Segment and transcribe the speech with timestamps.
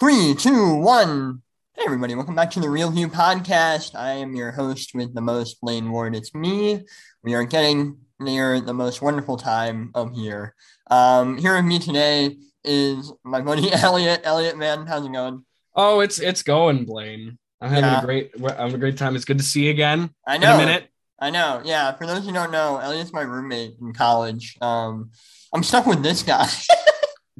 [0.00, 1.42] Three, two, one.
[1.74, 3.94] Hey, everybody, welcome back to the Real View podcast.
[3.96, 6.14] I am your host with the most, Blaine Ward.
[6.14, 6.84] It's me.
[7.22, 10.54] We are getting near the most wonderful time of year.
[10.90, 14.20] Um, here with me today is my buddy Elliott.
[14.24, 15.44] Elliott, man, how's it going?
[15.74, 17.38] Oh, it's it's going, Blaine.
[17.60, 17.98] I'm having Yeah.
[18.00, 19.16] a great I'm having a great time.
[19.16, 20.10] It's good to see you again.
[20.26, 20.54] I In know.
[20.54, 20.88] a minute.
[21.20, 21.60] I know.
[21.64, 21.92] Yeah.
[21.96, 24.56] For those who don't know, Elliott's my roommate in college.
[24.60, 25.10] Um,
[25.52, 26.46] I'm stuck with this guy.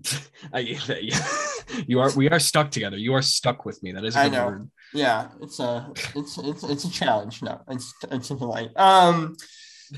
[0.53, 0.61] I,
[1.87, 2.97] you are we are stuck together.
[2.97, 3.93] You are stuck with me.
[3.93, 4.47] That is a I know.
[4.47, 4.71] word.
[4.93, 7.43] yeah, it's a it's it's it's a challenge.
[7.43, 8.71] No, it's it's a delight.
[8.77, 9.37] Um,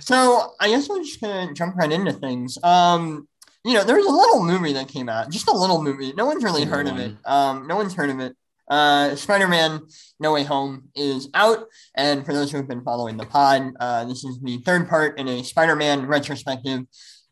[0.00, 2.58] so I guess we're just gonna jump right into things.
[2.62, 3.28] Um,
[3.64, 6.12] you know, there was a little movie that came out, just a little movie.
[6.14, 7.14] No one's really heard of it.
[7.26, 8.34] Um, no one's heard of it.
[8.70, 9.80] Uh, Spider-Man:
[10.20, 14.04] No Way Home is out, and for those who have been following the pod, uh,
[14.04, 16.82] this is the third part in a Spider-Man retrospective.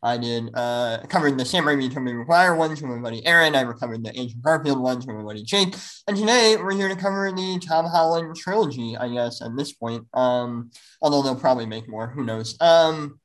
[0.01, 3.55] I did uh covered the Sam Raimi Tobey Maguire ones from my buddy Aaron.
[3.55, 5.75] I recovered the Andrew Garfield ones from my buddy Jake.
[6.07, 10.05] And today we're here to cover the Tom Holland trilogy, I guess, at this point.
[10.13, 12.55] Um, although they'll probably make more, who knows.
[12.61, 13.19] Um,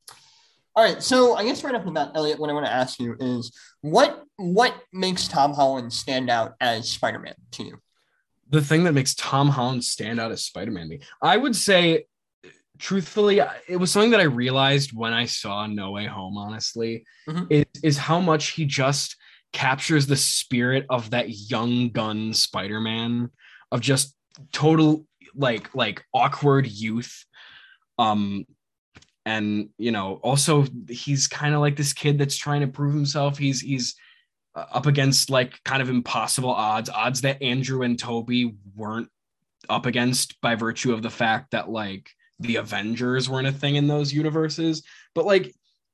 [0.75, 2.99] all right, so I guess right off the bat, Elliott, what I want to ask
[2.99, 7.77] you is what what makes Tom Holland stand out as Spider-Man to you?
[8.49, 12.05] The thing that makes Tom Holland stand out as Spider-Man, to me, I would say,
[12.77, 16.37] truthfully, it was something that I realized when I saw No Way Home.
[16.37, 17.47] Honestly, Mhm.
[17.49, 19.15] is is how much he just
[19.53, 23.29] captures the spirit of that young gun Spider-Man
[23.71, 24.15] of just
[24.51, 27.25] total like like awkward youth
[27.97, 28.45] um
[29.25, 33.37] and you know also he's kind of like this kid that's trying to prove himself
[33.37, 33.95] he's he's
[34.55, 39.09] uh, up against like kind of impossible odds odds that andrew and tobey weren't
[39.69, 43.87] up against by virtue of the fact that like the avengers weren't a thing in
[43.87, 44.83] those universes
[45.13, 45.53] but like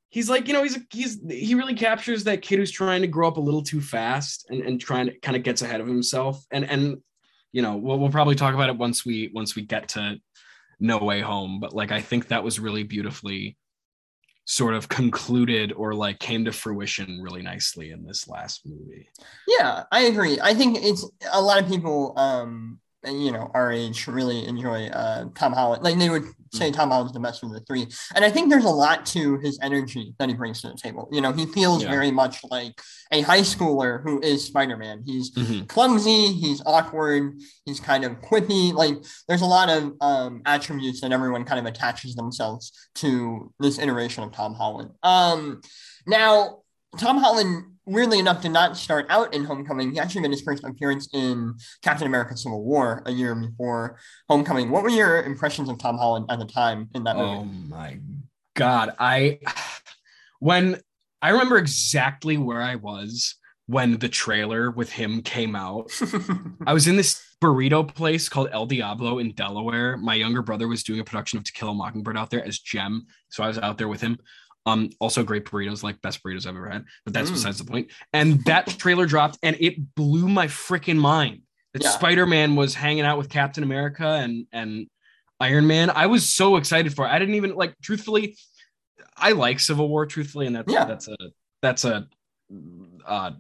[0.09, 3.28] he's like you know he's he's he really captures that kid who's trying to grow
[3.28, 6.44] up a little too fast and, and trying to kind of gets ahead of himself
[6.52, 6.97] and and
[7.52, 10.17] you know we'll, we'll probably talk about it once we once we get to
[10.80, 13.56] no way home but like i think that was really beautifully
[14.46, 19.07] sort of concluded or like came to fruition really nicely in this last movie
[19.62, 20.40] Yeah, I agree.
[20.41, 25.25] I think it's a lot of people, um, you know, our age really enjoy uh,
[25.35, 25.84] Tom Holland.
[25.84, 27.88] Like they would say Tom Holland's the best of the three.
[28.13, 31.07] And I think there's a lot to his energy that he brings to the table.
[31.12, 31.89] You know, he feels Yeah.
[31.89, 32.79] very much like
[33.12, 35.03] a high schooler who is Spider-Man.
[35.06, 35.67] He's Mhm.
[35.67, 38.73] clumsy, he's awkward, he's kind of quippy.
[38.73, 43.79] Like there's a lot of um, attributes that everyone kind of attaches themselves to this
[43.79, 44.91] iteration of Tom Holland.
[45.03, 45.62] Um,
[46.06, 46.59] now,
[46.97, 49.91] Tom Holland, weirdly enough, did not start out in Homecoming.
[49.91, 53.97] He actually made his first appearance in Captain America: Civil War a year before
[54.29, 54.69] Homecoming.
[54.72, 57.30] What were your impressions of Tom Holland at the time in that movie?
[57.30, 58.00] oh my
[58.56, 59.40] god i
[60.40, 60.78] when
[61.22, 63.35] i remember exactly where i was
[63.68, 65.90] when the trailer with him came out
[66.68, 69.97] I was in this burrito place called El Diablo in Delaware.
[69.97, 72.59] My younger brother was doing a production of To Kill a Mockingbird out there as
[72.59, 74.18] Jem, so I was out there with him.
[74.66, 77.34] Um, also great burritos, like best burritos I've ever had, but that's Mm.
[77.34, 77.92] besides the point.
[78.14, 81.42] And that trailer dropped, and it blew my freaking mind
[81.74, 81.90] that Yeah.
[81.90, 84.88] Spider Man was hanging out with Captain America and and
[85.40, 85.90] Iron Man.
[85.90, 87.10] I was so excited for it.
[87.10, 87.74] I didn't even like.
[87.82, 88.38] Truthfully,
[89.18, 90.06] I like Civil War.
[90.06, 90.86] Truthfully, and that's Yeah.
[90.86, 91.18] that's a
[91.64, 92.08] that's a
[93.08, 93.32] uh,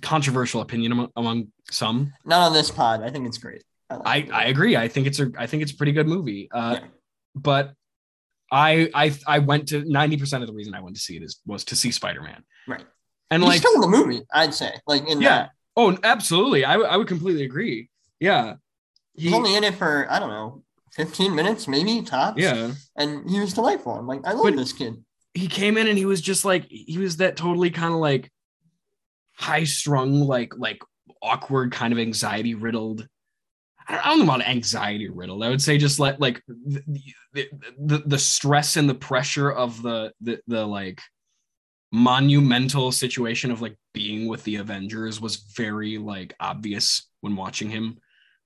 [0.00, 2.12] controversial opinion among, among some.
[2.24, 3.02] Not on this pod.
[3.02, 3.62] I think it's great.
[3.90, 4.42] like I.
[4.42, 4.76] I agree.
[4.76, 6.48] I think it's a I think it's a pretty good movie.
[6.52, 6.86] Uh, Yeah.
[7.34, 7.74] But
[8.50, 11.22] I I I went to ninety percent of the reason I went to see it
[11.22, 12.44] is was to see Spider Man.
[12.68, 12.84] Right.
[13.30, 14.72] And He's like still in the movie, I'd say.
[14.86, 15.28] Like in Yeah.
[15.38, 15.50] that.
[15.76, 17.90] oh absolutely I would- I would completely agree.
[18.20, 18.54] Yeah.
[19.14, 20.62] He's He, only in it for I don't know,
[20.94, 22.40] 15 minutes maybe tops.
[22.40, 22.72] yeah.
[22.96, 23.92] And he was delightful.
[23.92, 25.02] I'm like, I love But- this kid.
[25.34, 28.30] He came in and he was just like he was that totally kind of like
[29.34, 30.80] high strung like like
[31.22, 33.06] awkward kind of anxiety riddled.
[33.88, 35.42] I don't- know about anxiety riddled.
[35.44, 36.82] I would say just like like the,
[37.32, 37.48] the,
[37.78, 41.00] the, the stress and the pressure of the the the like
[41.92, 47.98] monumental situation of like being with the Avengers was very like obvious when watching him.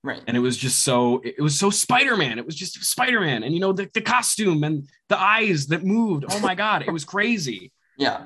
[0.02, 0.22] Right.
[0.26, 2.38] And it was just so it was so Spider-Man.
[2.38, 3.42] It was just Spider-Man.
[3.42, 6.24] And you know, the, the costume and the eyes that moved.
[6.30, 7.72] Oh my god, it was crazy.
[7.98, 8.24] Yeah,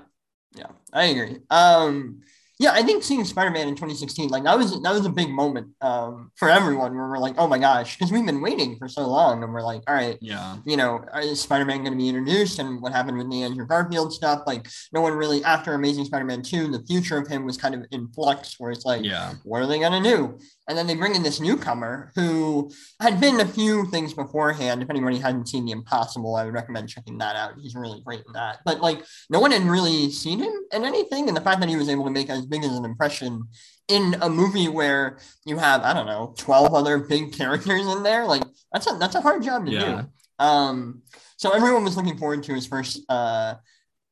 [0.55, 1.39] yeah, I agree.
[1.51, 2.21] Um,
[2.61, 5.69] yeah, I think seeing Spider-Man in 2016, like that was that was a big moment
[5.81, 6.95] um, for everyone.
[6.95, 9.63] Where we're like, oh my gosh, because we've been waiting for so long, and we're
[9.63, 10.57] like, all right, Yeah.
[10.65, 12.61] you know, is Spider-Man going to be introduced?
[12.61, 14.43] And what happened with the Andrew Garfield stuff?
[14.47, 17.85] Like, no one really after Amazing Spider-Man 2, the future of him was kind of
[17.91, 19.35] in flux, where it's like, Yeah.
[19.43, 20.39] what are they going to do?
[20.69, 22.71] And then they bring in this newcomer who
[23.01, 24.83] had been a few things beforehand.
[24.83, 27.55] If anybody hadn't seen The Impossible, I would recommend checking that out.
[27.61, 28.61] He's really great in that.
[28.65, 31.77] But like, no one had really seen him in anything, and the fact that he
[31.77, 33.45] was able to make as big as an impression
[33.89, 38.25] in a movie where you have I don't know twelve other big characters in there,
[38.25, 40.03] like that's a that's a hard job to yeah.
[40.03, 40.45] do.
[40.45, 41.03] Um,
[41.37, 43.55] so everyone was looking forward to his first uh,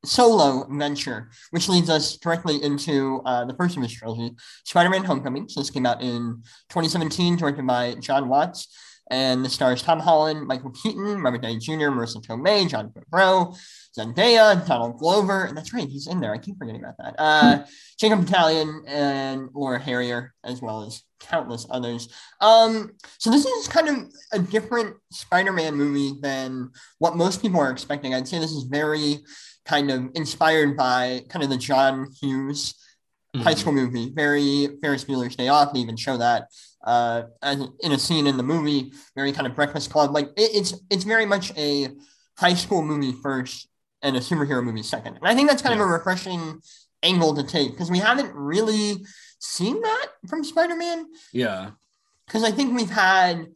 [0.05, 4.35] solo venture, which leads us directly into uh, the first of his trilogy,
[4.65, 5.49] Spider-Man: Homecoming.
[5.49, 8.69] So this came out in 2017, directed by Jon Watts,
[9.11, 13.57] and the stars Tom Holland, Michael Keaton, Robert Downey Jr., Marisa Tomei, Jon Favreau,
[13.97, 16.33] Zendaya, Donald Glover, and that's right, he's in there.
[16.33, 17.15] I keep forgetting about that.
[17.19, 17.65] Uh,
[17.99, 22.09] Jacob Batalon and Laura Harrier, as well as countless others.
[22.41, 23.97] Um, so this is kind of
[24.33, 28.15] a different Spider-Man movie than what most people are expecting.
[28.15, 29.19] I'd say this is very
[29.65, 32.75] kind of inspired by kind of the John Hughes
[33.35, 33.45] mm-hmm.
[33.45, 35.73] high school movie, very Ferris Bueller's Day Off.
[35.73, 36.49] They even show that
[36.85, 37.25] uh,
[37.83, 40.13] in a scene in the movie, very kind of Breakfast Club.
[40.13, 41.89] Like it, it's it's very much a
[42.39, 43.69] high school movie first
[44.03, 45.17] and a superhero movie second.
[45.17, 45.83] And I think that's kind yeah.
[45.83, 46.61] of a refreshing
[47.03, 49.05] angle to take because we haven't really
[49.39, 51.07] seen that from Spider-Man.
[51.33, 51.71] Yeah.
[52.27, 53.47] Because I think we've had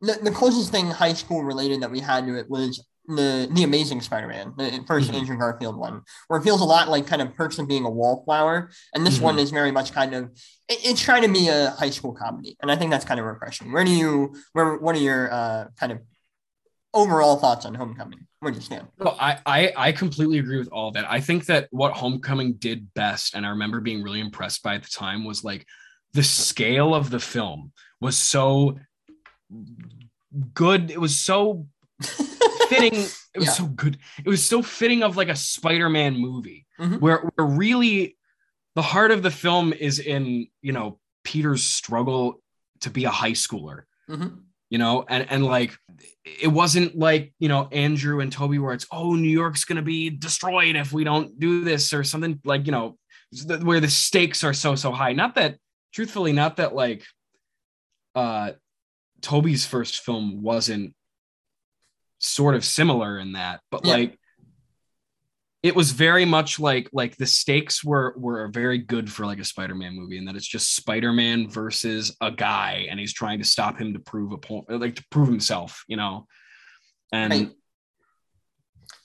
[0.00, 3.62] the, the closest thing high school related that we had to it was the the
[3.62, 5.14] Amazing Spider-Man, the 1st mm-hmm.
[5.14, 7.90] Andrew Garfield one, where it feels a lot like kind of Perks of Being a
[7.90, 9.24] Wallflower, and this mm-hmm.
[9.24, 10.24] one is very much kind of
[10.68, 13.26] it, it's trying to be a high school comedy, and I think that's kind of
[13.26, 13.72] refreshing.
[13.72, 16.00] Where do you where what are your uh, kind of
[16.92, 18.26] overall thoughts on Homecoming?
[18.40, 18.88] Where do you stand?
[18.98, 21.10] Well, I, I I completely agree with all that.
[21.10, 24.82] I think that what Homecoming did best, and I remember being really impressed by at
[24.82, 25.66] the time, was like
[26.14, 28.78] the scale of the film was so
[30.54, 30.90] good.
[30.90, 31.66] It was so
[32.68, 32.94] fitting.
[32.94, 33.52] It was yeah.
[33.52, 33.98] so good.
[34.24, 36.96] It was so fitting of like a Spider-Man movie mm-hmm.
[36.96, 38.16] where, where really
[38.74, 42.40] the heart of the film is in, you know, Peter's struggle
[42.80, 43.82] to be a high schooler.
[44.08, 44.38] Mm-hmm.
[44.70, 45.76] You know, and and like
[46.24, 50.10] it wasn't like, you know, Andrew and Tobey where it's, oh, New York's gonna be
[50.10, 52.98] destroyed if we don't do this or something like, you know,
[53.62, 55.12] where the stakes are so so high.
[55.12, 55.58] Not that
[55.92, 57.04] truthfully, not that like
[58.14, 58.52] uh
[59.20, 60.94] Tobey's first film wasn't
[62.20, 63.92] sort of similar in that, but yeah.
[63.92, 64.18] like
[65.64, 69.44] it was very much like like the stakes were were very good for like a
[69.44, 73.78] Spider-Man movie, and that it's just Spider-Man versus a guy, and he's trying to stop
[73.78, 76.26] him to prove a point, like to prove himself, you know.
[77.12, 77.50] And right.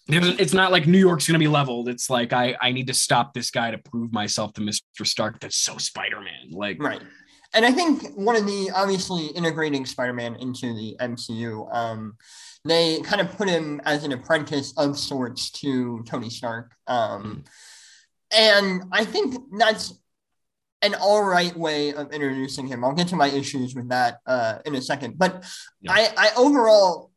[0.09, 1.87] it's not like New York's gonna be leveled.
[1.87, 4.81] It's like I I need to stop this guy to prove myself to Mr.
[5.07, 5.39] Stark.
[5.39, 6.49] That's so Spider-Man.
[6.51, 7.01] Like right.
[7.53, 11.73] And I think one of the obviously integrating Spider-Man into the MCU.
[11.73, 12.15] Um,
[12.65, 16.73] they kind of put him as an apprentice of sorts to Tony Stark.
[16.87, 17.45] Um,
[18.31, 19.93] and I think that's
[20.81, 22.83] an all right way of introducing him.
[22.83, 25.17] I'll get to my issues with that uh, in a second.
[25.17, 25.45] But
[25.81, 25.91] yeah.
[25.93, 27.11] I, I overall,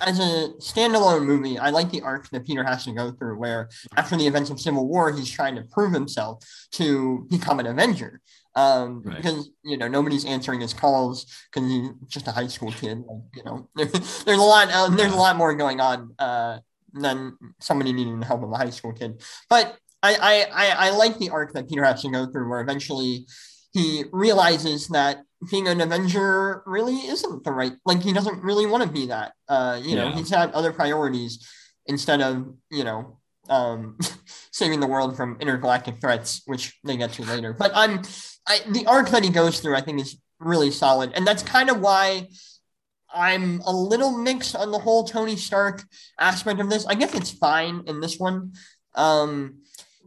[0.00, 3.68] as a standalone movie, I like the arc that Peter has to go through, where
[3.96, 8.20] after the events of Civil War, he's trying to prove himself to become an Avenger
[8.56, 9.16] um, right.
[9.16, 12.98] because you know nobody's answering his calls because he's just a high school kid.
[12.98, 14.68] Like, you know, there, there's a lot.
[14.70, 16.58] Uh, there's a lot more going on uh,
[16.92, 19.22] than somebody needing the help of a high school kid.
[19.48, 22.60] But I, I, I, I like the arc that Peter has to go through, where
[22.60, 23.26] eventually
[23.72, 27.72] he realizes that being an Avenger really isn't the right.
[27.84, 29.32] Like he doesn't really want to be that.
[29.48, 31.46] Uh, you know, he's had other priorities
[31.86, 33.98] instead of you know um,
[34.52, 37.52] saving the world from intergalactic threats, which they get to later.
[37.52, 38.02] But I'm
[38.50, 41.70] I, the arc that he goes through, I think, is really solid, and that's kind
[41.70, 42.26] of why
[43.14, 45.84] I'm a little mixed on the whole Tony Stark
[46.18, 46.84] aspect of this.
[46.86, 48.54] I guess it's fine in this one,
[48.96, 49.62] um,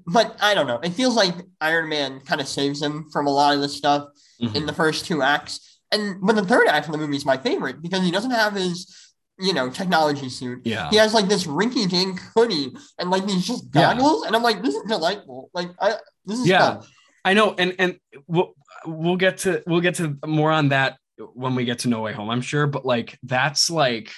[0.06, 0.80] but I don't know.
[0.80, 4.10] It feels like Iron Man kind of saves him from a lot of the stuff
[4.42, 4.56] mm-hmm.
[4.56, 7.38] in the first two acts, and but the third act of the movie is my
[7.38, 9.00] favorite because he doesn't have his
[9.40, 10.62] you know, technology suit.
[10.64, 10.90] Yeah.
[10.92, 14.22] He has like this rinky dink hoodie and like these just goggles.
[14.22, 14.28] Yeah.
[14.28, 15.50] And I'm like, this is delightful.
[15.56, 15.96] Like I
[16.26, 16.76] this is yeah.
[16.76, 16.88] Fun.
[17.26, 18.54] I know, and and we'll
[18.86, 20.98] we'll get to we'll get to more on that
[21.34, 22.68] when we get to No Way Home, I'm sure.
[22.68, 24.12] But like that's like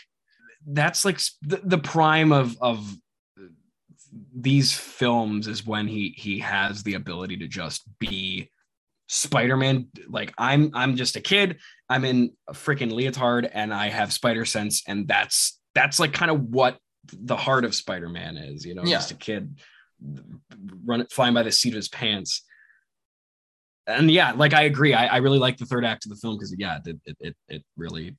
[0.66, 2.96] that's like the, the prime of of
[4.34, 8.50] these films is when he he has the ability to just be
[9.08, 9.88] Spider-Man.
[10.08, 11.60] Like I'm I'm just a kid.
[11.90, 16.32] I'm in a freaking leotard and I have spider sense, and that's that's like kind
[16.32, 16.80] of what
[17.14, 18.96] the heart of Spider-Man is, you know, yeah.
[18.96, 19.60] just a kid
[20.86, 22.42] run flying by the seat of his pants
[23.88, 24.94] and yeah, like I agree.
[24.94, 27.36] I, I really like the third act of the film because yeah, it, it it
[27.50, 28.15] it really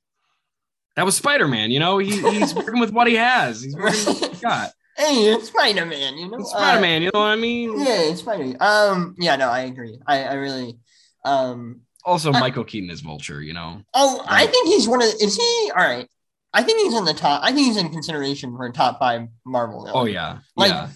[0.95, 1.69] that was Spider Man.
[1.71, 3.61] You know, he, he's working with what he has.
[3.61, 4.71] He's working with what he got.
[4.97, 6.17] Hey, it's Spider Man.
[6.17, 7.01] You know, Spider Man.
[7.01, 7.79] Uh, you know what I mean?
[7.79, 8.55] Yeah, it's Spider.
[8.59, 9.99] Um, yeah, no, I agree.
[10.07, 10.79] I I really,
[11.23, 13.43] um, also I- Michael Keaton is Vulture.
[13.43, 13.83] You know.
[13.93, 14.49] Oh, I Right.
[14.49, 15.07] think he's one of.
[15.21, 16.07] Is he all right?
[16.51, 17.43] I think he's in the top.
[17.43, 19.81] I think he's in consideration for a top five Marvel.
[19.85, 19.91] villain.
[19.95, 20.39] Oh yeah.
[20.55, 20.89] Like, yeah.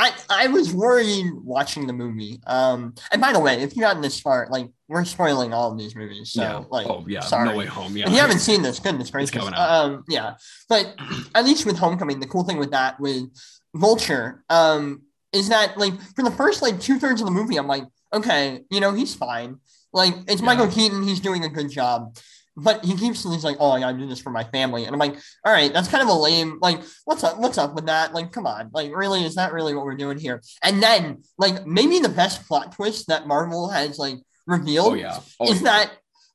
[0.00, 2.40] I I was worried watching the movie.
[2.46, 5.78] Um, and by the way, if you gotten this far, like we're spoiling all of
[5.78, 6.64] these movies, so yeah.
[6.70, 7.20] like, oh yeah.
[7.20, 7.48] sorry.
[7.50, 7.94] No way home.
[7.94, 8.06] Yeah.
[8.06, 9.44] If you haven't seen this, goodness gracious.
[9.54, 10.34] Um, yeah,
[10.70, 10.94] but
[11.34, 13.28] at least with Homecoming, the cool thing with that with
[13.74, 15.02] Vulture, um,
[15.34, 18.62] is that like for the first like two thirds of the movie, I'm like, okay,
[18.70, 19.58] you know, he's fine.
[19.92, 20.46] Like it's Yeah.
[20.46, 22.16] Michael Keaton, he's doing a good job.
[22.56, 24.98] But he keeps he's like, oh, I gotta do this for my family, and I'm
[24.98, 26.58] like, all right, that's kind of a lame.
[26.60, 27.38] Like, what's up?
[27.38, 28.12] What's up with that?
[28.12, 30.42] Like, come on, like, really, is that really what we're doing here?
[30.62, 34.16] And then, like, maybe the best plot twist that Marvel has like
[34.46, 35.20] revealed Oh yeah.
[35.38, 35.92] Oh, is that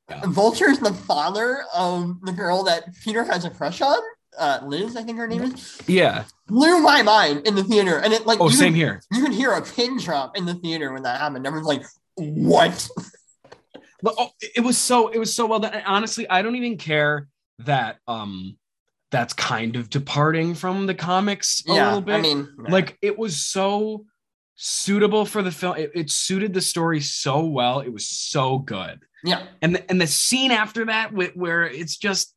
[0.08, 0.22] Yeah.
[0.26, 3.98] Vulture's the father of the girl that Peter has a crush on?
[4.38, 5.80] Uh, Liz, I think her name is.
[5.86, 6.24] yeah.
[6.46, 9.00] Blew my mind in the theater, and it like Oh, you same could, here.
[9.12, 11.46] you could hear a pin drop in the theater when that happened.
[11.46, 11.84] Everyone's like,
[12.16, 12.88] "What?"
[14.06, 15.74] But oh, it was so it was so well done.
[15.74, 17.26] And honestly, I don't even care
[17.58, 18.56] that um
[19.10, 22.14] that's kind of departing from the comics a yeah, little bit.
[22.14, 22.70] I mean, yeah.
[22.70, 24.04] like it was so
[24.54, 25.76] suitable for the film.
[25.76, 27.80] It, it suited the story so well.
[27.80, 29.00] It was so good.
[29.24, 32.32] yeah, And the, and the scene after that, with, where it's just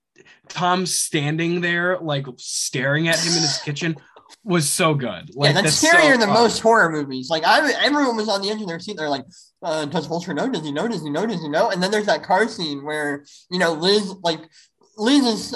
[0.48, 3.96] Tom standing there, like staring at him in his kitchen,
[4.44, 5.36] was so good.
[5.36, 7.30] Like yeah, that's so- scarier than oh, most horror movies.
[7.30, 8.98] Like, I everyone was on the edge of their seat.
[8.98, 9.26] They're like,
[9.64, 10.50] uh, "Does Vulture know?
[10.50, 10.88] Does he know?
[10.88, 11.26] Does he know?
[11.26, 14.42] Does he know?" And then there's that car scene where you know Liz, like,
[14.98, 15.56] Liz is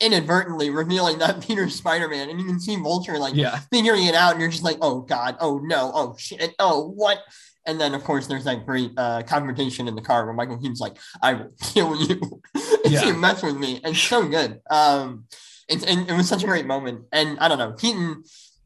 [0.00, 4.14] inadvertently revealing that Peter's Spider Man, and you can see Vulture like Yeah, figuring it
[4.14, 7.18] out, and you're just like, oh god, oh no, oh shit, oh what?
[7.66, 10.80] And then of course there's that great uh, confrontation in the car where Michael Keaton's
[10.80, 13.06] like, I will kill you if Yeah.
[13.06, 13.80] you mess with me.
[13.84, 14.60] And so good.
[14.70, 15.24] Um,
[15.68, 17.02] it's and it was such a great moment.
[17.12, 18.22] And I don't know, Keaton.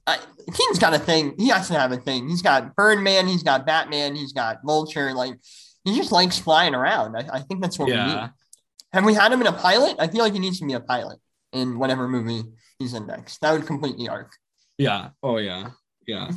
[0.06, 0.16] Uh,
[0.52, 1.34] Keaton's got a thing.
[1.38, 2.28] He has to have a thing.
[2.28, 3.26] He's got Birdman.
[3.28, 4.16] He's got Batman.
[4.16, 5.12] He's got Vulture.
[5.14, 5.34] Like
[5.84, 7.16] he just likes flying around.
[7.16, 8.06] I, I think that's what we Yeah.
[8.06, 8.30] need.
[8.92, 9.96] Have we had him in a pilot?
[9.98, 11.18] I feel like he needs to be a pilot
[11.52, 12.42] in whatever movie
[12.78, 13.40] he's in next.
[13.40, 14.32] That would complete the arc.
[14.78, 15.10] yeah.
[15.22, 15.70] Oh yeah,
[16.06, 16.30] yeah.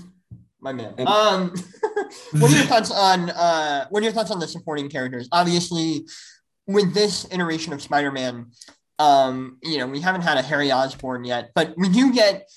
[0.62, 0.93] My man.
[0.98, 1.50] And- Um,
[2.34, 5.27] what are your thoughts on uh, what are your thoughts on the supporting characters?
[5.31, 6.05] Obviously,
[6.67, 8.51] with this iteration of Spider-Man,
[9.00, 12.48] um, you know, we haven't had a Harry Osborn yet, but we do get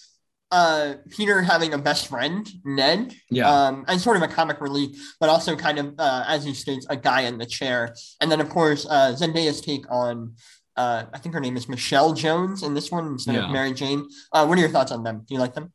[0.51, 3.49] uh Peter having a best friend, Ned, Yeah.
[3.51, 6.87] um, as sort of a comic relief, but also kind of uh, as he states,
[6.89, 7.95] a guy in the chair.
[8.21, 10.35] And then of course uh, Zendaya's take on.
[10.77, 13.47] Uh, I think her name is Michelle Jones in this one instead Yeah.
[13.47, 14.09] of Mary Jane.
[14.33, 15.25] Uh, what are your thoughts on them?
[15.27, 15.73] Do you like them?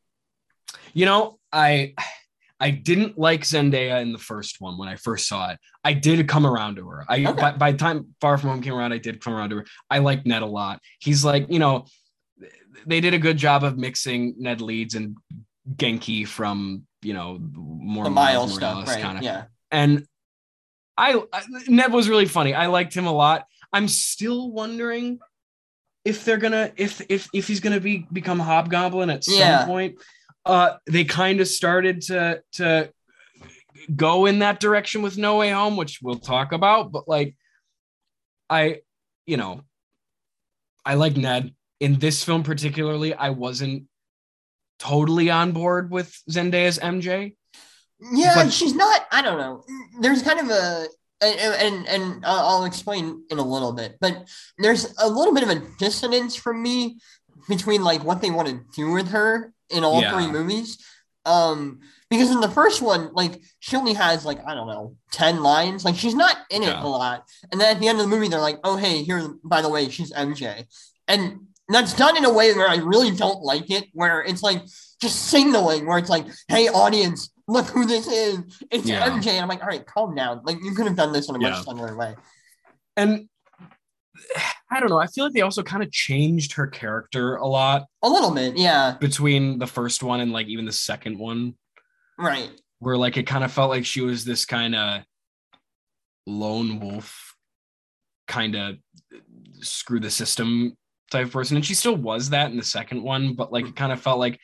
[0.93, 1.93] You know, I
[2.59, 5.59] I didn't like Zendaya in the first one when I first saw it.
[5.83, 7.03] I did come around to her.
[7.09, 7.41] I Okay.
[7.41, 9.65] by, by the time Far From Home came around, I did come around to her.
[9.89, 10.79] I like Ned a lot.
[10.99, 11.85] He's like, you know,
[12.85, 15.17] they did a good job of mixing Ned Leeds and
[15.75, 19.01] Ganke from you know more The Miles stuff, right?
[19.01, 19.23] kind of.
[19.23, 19.45] Yeah.
[19.71, 20.05] And
[20.97, 22.53] I, I Ned was really funny.
[22.53, 23.45] I liked him a lot.
[23.71, 25.19] I'm still wondering
[26.05, 29.65] if they're gonna if if if he's gonna be become Hobgoblin at some Yeah.
[29.65, 29.95] point.
[30.45, 32.91] Uh, they kind of started to to
[33.95, 36.91] go in that direction with No Way Home, which we'll talk about.
[36.91, 37.35] But like,
[38.49, 38.81] I,
[39.25, 39.61] you know,
[40.85, 41.53] I like Ned
[41.83, 43.13] in this film particularly.
[43.13, 43.83] I wasn't
[44.79, 47.35] totally on board with Zendaya's MJ.
[48.13, 49.05] Yeah, But- she's not.
[49.11, 49.63] I don't know.
[50.01, 50.87] There's kind of a,
[51.21, 55.49] and and, and I'll explain in a little bit, but there's a little bit of
[55.49, 56.97] a dissonance from me
[57.47, 60.11] between like what they want to do with her in all Yeah.
[60.13, 60.77] three movies.
[61.25, 65.41] Um, because in the first one, like she only has like I don't know ten
[65.41, 65.85] lines.
[65.85, 66.83] Like she's not in it Yeah.
[66.83, 67.23] a lot.
[67.51, 69.69] And then at the end of the movie, they're like, "Oh hey, here by the
[69.69, 70.65] way, she's MJ,"
[71.07, 73.85] and that's done in a way where I really don't like it.
[73.93, 74.61] Where it's like
[75.01, 78.39] just signaling, where it's like, "Hey, audience, look who this is.
[78.71, 79.07] It's Yeah.
[79.09, 80.41] MJ." And I'm like, "All right, calm down.
[80.43, 81.61] Like you could have done this in a much Yeah.
[81.61, 82.15] subtler way."
[82.95, 83.27] And
[84.69, 84.99] I don't know.
[84.99, 88.57] I feel like they also kind of changed her character a lot A little bit,
[88.57, 91.55] yeah, between the first one and like even the second one,
[92.17, 92.49] right.
[92.79, 95.03] where like it kind of felt like she was this kind of
[96.25, 97.35] lone wolf,
[98.27, 98.77] kind of
[99.61, 100.75] screw the system
[101.13, 101.55] type of person.
[101.55, 104.19] And she still was that in the second one, but like it kind of felt
[104.19, 104.39] like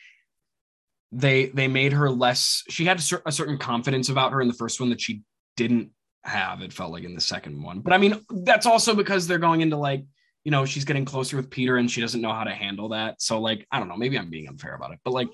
[1.12, 2.62] they they made her less.
[2.68, 5.22] She had a, cer- a certain confidence about her in the first one that she
[5.56, 5.90] didn't
[6.24, 6.62] have.
[6.62, 9.60] It felt like in the second one, but I mean that's also because they're going
[9.60, 10.04] into like
[10.44, 13.20] you know she's getting closer with Peter and she doesn't know how to handle that.
[13.20, 13.96] So like I don't know.
[13.96, 15.28] Maybe I'm being unfair about it, but like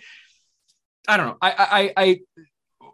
[1.07, 1.37] I don't know.
[1.41, 2.21] I I I.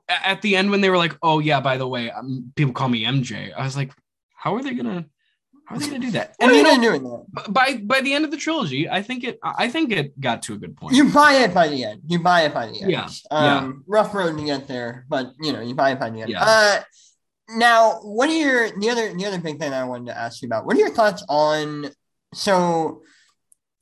[0.08, 2.88] At the end when they were like, "Oh yeah, by the way, um, people call
[2.88, 3.92] me MJ," I was like,
[4.34, 5.06] "How are they gonna,
[5.72, 7.52] how are they gonna do that?" And you know, doing that?
[7.52, 10.54] by by the end of the trilogy, I think it, I think it got to
[10.54, 10.94] a good point.
[10.94, 12.02] You buy it by the end.
[12.06, 12.90] You buy it by the end.
[12.90, 16.22] Yeah, Um, rough road to get there, but you know, you buy it by the
[16.22, 16.30] end.
[16.30, 16.42] Yeah.
[16.44, 16.80] Uh,
[17.50, 20.46] now, what are your the other the other big thing I wanted to ask you
[20.46, 20.64] about?
[20.66, 21.90] What are your thoughts on
[22.34, 23.02] so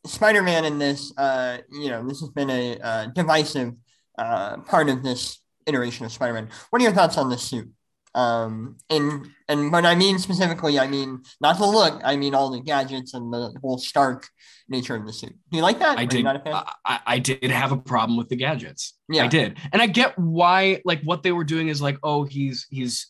[0.06, 1.12] Spider-Man in this?
[1.16, 3.74] Uh, you know, this has been a uh, divisive
[4.18, 6.48] uh, part of this iteration of Spider-Man.
[6.70, 7.70] What are your thoughts on this suit?
[8.14, 12.00] Um, and and what I mean specifically, I mean not the look.
[12.04, 14.28] I mean all the gadgets and the whole Stark
[14.68, 15.34] nature of the suit.
[15.50, 15.98] Do you like that?
[15.98, 16.24] I Are did.
[16.24, 16.54] not a fan?
[16.84, 18.94] I, I did have a problem with the gadgets.
[19.08, 19.24] Yeah.
[19.24, 20.82] I did, and I get why.
[20.84, 23.06] Like what they were doing is like, oh, he's he's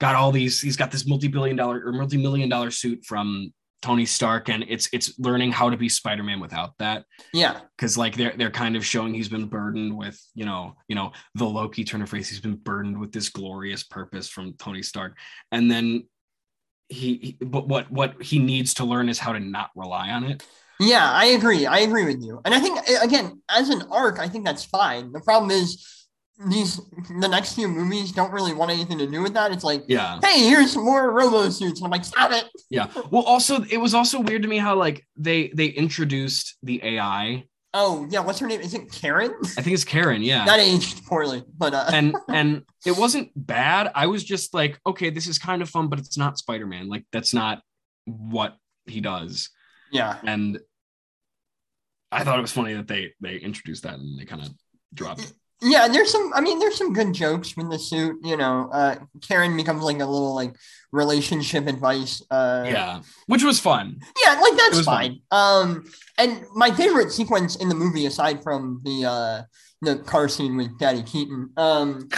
[0.00, 0.60] got all these.
[0.60, 5.18] He's got this multi-billion dollar or multi-million dollar suit from Tony Stark, and it's it's
[5.18, 7.04] learning how to be Spider-Man without that.
[7.32, 10.96] yeah, Because like they're they're kind of showing he's been burdened with you know you
[10.96, 12.28] know the Loki turn of phrase.
[12.28, 15.16] He's been burdened with this glorious purpose from Tony Stark,
[15.52, 16.08] and then
[16.88, 20.24] he, he but what what he needs to learn is how to not rely on
[20.24, 20.42] it.
[20.80, 21.66] yeah, I agree.
[21.66, 22.40] I agree with you.
[22.44, 25.12] And I think again, as an arc, I think that's fine.
[25.12, 25.97] The problem is
[26.46, 26.80] these
[27.20, 29.50] the next few movies don't really want anything to do with that.
[29.50, 30.20] It's like, Yeah.
[30.22, 31.80] hey, here's more robo suits.
[31.80, 32.44] And I'm like, stop it.
[32.70, 32.86] Yeah.
[33.10, 37.44] Well, also it was also weird to me how like they they introduced the AI.
[37.74, 38.60] Oh yeah, what's her name?
[38.60, 39.34] Is it Karen?
[39.58, 40.22] I think it's Karen.
[40.22, 40.44] Yeah.
[40.46, 43.90] That aged poorly, but uh, and and it wasn't bad.
[43.94, 46.88] I was just like, okay, this is kind of fun, but it's not Spider Man.
[46.88, 47.62] Like that's not
[48.06, 49.50] what he does.
[49.92, 50.58] yeah, And
[52.10, 54.48] I thought it was funny that they they introduced that and they kind of
[54.94, 55.20] dropped.
[55.24, 55.32] it.
[55.62, 55.88] Yeah.
[55.88, 56.32] There's some.
[56.34, 58.16] I mean, there's some good jokes with the suit.
[58.22, 60.54] You know, uh, Karen becomes like a little like
[60.92, 62.22] relationship advice.
[62.30, 64.00] Uh, Yeah, which was fun.
[64.24, 65.20] Yeah, like that's fine.
[65.30, 65.84] Um,
[66.18, 69.42] and my favorite sequence in the movie, aside from the uh
[69.82, 72.08] the car scene with Daddy Keaton, um,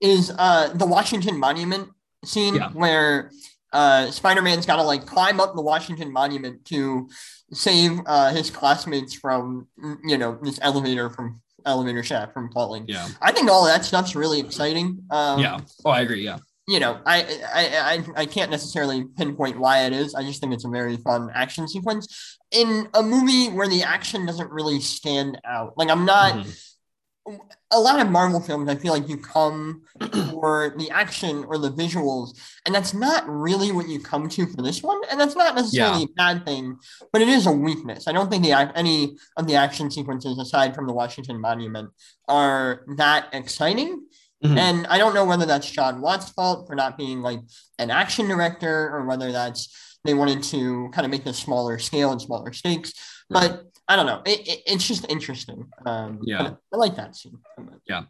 [0.00, 1.88] is uh the Washington Monument
[2.24, 2.70] scene Yeah.
[2.70, 3.30] where
[3.72, 7.08] uh Spider-Man's got to like climb up the Washington Monument to
[7.52, 9.66] save uh his classmates from
[10.04, 12.84] you know this elevator from elevator shaft from falling.
[12.88, 15.02] Yeah, I think all that stuff's really exciting.
[15.10, 15.60] Um, yeah.
[15.84, 16.22] Oh, I agree.
[16.22, 17.22] Yeah, you know, I,
[17.54, 20.14] I I I can't necessarily pinpoint why it is.
[20.14, 24.24] I just think it's a very fun action sequence in a movie where the action
[24.26, 25.74] doesn't really stand out.
[25.76, 26.64] Like I'm not Mhm.
[27.70, 28.68] A lot of Marvel films.
[28.68, 29.82] I feel like you come
[30.30, 34.62] for the action or the visuals, and that's not really what you come to for
[34.62, 35.00] this one.
[35.10, 36.78] And that's not necessarily a bad thing,
[37.12, 38.08] but it is a weakness.
[38.08, 41.90] I don't think the any of the action sequences aside from the Washington Monument
[42.28, 44.06] are that exciting.
[44.44, 44.56] Mhm.
[44.56, 47.40] And I don't know whether that's Jon Watts' fault for not being like
[47.78, 49.68] an action director or whether that's
[50.04, 52.92] they wanted to kind of make this smaller scale and smaller stakes.
[53.28, 54.20] But I don't know.
[54.26, 55.66] It, it, it's just interesting.
[55.86, 56.54] Um, Yeah.
[56.72, 57.38] I like that scene.
[57.86, 58.02] Yeah,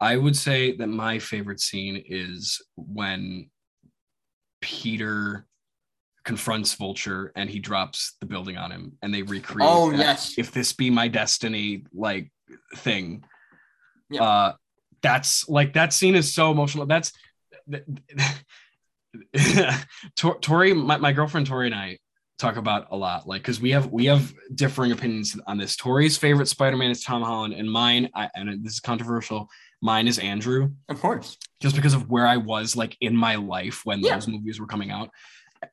[0.00, 3.50] I would say that my favorite scene is when
[4.60, 5.46] Peter
[6.24, 10.34] confronts Vulture and he drops the building on him and they recreate Oh, that yes.
[10.38, 12.30] if this be my destiny like
[12.76, 13.24] thing.
[14.10, 14.22] Yeah.
[14.22, 14.52] Uh
[15.02, 16.86] that's like that scene is so emotional.
[16.86, 17.12] That's
[20.16, 21.98] Tor- Tori, my, my girlfriend Tori and I
[22.42, 25.76] talk about a lot, like because we have we have differing opinions on this.
[25.76, 29.48] Tori's favorite Spider-Man is Tom Holland, and mine, I, and this is controversial.
[29.80, 31.38] Mine is Andrew, Of course.
[31.60, 34.14] just because of where I was like in my life when Yeah.
[34.14, 35.10] those movies were coming out.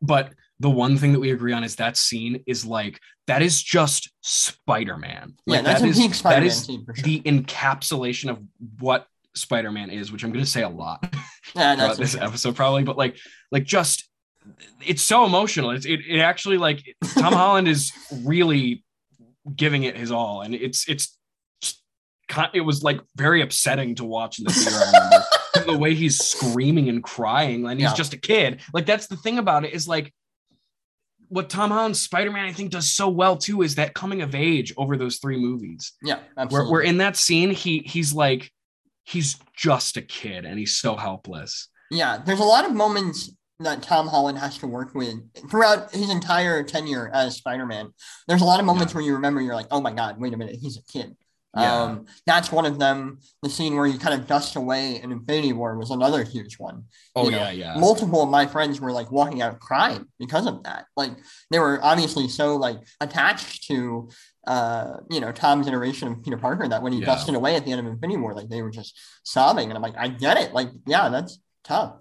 [0.01, 3.61] But the one thing that we agree on is that scene is like that is
[3.61, 5.33] just Spider-Man.
[5.45, 7.03] Yeah, Like that's that a is Spider-Man that is scene for sure.
[7.03, 8.39] the encapsulation of
[8.79, 11.07] what Spider-Man is, which I'm going to say a lot
[11.55, 13.17] yeah, throughout this episode probably but like
[13.51, 14.08] like just
[14.85, 16.83] it's so emotional it's it, it actually like
[17.17, 17.91] tom holland is
[18.23, 18.83] really
[19.55, 21.17] giving it his all and it's it's
[22.53, 25.19] it was like very upsetting to watch in the theater I
[25.57, 25.71] remember.
[25.73, 27.95] the way he's screaming and crying and he's Yeah.
[27.95, 30.13] just a kid like that's the thing about it is like
[31.29, 34.73] what tom holland's spider-man i think does so well too is that coming of age
[34.77, 36.71] over those three movies Yeah, where, absolutely.
[36.71, 38.51] where in that scene he he's like
[39.05, 43.83] he's just a kid and he's so helpless Yeah, there's a lot of moments that
[43.83, 45.15] Tom Holland has to work with
[45.49, 47.89] throughout his entire tenure as Spider-Man.
[48.27, 50.37] There's a lot of moments where you remember you're like, oh my god, wait a
[50.37, 51.15] minute, he's a kid.
[51.57, 51.81] Yeah.
[51.81, 53.19] Um, that's one of them.
[53.41, 56.83] The scene where you kind of dust away in Infinity War was another huge one.
[57.15, 60.45] oh You know, yeah yeah Multiple of my friends were like walking out crying because
[60.45, 60.85] of that.
[60.95, 61.11] Like
[61.49, 64.09] they were obviously so like attached to
[64.47, 67.07] uh you know Tom's iteration of Peter Parker that when he Yeah.
[67.07, 69.69] dusted away at the end of Infinity War, like they were just sobbing.
[69.69, 70.53] And I'm like, I get it.
[70.53, 71.95] Like, yeah, that's tough.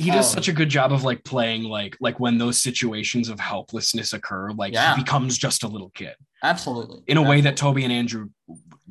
[0.00, 3.28] He does um, such a good job of like playing like like when those situations
[3.28, 4.94] of helplessness occur like Yeah.
[4.94, 7.02] he becomes just a little kid Absolutely.
[7.08, 8.28] in a way that tobey and andrew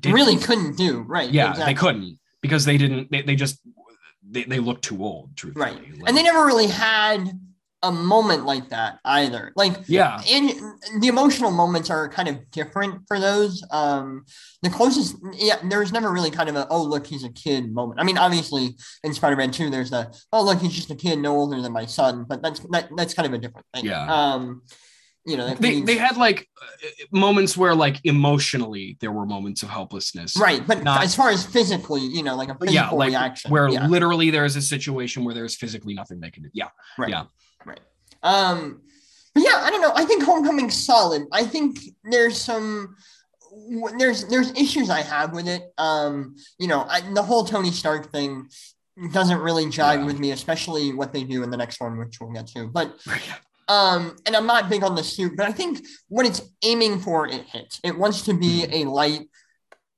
[0.06, 1.00] really couldn't do.
[1.02, 1.32] Right.
[1.32, 1.74] yeah exactly.
[1.74, 3.60] they couldn't because they didn't they, they just
[4.30, 5.98] they, they look too old truthfully Right.
[5.98, 7.32] Like, And they never really had
[7.84, 9.54] a moment like that either.
[9.56, 10.20] Like Yeah.
[10.28, 10.50] and
[11.00, 13.64] the emotional moments are kind of different for those.
[13.72, 14.26] Um,
[14.64, 18.00] the closest, yeah, there's never really kind of a oh look he's a kid moment.
[18.00, 21.36] I mean, obviously in Spider-Man Two, there's a oh look he's just a kid, no
[21.36, 23.86] older than my son, but that's that, that's kind of a different thing.
[23.86, 24.12] Yeah.
[24.12, 24.64] Um,
[25.26, 26.48] you know, They, means- they had like
[27.12, 30.36] moments where like emotionally there were moments of helplessness.
[30.38, 33.52] right, but not- as far as physically, you know, like a physical Yeah, like reaction,
[33.52, 33.88] where yeah.
[33.88, 36.50] literally there is a situation where there's physically nothing they can do.
[36.54, 36.70] Yeah.
[36.98, 37.10] Right.
[37.10, 37.26] Yeah.
[37.68, 37.80] Right.
[38.24, 38.82] Um,
[39.36, 39.94] but yeah, I don't know.
[39.96, 41.24] I think Homecoming's solid.
[41.32, 42.96] I think there's some
[43.98, 45.74] there's there's issues I have with it.
[45.78, 48.50] Um, you know, I, the whole Tony Stark thing
[49.12, 50.06] doesn't really jive Yeah.
[50.06, 52.68] with me, especially what they do in the next one, which we'll get to.
[52.68, 52.96] But
[53.68, 57.28] um, and I'm not big on the suit, but I think what it's aiming for,
[57.28, 57.80] it hits.
[57.84, 59.30] It wants to be a light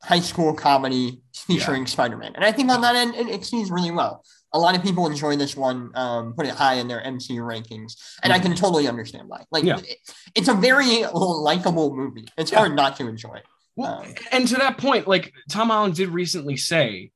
[0.04, 3.92] high school comedy featuring Spider-Man, and I think on that end, it, it sees really
[3.92, 4.24] well.
[4.54, 7.94] A lot of people enjoy this one, um, put it high in their MCU rankings,
[8.24, 9.46] and I can totally understand why.
[9.52, 9.78] Like, Yeah.
[9.80, 10.00] it-
[10.36, 12.28] it's a very likable movie.
[12.38, 12.60] It's Yeah.
[12.60, 13.42] hard not to enjoy.
[13.76, 17.12] Well, Um, and to that point, like Tom Holland did recently say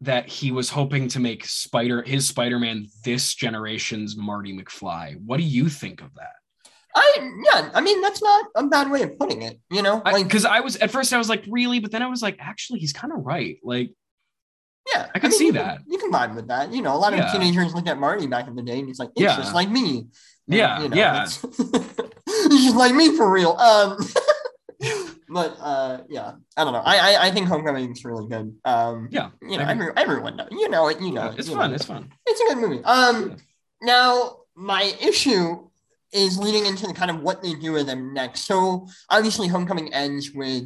[0.00, 5.16] that he was hoping to make Spider his Spider-Man this generation's Marty McFly.
[5.26, 6.32] What do you think of that?
[6.96, 9.60] I yeah, I mean that's not a bad way of putting it.
[9.70, 12.06] You know, like Because I, was at first I was like, really, but then I
[12.06, 13.58] was like, actually, he's kind of right.
[13.62, 13.92] Like,
[14.94, 15.80] yeah, I can see you that.
[15.86, 16.72] you can vibe with that.
[16.72, 17.26] You know, a lot Yeah.
[17.26, 19.36] of teenagers looked at Marty back in the day, and he's like, it's Yeah.
[19.36, 19.98] just like me.
[19.98, 20.08] And,
[20.46, 21.22] Yeah, you know, yeah.
[21.24, 23.52] it's, it's just like me for real.
[23.52, 23.98] Um,
[25.28, 26.82] but uh, yeah, I don't know.
[26.84, 27.48] I I, I think
[27.90, 28.56] is really good.
[28.64, 30.48] Um, yeah, you know, every, everyone knows.
[30.50, 31.00] You know it.
[31.00, 31.70] You know yeah, it's you fun.
[31.70, 31.74] know.
[31.76, 32.10] It's fun.
[32.26, 32.82] It's a good movie.
[32.84, 33.36] Um,
[33.82, 35.68] now my issue
[36.12, 38.40] is leading into the kind of what they do with them next.
[38.40, 40.64] So obviously, Homecoming ends with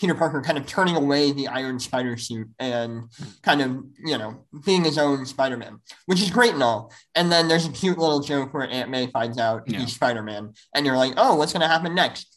[0.00, 3.04] Peter Parker kind of turning away the Iron Spider suit and
[3.42, 6.92] kind of you know being his own Spider-Man, which is great and all.
[7.14, 9.80] And then there's a cute little joke where Aunt May finds out Yeah.
[9.80, 12.30] he's Spider-Man, and you're like, oh, what's going to happen next?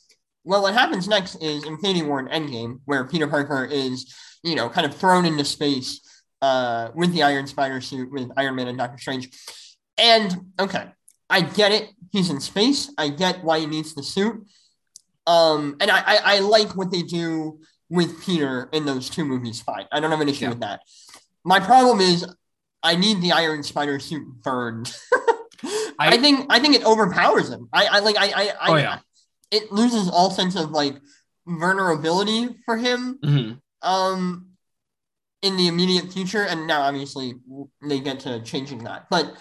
[0.44, 4.70] Well, what happens next is Infinity War and Endgame, where Peter Parker is, you know,
[4.70, 6.00] kind of thrown into space
[6.42, 9.30] uh, with the Iron Spider suit with Iron Man and Doctor Strange.
[9.98, 10.86] And okay,
[11.30, 11.90] I get it.
[12.12, 12.94] He's in space.
[12.98, 14.48] I get why he needs the suit.
[15.28, 17.60] Um, and I, I, I like what they do
[17.90, 19.62] with Peter in those two movies.
[19.62, 20.50] Fine, I don't have an issue Yeah.
[20.50, 20.82] with that.
[21.44, 22.26] My problem is
[22.82, 24.96] I need the Iron Spider suit burned.
[26.00, 27.68] I, I- think I think it overpowers him.
[27.74, 29.00] I, I like I I, I Oh, yeah.
[29.52, 30.96] it loses all sense of like
[31.48, 33.60] vulnerability for him Mhm.
[33.82, 34.48] um
[35.42, 37.36] in the immediate future and now obviously
[37.82, 39.34] they get to changing that but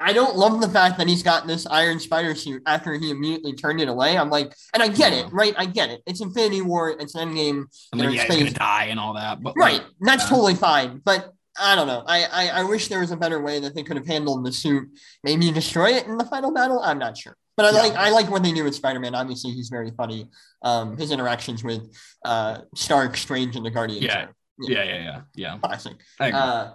[0.00, 3.52] i don't love the fact that he's got this iron spider suit after he immediately
[3.52, 6.60] turned it away i'm like and i get it right i get it it's infinity
[6.60, 9.42] war it's an endgame then in yeah, he's gonna die and all that.
[9.42, 10.28] But right like, that's yeah.
[10.30, 13.60] totally fine but i don't know I, I i wish there was a better way
[13.60, 14.88] that they could have handled the suit
[15.24, 17.82] maybe destroy it in the final battle i'm not sure but I Yeah.
[17.82, 19.14] like I like what they do with Spider-Man.
[19.14, 20.28] Obviously, he's very funny.
[20.62, 21.90] Um, his interactions with
[22.24, 24.04] uh, Stark, Strange, and the Guardians.
[24.04, 24.24] Yeah.
[24.24, 25.58] are, know, yeah, yeah, yeah, yeah.
[25.58, 25.94] classic.
[26.20, 26.38] I agree.
[26.38, 26.72] Uh,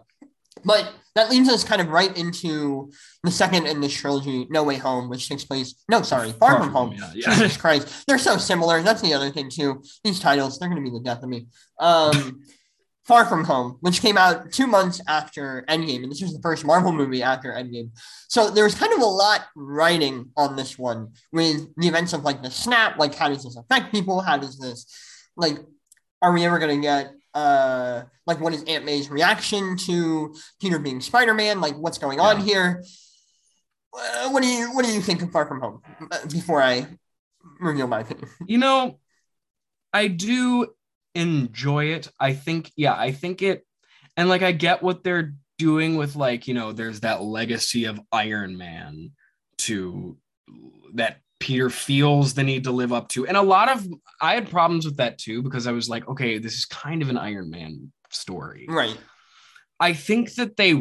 [0.64, 2.92] but that leads us kind of right into
[3.24, 5.76] the second in this trilogy, No Way Home, which takes place.
[5.90, 6.94] No, sorry, Far, from, Home.
[6.94, 7.34] Yeah, yeah.
[7.36, 8.82] Jesus Christ, they're so similar.
[8.82, 9.84] That's the other thing too.
[10.04, 11.48] These titles, they're going to be the death of me.
[11.80, 12.44] Um,
[13.04, 16.64] Far From Home, which came out two months after Endgame, and this was the first
[16.64, 17.90] Marvel movie after Endgame.
[18.30, 22.24] So there was kind of a lot writing on this one with the events of
[22.24, 24.22] like the snap, like how does this affect people?
[24.22, 24.86] How does this,
[25.36, 25.58] like,
[26.22, 30.80] are we ever going to get, uh, like, what is Aunt May's reaction to Peter
[30.80, 31.62] being Spider Man?
[31.62, 32.84] Like, what's going on here?
[33.94, 35.82] Uh, what do you what do you think of Far From Home?
[36.12, 36.88] Uh, Before I
[37.60, 38.30] reveal my opinion.
[38.48, 39.00] you know,
[39.94, 40.68] I do
[41.16, 42.10] enjoy it.
[42.20, 43.66] I think, yeah, I think it,
[44.16, 48.00] and like I get what they're doing with like, you know, there's that legacy of
[48.12, 49.12] Iron Man
[49.60, 50.18] to
[50.94, 53.28] that Peter feels the need to live up to.
[53.28, 53.86] And a lot of
[54.22, 57.10] I had problems with that too, because I was like, okay, this is kind of
[57.10, 58.66] an Iron Man story.
[58.70, 58.98] Right.
[59.80, 60.74] I think that they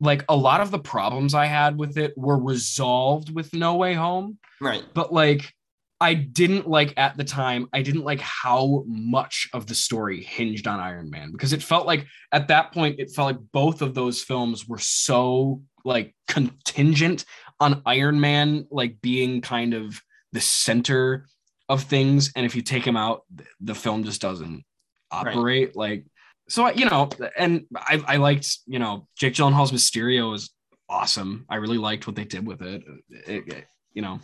[0.00, 3.94] like a lot of the problems I had with it were resolved with No Way
[3.94, 4.82] Home Right.
[4.92, 5.54] but like
[6.00, 10.66] I didn't like at the time, I didn't like how much of the story hinged
[10.66, 13.94] on Iron Man because it felt like at that point, it felt like both of
[13.94, 17.24] those films were so like contingent
[17.60, 20.00] on Iron Man like being kind of
[20.32, 21.26] the center
[21.68, 22.32] of things.
[22.36, 23.22] And if you take him out,
[23.60, 24.64] the film just doesn't
[25.10, 25.76] operate.
[25.76, 26.04] Like,
[26.48, 30.50] so, you know, and I, I liked, you know, Jake Gyllenhaal's Mysterio was
[30.88, 31.46] awesome.
[31.48, 32.82] I really liked what they did with it.
[33.08, 34.18] It- it- you know,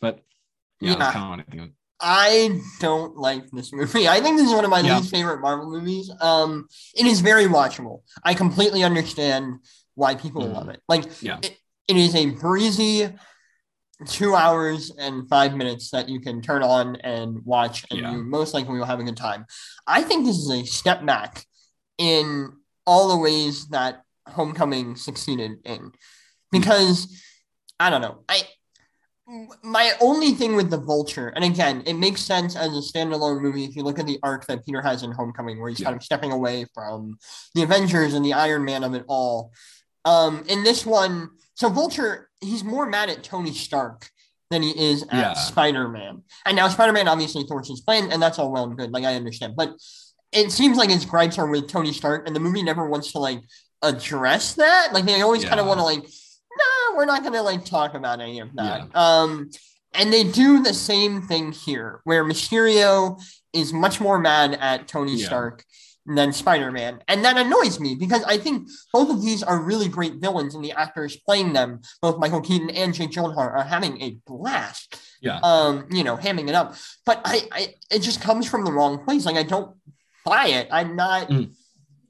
[0.00, 0.18] but
[0.80, 1.12] yeah, Yeah.
[1.12, 1.62] kind of what I think.
[1.62, 1.68] of.
[2.00, 4.08] I don't like this movie.
[4.08, 4.98] I think this is one of my Yeah.
[4.98, 6.10] least favorite Marvel movies.
[6.20, 8.02] Um, it is very watchable.
[8.24, 9.60] I completely understand
[9.94, 10.52] why people Mhm.
[10.52, 10.82] love it.
[10.88, 11.38] Like, Yeah.
[11.42, 11.56] it,
[11.88, 13.08] it is a breezy,
[14.06, 18.12] two hours and five minutes that you can turn on and watch, and Yeah.
[18.12, 19.46] you most likely will have a good time.
[19.86, 21.46] I think this is a step back
[21.98, 22.50] in
[22.86, 25.92] all the ways that Homecoming succeeded in,
[26.50, 27.20] because
[27.78, 28.24] I don't know.
[28.28, 28.42] I
[29.62, 33.64] my only thing with the Vulture, and again, it makes sense as a standalone movie
[33.64, 35.86] if you look at the arc that Peter has in Homecoming, where he's Yeah.
[35.86, 37.16] kind of stepping away from
[37.54, 39.50] the Avengers and the Iron Man of it all.
[40.04, 44.10] Um, in this one, so Vulture, he's more mad at Tony Stark
[44.50, 45.32] than he is at Yeah.
[45.34, 46.22] Spider Man.
[46.46, 48.92] And now Spider Man obviously thwarts his plan, and that's all well and good.
[48.92, 49.74] Like I understand, but
[50.32, 53.18] it seems like his gripes are with Tony Stark, and the movie never wants to
[53.18, 53.40] like
[53.82, 54.88] address that.
[54.92, 58.20] Like they always kind of want to like, no, we're not gonna like talk about
[58.20, 58.94] any of that.
[58.94, 59.50] Um,
[59.92, 65.14] and they do the same thing here, where Mysterio is much more mad at Tony
[65.14, 65.26] Yeah.
[66.06, 69.88] Than Spider Man, and that annoys me because I think both of these are really
[69.88, 74.00] great villains, and the actors playing them, both Michael Keaton and Jake Gyllenhaal, are having
[74.02, 75.00] a blast.
[75.22, 75.38] Yeah.
[75.42, 76.74] Um, you know, hamming it up,
[77.06, 79.24] but I, I, it just comes from the wrong place.
[79.24, 79.74] Like I don't
[80.26, 80.68] buy it.
[80.70, 81.30] I'm not.
[81.30, 81.54] Mm.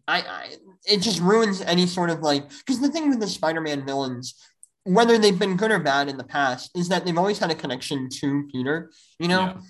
[0.08, 0.48] I, I,
[0.86, 4.34] it just ruins any sort of like because the thing with the Spider-Man villains,
[4.82, 7.54] whether they've been good or bad in the past, is that they've always had a
[7.54, 8.90] connection to Peter.
[9.20, 9.60] You know, Yeah.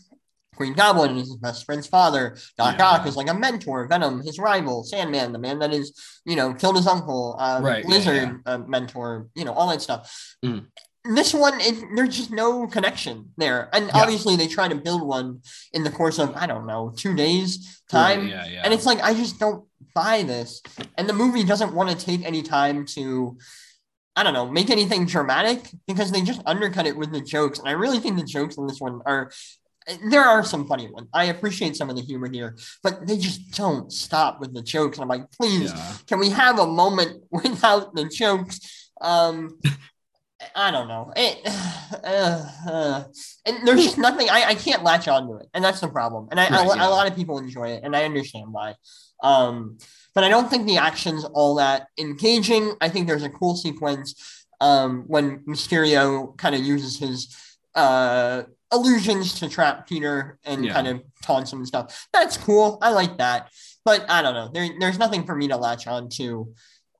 [0.56, 2.36] Green Goblin is his best friend's father.
[2.58, 2.86] Doc Yeah.
[2.86, 3.86] Ock is like a mentor.
[3.88, 4.84] Venom, his rival.
[4.84, 5.92] Sandman, the man that is
[6.24, 7.36] you know killed his uncle.
[7.38, 9.28] Uh, Right, yeah, Lizard, uh, mentor.
[9.34, 10.36] You know all that stuff.
[10.44, 10.66] Mm.
[11.06, 13.98] This one, it, there's just no connection there, and Yeah.
[14.00, 15.40] obviously they try to build one
[15.74, 18.26] in the course of I don't know two days time.
[18.28, 18.62] yeah, yeah.
[18.64, 19.64] And it's like I just don't
[19.94, 20.62] buy this.
[20.96, 23.36] And the movie doesn't want to take any time to
[24.16, 27.58] I don't know, make anything dramatic because they just undercut it with the jokes.
[27.58, 29.30] And I really think the jokes in this one are
[30.10, 31.08] there are some funny ones.
[31.12, 34.98] I appreciate some of the humor here, but they just don't stop with the jokes.
[34.98, 35.96] And I'm like, please, yeah.
[36.06, 38.90] can we have a moment without the jokes?
[39.00, 39.58] Um
[40.54, 41.12] I don't know.
[41.16, 41.40] It,
[42.04, 43.04] uh, uh,
[43.46, 44.28] and there's just nothing.
[44.30, 46.28] I, I can't latch onto it, and that's the problem.
[46.30, 46.88] And I, Right, a, yeah.
[46.88, 48.74] a lot of people enjoy it, and I understand why.
[49.22, 49.78] Um,
[50.14, 52.74] but I don't think the action's all that engaging.
[52.80, 57.34] I think there's a cool sequence um, when Mysterio kind of uses his
[57.74, 58.42] uh,
[58.74, 60.72] illusions to trap Peter and Yeah.
[60.74, 62.08] kind of taunts him and stuff.
[62.12, 62.78] That's cool.
[62.82, 63.50] I like that.
[63.84, 64.48] But I don't know.
[64.52, 66.52] There, there's nothing for me to latch on to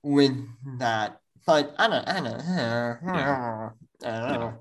[0.03, 0.37] with
[0.79, 1.19] that.
[1.47, 4.55] But I don't, I don't, I don't know.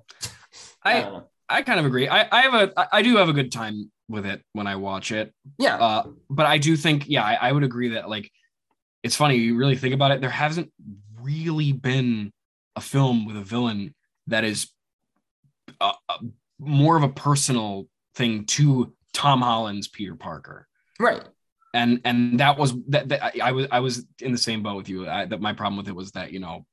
[0.84, 1.22] I I.
[1.50, 2.08] I kind of agree.
[2.08, 4.76] I I have a I- I do have a good time with it when I
[4.78, 5.34] watch it.
[5.60, 5.76] Yeah.
[5.78, 8.32] Uh, but I do think, yeah, I, I would agree that like
[9.04, 9.36] it's funny.
[9.36, 10.22] You really think about it.
[10.22, 10.72] There hasn't
[11.22, 12.32] really been
[12.76, 13.94] a film with a villain
[14.28, 14.70] that is
[15.80, 16.18] uh, uh,
[16.66, 20.68] more of a personal thing to Tom Holland's Peter Parker.
[21.00, 21.24] right.
[21.76, 24.76] And and that was that, that I, I was I was in the same boat
[24.78, 25.10] with you.
[25.10, 26.68] I, that my problem with it was that you know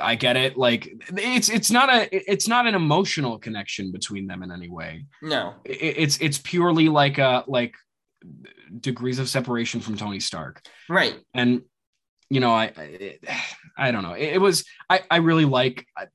[0.00, 0.56] I get it.
[0.56, 5.04] Like it's it's not a it's not an emotional connection between them in any way
[5.20, 5.56] No.
[5.66, 7.74] it- it's it's purely like a like
[8.80, 10.62] degrees of separation from Tony Stark.
[10.88, 11.16] Right.
[11.34, 11.60] And
[12.30, 13.18] you know, I I,
[13.76, 14.14] I don't know.
[14.14, 16.06] It, it was I I really like uh,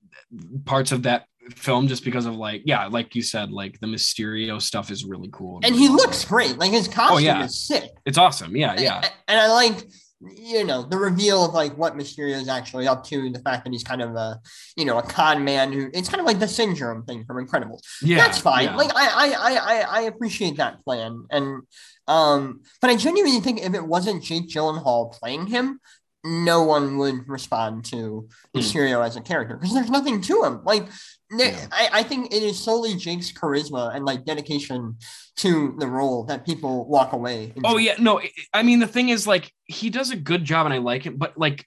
[0.66, 4.62] parts of that film just because of like yeah, like you said, like the Mysterio
[4.62, 5.60] stuff is really cool.
[5.64, 6.58] And he looks great.
[6.58, 7.46] Like his costume yeah.
[7.46, 7.90] is sick.
[8.06, 8.56] It's awesome.
[8.56, 8.98] Yeah, yeah.
[8.98, 9.84] And, and I like,
[10.22, 13.72] you know, the reveal of like what Mysterio is actually up to, the fact that
[13.72, 14.40] he's kind of a,
[14.76, 17.82] you know, a con man who it's kind of like the syndrome thing from Incredibles.
[18.02, 18.18] Yeah.
[18.18, 18.66] That's fine.
[18.66, 18.76] yeah.
[18.76, 21.26] Like I, I, I, I, appreciate that plan.
[21.32, 21.62] And
[22.08, 25.80] um, but I genuinely think if it wasn't Jake Gyllenhaal playing him,
[26.24, 28.60] no one would respond to Hmm.
[28.60, 30.62] Mysterio as a character because there's nothing to him.
[30.64, 30.88] Like
[31.32, 31.68] Yeah.
[31.72, 34.98] I, I think it is solely Jake's charisma and like dedication
[35.38, 37.54] to the role that people walk away.
[37.64, 38.20] Oh yeah, no.
[38.20, 41.04] I- I mean, the thing is, like, he does a good job, and I like
[41.04, 41.18] him.
[41.18, 41.66] But like,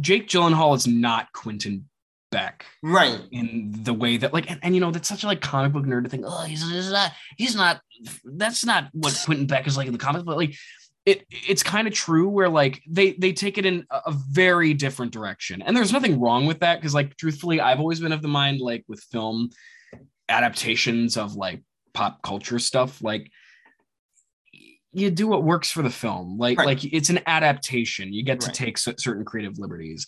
[0.00, 1.88] Jake Gyllenhaal is not Quentin
[2.30, 2.64] Beck.
[2.80, 3.20] Right.
[3.32, 5.84] in the way that like and, and you know that's such a like comic book
[5.84, 7.80] nerd to think oh he's, he's not he's not
[8.24, 10.54] that's not what Quentin Beck is like in the comics but like
[11.06, 14.74] it it's kind of true where like they they take it in a, a very
[14.74, 18.22] different direction and there's nothing wrong with that because like truthfully I've always been of
[18.22, 19.50] the mind like with film
[20.28, 21.62] adaptations of like
[21.94, 23.30] pop culture stuff like
[24.92, 26.66] you do what works for the film like Right.
[26.66, 28.54] like it's an adaptation you get to Right.
[28.54, 30.06] take cer- certain creative liberties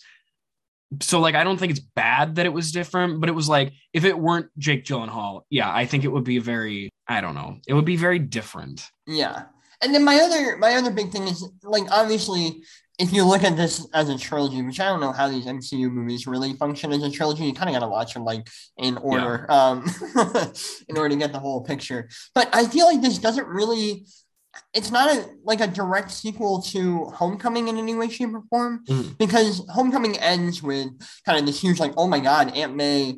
[1.01, 3.73] so like I don't think it's bad that it was different, but it was like
[3.93, 7.57] if it weren't Jake Gyllenhaal, yeah, I think it would be very I don't know,
[7.67, 8.87] it would be very different.
[9.07, 9.45] Yeah.
[9.83, 12.63] And then my other my other big thing is like obviously
[12.99, 15.89] if you look at this as a trilogy, which I don't know how these MCU
[15.91, 18.97] movies really function as a trilogy, you kind of got to watch them like in
[18.97, 19.83] order, um,
[20.87, 22.07] in order to get the whole picture.
[22.35, 24.05] But I feel like this doesn't really.
[24.75, 28.83] It's not a like a direct sequel to Homecoming in any way, shape, or form,
[28.87, 29.17] Mhm.
[29.17, 30.89] because Homecoming ends with
[31.25, 33.17] kind of this huge like, oh my god, Aunt May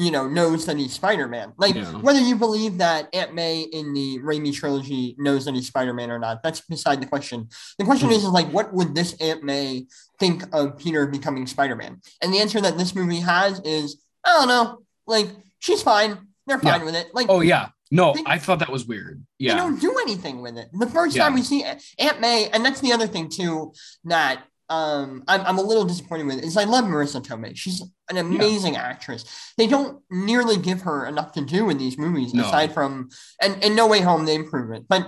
[0.00, 1.52] you know, knows that he's Spider Man.
[1.58, 1.92] Like, Yeah.
[1.92, 6.10] whether you believe that Aunt May in the Raimi trilogy knows that he's Spider Man
[6.10, 7.48] or not, that's beside the question.
[7.78, 8.14] The question Hmm.
[8.14, 9.86] is, is like, what would this Aunt May
[10.18, 12.00] think of Peter becoming Spider Man?
[12.22, 14.78] And the answer that this movie has is, I don't know.
[15.06, 16.16] Like, she's fine.
[16.46, 16.84] They're fine Yeah.
[16.86, 17.14] with it.
[17.14, 17.68] Like, Oh yeah.
[17.92, 19.20] No, Think- I thought that was weird.
[19.38, 19.56] they Yeah.
[19.56, 20.70] don't do anything with it.
[20.72, 21.24] The first Yeah.
[21.24, 21.62] time we see
[21.98, 23.72] Aunt May, and that's the other thing too
[24.04, 27.56] that um, I'm, I'm a little disappointed with is I love Marisa Tomei.
[27.56, 29.24] She's an amazing actress.
[29.58, 32.44] They don't nearly give her enough to do in these movies, No.
[32.46, 33.10] aside from
[33.42, 35.02] and in No Way Home they improve it, but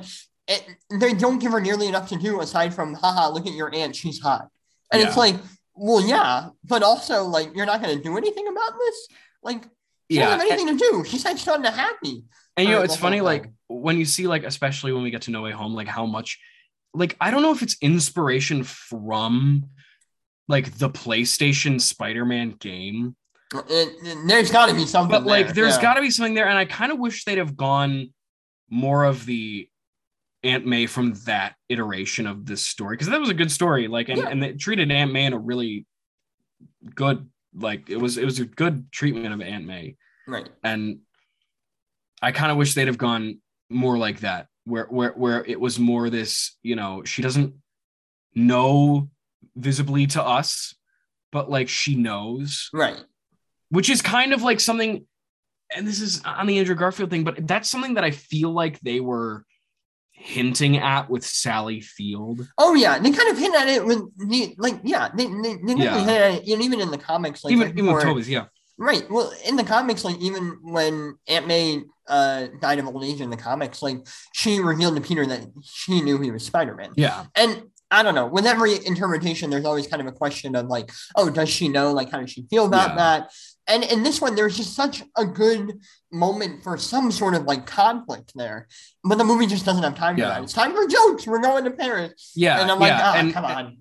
[0.48, 3.74] it, they don't give her nearly enough to do aside from haha look at your
[3.74, 4.48] aunt she's hot,
[4.90, 5.36] and it's like
[5.74, 9.08] well yeah, but also like you're not going to do anything about this
[9.42, 9.62] like.
[10.10, 10.26] She Yeah.
[10.26, 11.04] doesn't have anything to do.
[11.06, 12.24] She's like starting to happy.
[12.58, 15.30] And you know, it's funny, like when you see, like, especially when we get to
[15.30, 16.38] No Way Home, like how much,
[16.94, 19.66] like, I don't know if it's inspiration from
[20.48, 23.16] like the PlayStation Spider-Man game,
[23.54, 25.10] It- it- there's got to be something.
[25.10, 25.82] but like there, there's yeah.
[25.82, 28.12] got to be something there, and I kind of wish they'd have gone
[28.68, 29.68] more of the
[30.42, 34.08] Aunt May from that iteration of this story because that was a good story, like,
[34.08, 34.28] and Yeah.
[34.28, 35.86] and they treated Aunt May in a really
[36.94, 39.96] good, like, it was it was a good treatment of Aunt May.
[40.26, 40.48] right.
[40.64, 41.00] and
[42.20, 45.78] I kind of wish they'd have gone more like that, where where where it was
[45.78, 47.54] more this, you know, she doesn't
[48.34, 49.08] know
[49.56, 50.74] visibly to us,
[51.30, 52.96] but like she knows, Right.
[53.70, 55.06] which is kind of like something.
[55.74, 58.78] And this is on the Andrew Garfield thing, but that's something that I feel like
[58.80, 59.44] they were
[60.10, 62.46] hinting at with Sally Field.
[62.58, 65.74] Oh yeah, they kind of hint at it with the like yeah they they, they
[65.82, 65.96] Yeah.
[65.98, 68.44] hint at it and even in the comics like even right even with Tobey's, yeah.
[68.78, 73.20] Right well in the comics like even when Aunt May uh died of old age
[73.20, 76.90] in the comics like she revealed to Peter that she knew he was Spider Man
[76.96, 77.24] Yeah.
[77.36, 80.90] and I don't know with every interpretation there's always kind of a question of like
[81.16, 82.96] oh does she know like how does she feel about Yeah.
[82.96, 83.30] that
[83.68, 85.78] and in this one there's just such a good
[86.10, 88.66] moment for some sort of like conflict there
[89.04, 91.64] but the movie just doesn't have time for that it's time for jokes we're going
[91.64, 92.60] to Paris Yeah.
[92.60, 93.00] and I'm like, yeah.
[93.04, 93.78] ah, and, come on.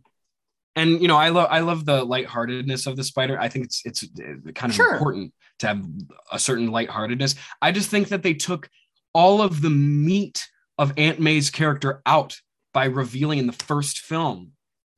[0.75, 3.39] And you know, I love I love the lightheartedness of the spider.
[3.39, 4.93] I think it's it's uh, kind of Sure.
[4.93, 5.85] important to have
[6.31, 7.35] a certain lightheartedness.
[7.61, 8.69] I just think that they took
[9.13, 12.37] all of the meat of Aunt May's character out
[12.73, 14.51] by revealing in the first film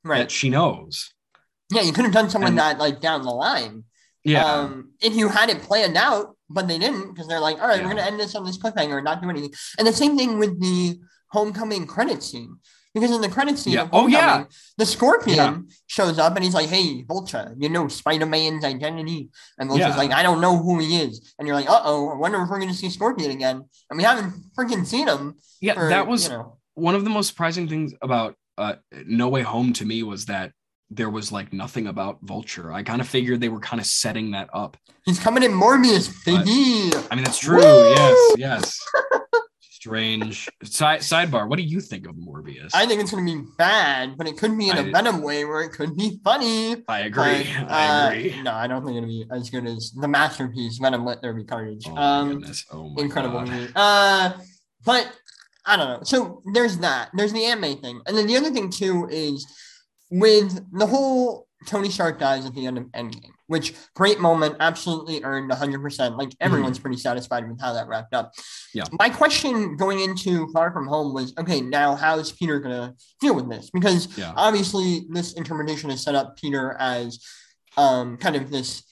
[0.03, 0.19] Right.
[0.19, 1.11] that she knows.
[1.71, 3.85] yeah, you could have done something And- that like down the line.
[4.23, 4.45] Yeah.
[4.45, 7.79] Um, if you had it planned out, but they didn't because they're like, all right,
[7.79, 7.83] Yeah.
[7.87, 9.51] we're gonna end this on this cliffhanger and not do anything.
[9.79, 10.99] And the same thing with the
[11.31, 12.57] homecoming credit scene.
[12.93, 13.87] Because in the credit scene, Yeah.
[13.91, 14.43] Oh, yeah.
[14.77, 15.57] The Scorpion Yeah.
[15.87, 19.97] shows up and he's like, "Hey, Vulture, you know Spider-Man's identity." And Vulture's Yeah.
[19.97, 22.49] like, "I don't know who he is." And you're like, "Uh oh, I wonder if
[22.49, 25.35] we're gonna see Scorpion again." And we haven't freaking seen him.
[25.61, 28.75] yeah, For, that was you know, one of the most surprising things about uh,
[29.07, 30.51] No Way Home to me was that
[30.91, 32.71] there was like nothing about Vulture.
[32.71, 34.77] I kind of figured they were kind of setting that up.
[35.05, 36.91] he's coming in Morbius, But- baby.
[37.09, 37.57] I mean, that's true.
[37.57, 37.89] Woo!
[37.95, 38.79] Yes, yes.
[39.83, 40.49] Strange.
[40.63, 41.49] Side sidebar.
[41.49, 42.69] What do you think of Morbius?
[42.73, 45.43] I think it's going to be bad, but it could be in a Venom way
[45.43, 46.77] where it could be funny.
[46.87, 47.45] I agree.
[47.59, 48.41] But, I uh, agree.
[48.43, 51.43] no, I don't think it'll be as good as the masterpiece Venom Let There Be
[51.43, 51.85] Carnage.
[51.89, 52.65] Oh um, goodness.
[52.71, 53.49] Oh incredible God.
[53.49, 53.73] movie.
[53.75, 54.31] Uh,
[54.85, 55.11] but
[55.65, 56.03] I don't know.
[56.03, 57.09] So there's that.
[57.13, 59.45] There's the anime thing, and then the other thing too is
[60.09, 65.23] with the whole Tony Stark dies at the end of Endgame, which great moment, absolutely
[65.23, 66.17] earned 100%.
[66.17, 68.31] Like everyone's pretty satisfied with how that wrapped up.
[68.33, 68.77] Mm-hmm.
[68.79, 68.83] Yeah.
[68.99, 73.47] My question going into Far From Home was, okay, now how's Peter gonna deal with
[73.49, 73.69] this?
[73.69, 74.33] Because Yeah.
[74.35, 77.19] obviously this interpretation has set up Peter as
[77.77, 78.83] um, kind of this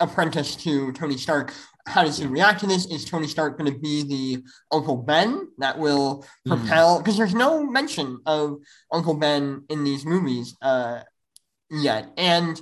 [0.00, 1.52] apprentice to Tony Stark.
[1.86, 2.86] How does he react to this?
[2.86, 6.58] Is Tony Stark going to be the Uncle Ben that will Mhm.
[6.58, 6.98] propel?
[6.98, 8.56] Because there's no mention of
[8.92, 11.00] Uncle Ben in these movies uh,
[11.70, 12.60] yet, and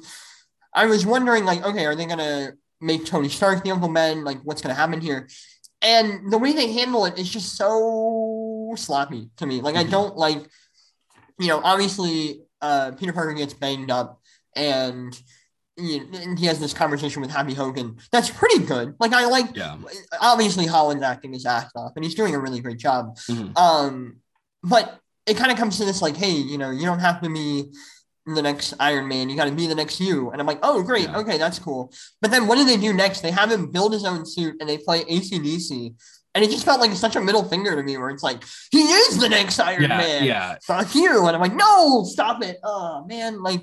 [0.76, 4.22] I was wondering, like, okay, are they to make Tony Stark the Uncle Ben?
[4.24, 5.26] Like, what's to happen here?
[5.80, 9.62] And the way they handle it is just so sloppy to me.
[9.62, 9.90] Like, I Mhm.
[9.90, 10.48] don't like,
[11.38, 14.20] you know, obviously, uh, Peter Parker gets banged up,
[14.54, 15.18] and
[15.78, 17.98] you know, and he has this conversation with Happy Hogan.
[18.10, 18.94] That's pretty good.
[18.98, 19.54] Like, I like.
[19.54, 19.76] Yeah.
[20.22, 23.14] Obviously, Holland's acting his ass off, and he's doing a really great job.
[23.28, 23.56] Mhm.
[23.58, 24.16] Um,
[24.62, 27.28] but it kind of comes to this like, hey, you know, you don't have to
[27.28, 27.70] be
[28.34, 29.28] the next Iron Man.
[29.28, 30.30] You got to be the next you.
[30.30, 31.04] And I'm like, oh, great.
[31.04, 31.18] Yeah.
[31.18, 31.92] Okay, that's cool.
[32.20, 33.20] But then what do they do next?
[33.20, 35.94] They have him build his own suit and they play ACDC.
[36.34, 38.82] And it just felt like such a middle finger to me where it's like, he
[38.82, 39.88] is the next Iron Yeah.
[39.88, 40.24] Man.
[40.24, 40.56] Yeah.
[40.62, 41.26] Fuck you.
[41.26, 42.58] And I'm like, no, stop it.
[42.62, 43.42] Oh, man.
[43.42, 43.62] Like,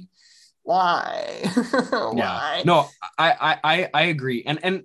[0.63, 1.41] why?
[1.71, 2.13] why?
[2.15, 2.63] Yeah.
[2.65, 4.43] No, I, I I agree.
[4.45, 4.83] And and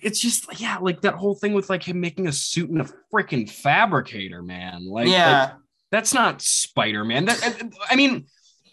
[0.00, 2.86] it's just yeah, like that whole thing with like him making a suit in a
[3.12, 4.86] freaking fabricator, man.
[4.86, 5.52] Like, like, yeah.
[5.90, 7.26] that's not Spider-Man.
[7.26, 8.26] That I- I mean,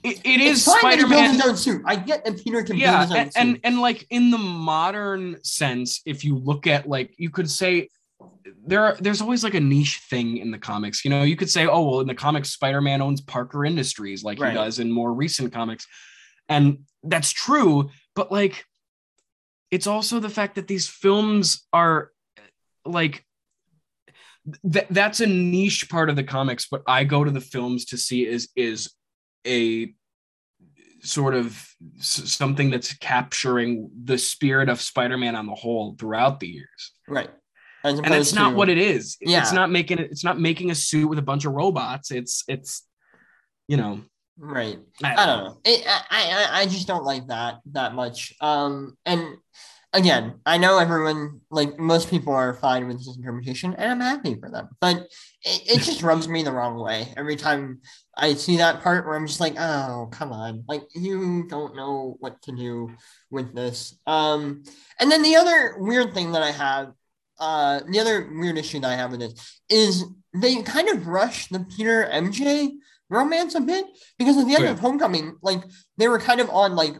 [0.04, 1.34] it, it is fine that he builds Spider-Man.
[1.36, 1.82] his own suit.
[1.86, 3.40] I get that Peter can build Yeah, his own and, suit.
[3.42, 7.90] and and like in the modern sense, if you look at like you could say
[8.66, 11.04] there are, there's always like a niche thing in the comics.
[11.04, 14.40] You know, you could say, oh well, in the comics, Spider-Man owns Parker Industries like
[14.40, 14.52] Right.
[14.52, 15.86] he does in more recent comics,
[16.50, 17.90] and that's true.
[18.16, 18.66] But like,
[19.72, 22.12] it's also the fact that these films are
[22.86, 23.24] like
[24.72, 26.68] th- that's a niche part of the comics.
[26.70, 28.92] But I go to the films to see is is
[29.48, 29.94] a
[31.04, 31.66] sort of
[32.00, 36.92] something that's capturing the spirit of Spider-Man on the whole throughout the years.
[37.08, 37.30] right.
[37.84, 39.18] And that's opposed not to- what it is.
[39.22, 39.40] Yeah.
[39.42, 42.12] It's not making it it's not making a suit with a bunch of robots.
[42.12, 42.86] It's it's
[43.68, 44.02] you know,
[44.38, 44.78] Right.
[45.04, 45.58] I I don't know.
[45.66, 48.36] It, I, I I just don't like that that much.
[48.40, 49.38] Um, and
[49.94, 54.36] again, I know everyone like most people are fine with this interpretation, and I'm happy
[54.40, 54.70] for them.
[54.80, 54.98] But
[55.44, 57.82] it, it just rubs me the wrong way every time
[58.16, 62.18] I see that part where I'm just like, oh, come on, like you don't know
[62.20, 62.92] what to do
[63.30, 63.98] with this.
[64.06, 64.64] Um,
[65.00, 66.92] and then the other weird thing that I have,
[67.40, 70.04] uh, the other weird issue that I have with this is
[70.34, 72.72] they kind of rush the Peter MJ
[73.10, 73.86] romance a bit
[74.18, 74.72] because at the end Oh, yeah.
[74.72, 75.64] of Homecoming, like
[75.98, 76.96] they were kind of on like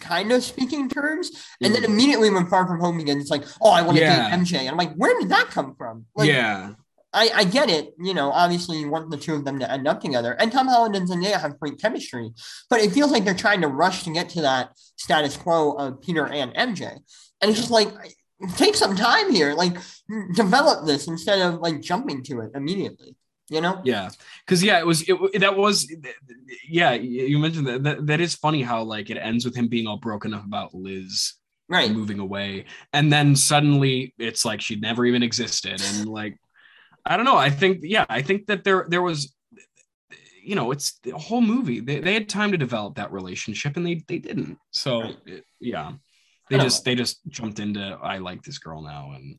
[0.00, 1.30] kind of speaking terms,
[1.62, 4.30] and then immediately when Far From Home begins, it's like, oh, I want to Yeah.
[4.30, 6.06] date MJ, and I'm like, where did that come from?
[6.14, 6.72] Like, yeah.
[7.12, 9.88] I, I get it, you know, obviously you want the two of them to end
[9.88, 10.32] up together.
[10.34, 12.30] And Tom Holland and Zendaya have great chemistry,
[12.68, 16.00] but it feels like they're trying to rush to get to that status quo of
[16.00, 16.98] Peter and MJ.
[17.40, 17.88] And it's just like
[18.56, 19.76] take some time here, like
[20.34, 23.16] develop this instead of like jumping to it immediately.
[23.48, 23.80] You know?
[23.84, 24.10] Yeah,
[24.46, 25.92] because yeah, it was it that was
[26.68, 26.92] yeah.
[26.92, 29.96] You mentioned that, that that is funny how like it ends with him being all
[29.96, 31.34] broken up about Liz
[31.68, 31.90] Right.
[31.90, 36.36] moving away, and then suddenly it's like she never even existed, and like
[37.10, 37.36] I don't know.
[37.36, 39.34] I think yeah, I think that there there was
[40.42, 43.86] you know it's the whole movie they, they had time to develop that relationship and
[43.86, 45.92] they they didn't so it- yeah
[46.48, 49.38] they just they just jumped into i like this girl now and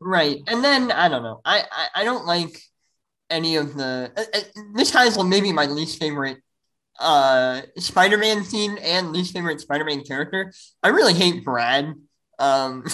[0.00, 0.38] Right.
[0.48, 1.40] And then I don't know.
[1.44, 2.60] I I, I don't like
[3.30, 4.40] any of the uh, uh,
[4.74, 6.38] this has maybe my least favorite
[6.98, 10.52] uh Spider-Man scene and least favorite Spider-Man character.
[10.82, 11.94] I really hate Brad.
[12.42, 12.84] Um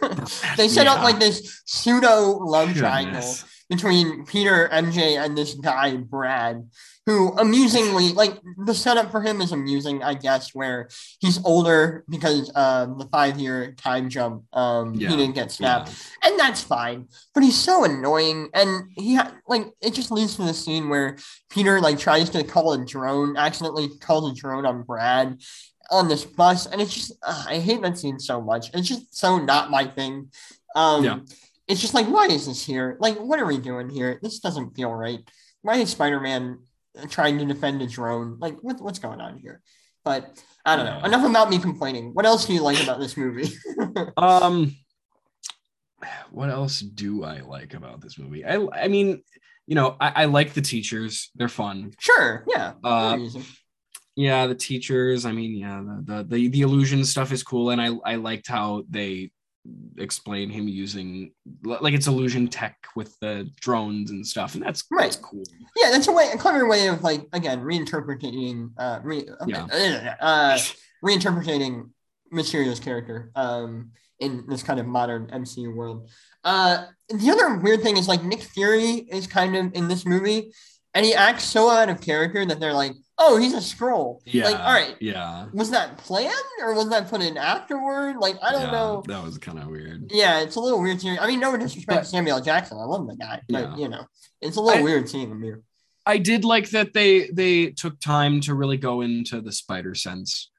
[0.56, 3.22] they set up like this pseudo love triangle
[3.68, 6.68] between Peter, MJ, and this guy, Brad,
[7.06, 8.34] who amusingly, like,
[8.66, 10.90] the setup for him is amusing, I guess, where
[11.20, 15.08] he's older because um, the five year time jump, um, Yeah.
[15.08, 15.88] he didn't get snapped.
[15.88, 16.28] Yeah.
[16.28, 17.08] And that's fine.
[17.32, 18.50] But he's so annoying.
[18.52, 21.16] And he, ha- like, it just leads to the scene where
[21.48, 25.40] Peter, like, tries to call a drone, accidentally calls a drone on Brad
[25.92, 26.66] on this bus.
[26.66, 28.70] And it's just, uh, I hate that scene so much.
[28.74, 30.30] It's just so not my thing.
[30.74, 31.18] Um, Yeah.
[31.68, 32.96] It's just like, why is this here?
[32.98, 34.18] Like, what are we doing here?
[34.20, 35.20] This doesn't feel right.
[35.62, 36.58] Why is Spider Man
[37.08, 38.38] trying to defend a drone?
[38.40, 39.62] Like, what, what's going on here?
[40.04, 41.00] But I don't know.
[41.04, 42.12] Enough about me complaining.
[42.14, 43.52] What else do you like about this movie?
[44.16, 44.74] Um,
[46.32, 48.44] what else do I like about this movie?
[48.44, 49.22] I I mean,
[49.66, 51.92] you know, I, I like the teachers; they're fun.
[52.00, 52.44] sure.
[52.48, 52.72] Yeah.
[52.82, 53.18] Uh.
[54.16, 55.24] Yeah, the teachers.
[55.24, 58.46] I mean, yeah, the the the, the illusion stuff is cool, and I I liked
[58.48, 59.30] how they
[59.96, 61.32] explain him using
[61.64, 65.04] like it's illusion tech with the drones and stuff, and that's Right.
[65.04, 65.44] that's cool.
[65.76, 70.16] Yeah, that's a way, a clever way of like again reinterpreting, uh, re, Yeah.
[70.20, 70.58] uh,
[71.04, 71.90] reinterpreting
[72.32, 76.08] Mysterio's character, um, in this kind of modern MCU world.
[76.44, 80.52] Uh, the other weird thing is like Nick Fury is kind of in this movie,
[80.94, 84.44] and he acts so out of character that they're like, "Oh, he's a Skrull." Yeah.
[84.44, 85.46] Like, all right, Yeah.
[85.52, 88.16] was that planned or was that put in afterward?
[88.18, 89.02] Like, I don't yeah, know.
[89.06, 90.10] That was kind of weird.
[90.12, 91.00] Yeah, it's a little weird.
[91.00, 92.78] To, I mean, no disrespect But- to Samuel Jackson.
[92.78, 93.76] I love the guy, but Yeah.
[93.76, 94.04] you know,
[94.40, 95.62] it's a little I- weird seeing him here.
[96.04, 100.50] I did like that they they took time to really go into the spider sense.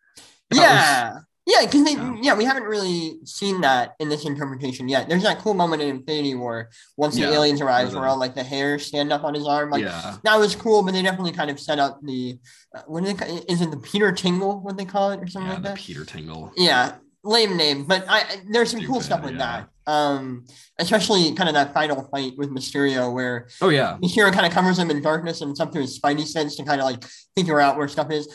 [0.52, 1.66] That was- Yeah.
[1.66, 2.16] Because they Yeah.
[2.22, 2.36] yeah.
[2.36, 5.10] we haven't really seen that in this interpretation yet.
[5.10, 7.28] There's that cool moment in Infinity War once Yeah.
[7.28, 9.70] the aliens arrive where all like the hairs stand up on his arm.
[9.70, 10.18] Like yeah.
[10.24, 12.38] that was cool, but they definitely kind of set up the
[12.76, 15.48] uh, what do they is it the Peter Tingle what they call it or something
[15.50, 15.78] Yeah, like the that?
[15.78, 16.52] Peter Tingle.
[16.56, 19.68] Yeah, lame name, but I there's some cool stuff with that.
[19.86, 20.46] Um,
[20.80, 23.98] especially kind of that final fight with Mysterio where Oh yeah.
[24.02, 26.86] Mysterio kind of covers him in darkness and something his spidey sense to kind of
[26.86, 27.04] like
[27.36, 28.30] figure out where stuff is.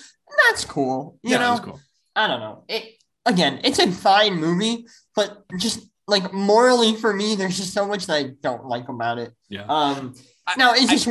[0.47, 1.19] That's cool.
[1.23, 1.81] You yeah, know, cool.
[2.15, 2.65] I don't know.
[2.69, 2.97] It
[3.29, 8.07] again, it's a fine movie, but just like morally for me, there's just so much
[8.07, 9.33] that I don't like about it.
[9.49, 9.67] Yeah.
[9.69, 10.15] Um,
[10.47, 11.05] I- now is I- this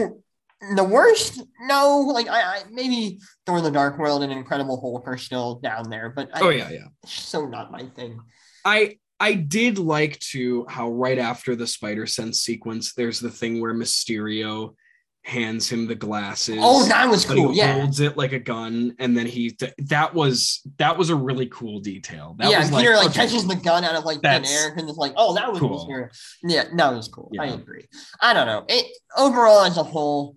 [0.76, 1.43] the worst?
[1.61, 5.89] No, like I, I maybe Thor: The Dark World and Incredible Hulk are still down
[5.89, 6.88] there, but I, Oh yeah, yeah.
[7.03, 8.20] it's so not my thing.
[8.65, 13.61] I I did like to how right after the spider sense sequence, there's the thing
[13.61, 14.74] where Mysterio
[15.28, 16.57] hands him the glasses.
[16.61, 17.51] Oh, that was cool.
[17.51, 17.73] he Yeah.
[17.82, 21.80] holds it like a gun, and then he that was that was a really cool
[21.82, 22.36] detail.
[22.39, 24.88] That yeah, was Peter like okay, catches the gun out of like thin air and
[24.89, 25.86] it's like, oh, that was cool.
[25.88, 26.11] here.
[26.43, 27.30] Yeah, that was cool.
[27.39, 27.86] I agree.
[28.21, 28.63] I don't know.
[28.69, 28.86] It
[29.17, 30.36] overall as a whole,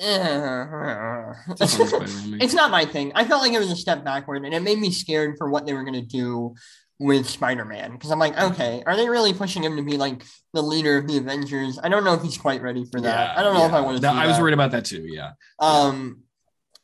[0.00, 2.44] eh, It's a fun Spider-Man movie.
[2.44, 3.12] it's not my thing.
[3.14, 5.66] I felt like it was a step backward, and it made me scared for what
[5.66, 6.54] they were gonna do
[6.98, 10.62] with Spider-Man because I'm like, okay, are they really pushing him to be like the
[10.62, 11.78] leader of the Avengers?
[11.82, 13.34] I don't know if he's quite ready for that.
[13.34, 14.00] Yeah, I don't know if I want to.
[14.02, 15.04] That- I was worried about that too.
[15.06, 15.32] Yeah.
[15.60, 16.22] Um,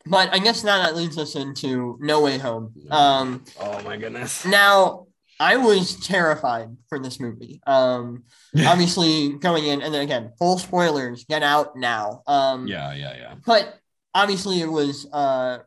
[0.07, 2.75] but I guess now that leads us into No Way Home.
[2.91, 4.45] Um, Oh my goodness.
[4.45, 5.07] now
[5.41, 7.61] I was terrified for this movie.
[7.67, 8.25] Um,
[8.67, 11.25] obviously going in, and then again, full spoilers.
[11.25, 12.23] Get out now.
[12.27, 13.35] Um, Yeah, yeah, yeah.
[13.45, 13.79] but
[14.15, 15.59] obviously it was uh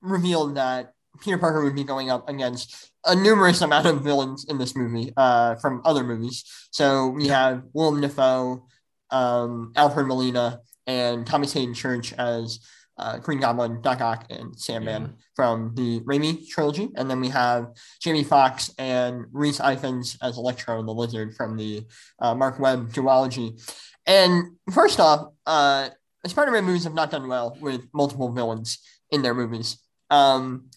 [0.00, 4.58] revealed that Peter Parker would be going up against a numerous amount of villains in
[4.58, 6.44] this movie uh, from other movies.
[6.70, 8.66] So we have Willem Dafoe,
[9.10, 12.60] um, Alfred Molina, and Thomas Haden Church as
[12.98, 15.08] uh, Green Goblin, Doc Ock, and Sandman Yeah.
[15.34, 16.90] from the Raimi trilogy.
[16.96, 17.68] And then we have
[18.02, 21.86] Jamie Foxx and Rhys Ifans as Electro and the Lizard from the
[22.18, 23.58] uh, Marc Webb duology.
[24.06, 25.88] And first off, uh,
[26.26, 28.78] Spider-Man movies have not done well with multiple villains
[29.10, 29.78] in their movies.
[30.10, 30.68] Um,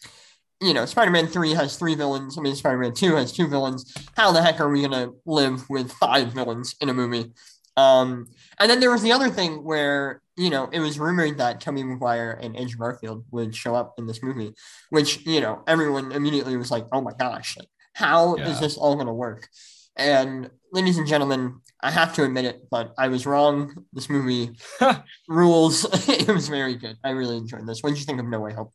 [0.63, 2.37] you know, Spider-Man 3 has three villains.
[2.37, 3.93] I mean, Spider-Man 2 has two villains.
[4.15, 7.31] How the heck are we going to live with five villains in a movie?
[7.75, 8.27] Um,
[8.59, 11.83] and then there was the other thing where, you know, it was rumored that Tobey
[11.83, 14.53] Maguire and Andrew Garfield would show up in this movie,
[14.89, 18.59] which, you know, everyone immediately was like, oh my gosh, like, how is Yeah.
[18.59, 19.47] this all going to work?
[19.95, 23.85] And ladies and gentlemen, I have to admit it, but I was wrong.
[23.93, 24.51] This movie
[25.27, 25.85] rules.
[26.09, 26.97] it was very good.
[27.03, 27.81] I really enjoyed this.
[27.81, 28.69] What did you think of No Way Home?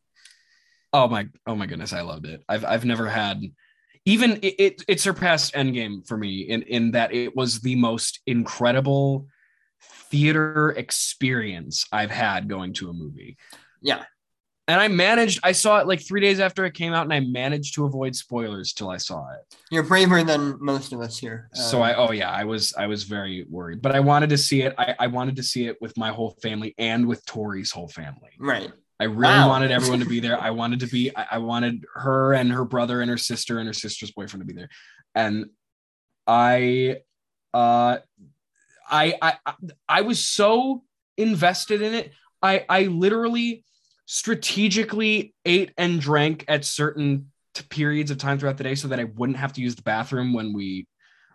[0.93, 2.43] Oh my oh my goodness, I loved it.
[2.49, 3.43] I've I've never had
[4.05, 8.21] even it, it it surpassed Endgame for me in in that it was the most
[8.27, 9.27] incredible
[10.11, 13.37] theater experience I've had going to a movie.
[13.83, 14.05] Yeah.
[14.67, 17.21] And I managed I saw it like 3 days after it came out and I
[17.21, 19.57] managed to avoid spoilers till I saw it.
[19.71, 21.49] You're braver than most of us here.
[21.55, 23.83] so Uh, I oh yeah, I was I was very worried.
[23.83, 24.75] But I wanted to see it.
[24.79, 28.31] I, I wanted to see it with my whole family and with Tori's whole family.
[28.39, 28.71] right.
[29.01, 29.49] I really Wow.
[29.49, 30.41] wanted everyone to be there.
[30.43, 33.67] I wanted to be, I, I wanted her and her brother and her sister and
[33.67, 34.69] her sister's boyfriend to be there.
[35.15, 35.47] And
[36.27, 36.99] I,
[37.55, 37.99] uh,
[38.91, 39.55] I, I, I-
[39.89, 40.83] I was so
[41.17, 42.13] invested in it.
[42.43, 43.65] I, I literally
[44.07, 49.01] strategically ate and drank at certain t- periods of time throughout the day so that
[49.01, 50.87] I wouldn't have to use the bathroom when we,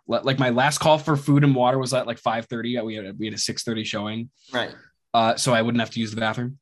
[0.06, 2.84] like my last call for food and water was at like 5.30.
[2.84, 4.74] We had, a- we had a 6.30 showing Right.
[5.12, 6.58] uh, so I wouldn't have to use the bathroom.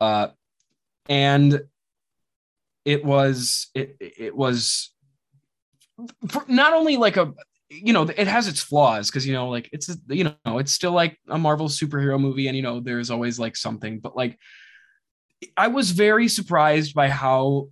[0.00, 0.28] Uh,
[1.10, 1.60] and
[2.86, 4.90] it was it it was
[6.48, 7.34] not only like a
[7.68, 10.72] you know it has its flaws because you know like it's a, you know it's
[10.72, 14.38] still like a Marvel superhero movie and you know there's always like something but like
[15.56, 17.68] I was very surprised by how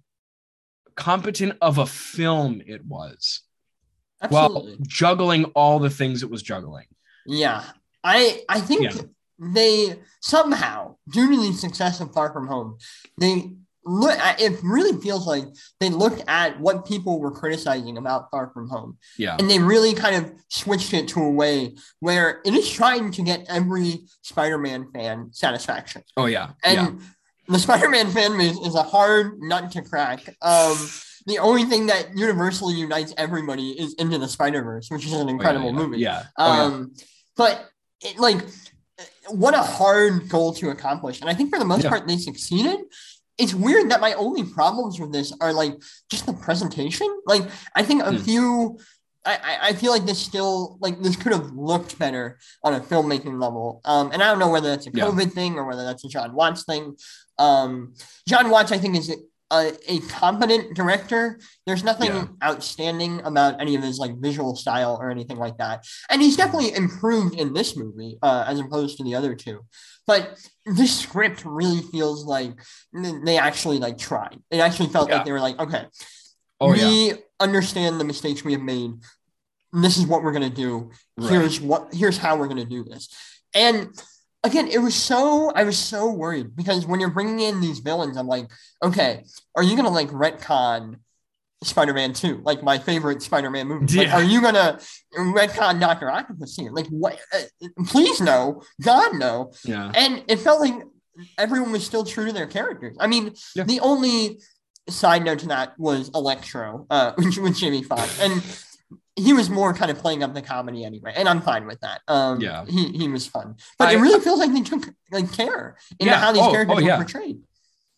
[0.94, 3.42] competent of a film it was
[4.20, 4.72] Absolutely.
[4.72, 6.86] while juggling all the things it was juggling.
[7.26, 7.64] yeah.
[8.04, 9.02] I I think Yeah.
[9.38, 12.78] They somehow, due to the success of Far From Home,
[13.18, 13.52] they
[13.84, 14.18] look.
[14.38, 15.44] It really feels like
[15.80, 19.36] they looked at what people were criticizing about Far From Home, Yeah.
[19.38, 23.22] and they really kind of switched it to a way where it is trying to
[23.22, 26.02] get every Spider-Man fan satisfaction.
[26.16, 26.50] Oh yeah.
[26.64, 27.06] And yeah.
[27.48, 30.36] the Spider-Man fan base is a hard nut to crack.
[30.42, 30.76] Um,
[31.26, 35.24] the only thing that universally unites everybody is Into the Spider-Verse, which is an Oh,
[35.26, 35.98] yeah, incredible yeah, movie.
[35.98, 36.22] Yeah.
[36.38, 36.62] Oh, yeah.
[36.62, 36.94] Um,
[37.36, 37.68] but
[38.02, 38.38] it, like,
[39.30, 41.90] what a hard goal to accomplish, and I think for the most Yeah.
[41.90, 42.80] part they succeeded.
[43.38, 47.06] It's weird that my only problems with this are like just the presentation.
[47.24, 48.16] Like, I think a Hmm.
[48.18, 48.78] few.
[49.24, 53.40] I, I- feel like this still like this could have looked better on a filmmaking
[53.40, 53.80] level.
[53.84, 55.04] Um, and I don't know whether that's a Yeah.
[55.04, 56.96] COVID thing or whether that's a Jon Watts thing.
[57.38, 57.94] Um,
[58.26, 59.14] Jon Watts, I think, is
[59.50, 61.40] a, a competent director.
[61.66, 62.26] There's nothing Yeah.
[62.42, 65.84] outstanding about any of his like visual style or anything like that.
[66.10, 69.60] And he's definitely improved in this movie uh, as opposed to the other two.
[70.06, 72.54] But this script really feels like
[73.24, 74.38] they actually like tried.
[74.50, 75.16] It actually felt Yeah.
[75.16, 75.86] like they were like, okay,
[76.60, 76.86] Oh yeah.
[76.88, 78.92] we understand the mistakes we have made.
[79.72, 80.90] This is what we're gonna do.
[81.16, 81.30] Right.
[81.30, 81.92] Here's what.
[81.94, 83.08] Here's how we're gonna do this.
[83.54, 83.90] And
[84.48, 85.50] again, it was so.
[85.54, 88.50] I was so worried because when you're bringing in these villains, I'm like,
[88.82, 89.24] okay,
[89.54, 90.96] are you gonna like retcon
[91.62, 93.98] Spider-Man Two, like my favorite Spider-Man movie?
[93.98, 94.78] Like, are you gonna
[95.16, 96.70] retcon Doctor Octopus here?
[96.72, 97.18] Like, what?
[97.34, 99.52] Uh, please no, God no.
[99.64, 99.90] Yeah.
[99.94, 100.74] And it felt like
[101.36, 102.96] everyone was still true to their characters.
[103.00, 103.64] I mean, Yeah.
[103.64, 104.40] the only
[104.88, 108.20] side note to that was Electro, uh, which with Jamie Foxx.
[108.22, 108.42] And
[109.16, 112.00] he was more kind of playing up the comedy anyway, and I'm fine with that.
[112.08, 112.64] Um, Yeah.
[112.66, 116.06] he he was fun, but I- it really feels like they took like care in
[116.06, 116.18] Yeah.
[116.20, 116.96] how these Oh, characters oh, were yeah.
[116.96, 117.40] portrayed.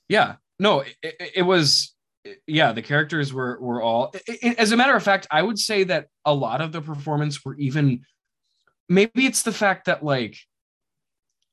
[0.09, 1.95] Yeah, no, it, it, it was.
[2.47, 4.13] Yeah, the characters were were all.
[4.29, 6.81] i- i- as a matter of fact, I would say that a lot of the
[6.83, 8.05] performance were even.
[8.89, 10.37] Maybe it's the fact that like,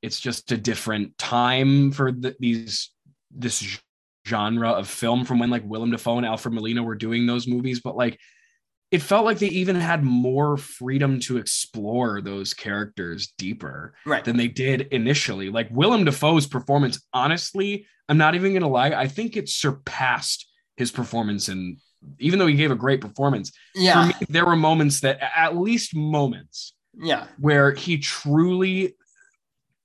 [0.01, 2.91] it's just a different time for the, these
[3.31, 3.79] this
[4.27, 7.81] genre of film from when like Willem Dafoe and Alfred Molina were doing those movies,
[7.81, 8.17] but like.
[8.89, 14.23] It felt like they even had more freedom to explore those characters deeper Right.
[14.23, 15.49] than they did initially.
[15.49, 20.91] Like Willem Dafoe's performance, honestly, I'm not even gonna lie, I think it surpassed his
[20.91, 21.77] performance in
[22.19, 23.51] even though he gave a great performance.
[23.75, 24.03] yeah.
[24.03, 27.25] For me, there were moments that at least moments yeah.
[27.39, 28.95] where he truly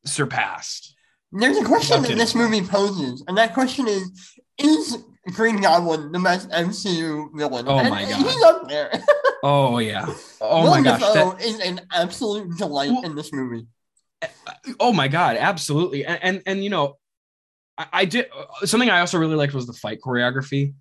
[0.04, 0.94] surpassed.
[1.32, 4.10] There's a question that this movie poses, and that question is:
[4.58, 4.98] Is
[5.30, 7.64] Green Goblin the best MCU villain?
[7.68, 8.26] Oh And my God.
[8.26, 8.90] he's up there.
[9.44, 10.06] Oh yeah.
[10.40, 11.00] Oh my gosh.
[11.00, 13.66] That- is an absolute delight Well- in this movie.
[14.78, 16.04] oh my god, absolutely.
[16.04, 16.96] And and, and you know,
[17.76, 20.74] I, I did uh, something I also really liked was the fight choreography.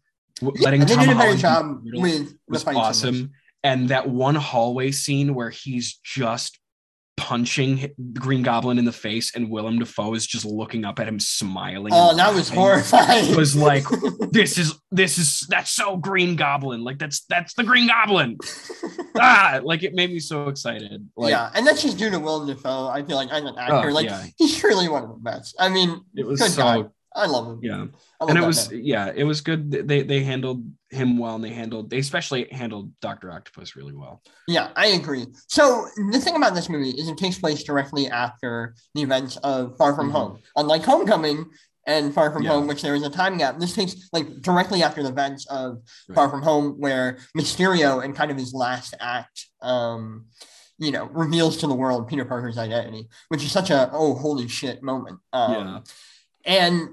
[0.43, 2.77] Letting And they Tom did a Holland job with was fights in this.
[2.77, 3.31] awesome.
[3.63, 6.59] And that one hallway scene where he's just
[7.21, 11.19] punching Green Goblin in the face, and Willem Dafoe is just looking up at him,
[11.19, 11.93] smiling.
[11.93, 13.29] Oh, that was horrifying.
[13.29, 13.83] It was like
[14.31, 16.83] this is this is that's so Green Goblin.
[16.83, 18.37] Like that's that's the Green Goblin.
[19.19, 21.07] ah, like it made me so excited.
[21.15, 22.87] Like yeah, and that's just due to Willem Dafoe.
[22.87, 24.25] I feel like I'm an actor, Oh, like yeah.
[24.37, 25.55] he's truly one of the best.
[25.59, 26.83] I mean, it was good so guy.
[27.15, 27.59] I love him.
[27.61, 27.77] yeah.
[28.21, 28.81] Love and it was man.
[28.83, 32.91] yeah it was good they they handled him well and they handled they especially handled
[33.01, 35.25] dr octopus really well Yeah, I agree.
[35.47, 39.75] So the thing about this movie is it takes place directly after the events of
[39.77, 40.13] Far From Mhm.
[40.13, 40.39] Home.
[40.55, 41.45] Unlike Homecoming
[41.87, 42.51] and Far From Yeah.
[42.51, 45.77] Home, which there was a time gap, this takes like directly after the events of
[46.07, 46.15] Right.
[46.15, 50.27] Far From Home, where Mysterio and kind of his last act, um,
[50.77, 54.47] you know, reveals to the world Peter Parker's identity, which is such a oh holy
[54.47, 55.19] shit moment.
[55.33, 55.79] Um, Yeah.
[56.45, 56.89] and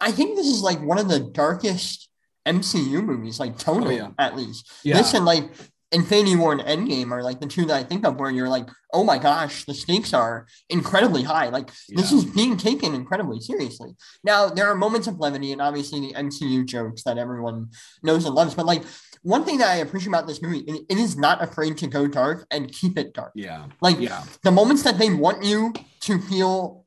[0.00, 2.08] I think this is like one of the darkest
[2.46, 4.24] MCU movies, like tonally Oh, yeah.
[4.26, 4.70] at least.
[4.84, 5.50] yeah This and like
[5.92, 8.68] Infinity War and Endgame are like the two that I think of where you're like,
[8.92, 11.48] oh my gosh, the stakes are incredibly high.
[11.48, 13.94] Like this is being taken incredibly seriously.
[14.24, 17.68] Now there are moments of levity and obviously the MCU jokes that everyone
[18.02, 18.82] knows and loves, but like
[19.22, 22.06] one thing that I appreciate about this movie, it, it is not afraid to go
[22.06, 23.32] dark and keep it dark.
[23.34, 26.84] yeah Like yeah the moments that they want you to feel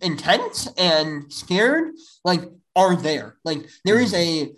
[0.00, 1.92] intense and scared
[2.24, 2.42] like
[2.76, 4.50] are there like there is a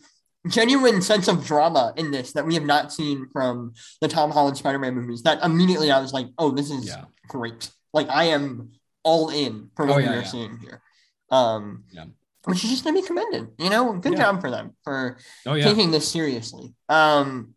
[0.49, 4.57] genuine sense of drama in this that we have not seen from the tom holland
[4.57, 8.71] spider-man movies that immediately i was like oh this is yeah great like i am
[9.05, 10.27] all in for what Oh, yeah, we are yeah.
[10.27, 10.83] seeing here
[11.31, 12.05] um Yeah.
[12.45, 14.19] which is just going to be commended you know good Yeah.
[14.19, 15.17] job for them for
[15.47, 16.75] oh yeah taking this seriously.
[16.89, 17.55] Um,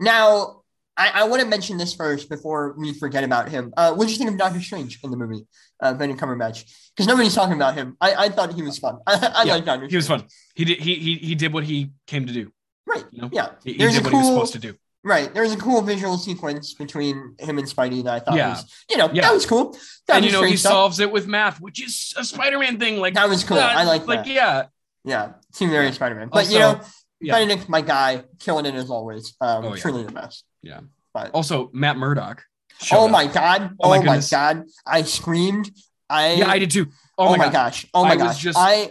[0.00, 0.62] now,
[0.96, 3.72] I, I want to mention this first before we forget about him.
[3.76, 5.46] Uh, what did you think of Doctor Strange in the movie,
[5.82, 6.64] uh, Benedict Cumberbatch?
[6.96, 7.96] Because nobody's talking about him.
[8.00, 8.98] I, I thought he was fun.
[9.06, 9.86] I, I Yeah, like Doctor.
[9.88, 10.24] he was fun
[10.54, 12.52] he did he, he he did what he came to do
[12.86, 13.04] Right.
[13.10, 13.48] you know Yeah.
[13.64, 14.74] he, he did what he was supposed to do
[15.04, 15.34] Right.
[15.34, 18.50] There was a cool visual sequence between him and Spidey that I thought Yeah.
[18.50, 19.22] was, you know, Yeah.
[19.22, 19.64] that was cool.
[19.72, 22.98] Doctor and you know he stuff, solves it with math which is a spider-man thing
[22.98, 23.58] like That was cool.
[23.58, 24.66] uh, I like like yeah
[25.04, 25.32] Yeah.
[25.52, 25.90] Seemed very.
[25.92, 26.28] Spider-Man.
[26.28, 26.80] But, Also, you know,
[27.20, 27.34] yeah.
[27.34, 29.34] Benedict, my guy, killing it as always.
[29.40, 29.80] Um, Oh, yeah.
[29.82, 30.44] Truly the best.
[30.62, 30.80] Yeah.
[31.14, 32.44] But, also matt murdock
[32.92, 33.10] oh up.
[33.10, 33.76] my God.
[33.80, 34.20] Oh my Oh my.
[34.30, 34.64] God.
[34.86, 35.70] I screamed.
[36.10, 37.86] I yeah i did too oh, Oh, my, gosh!
[37.94, 38.38] Oh my I gosh!
[38.38, 38.90] just- I,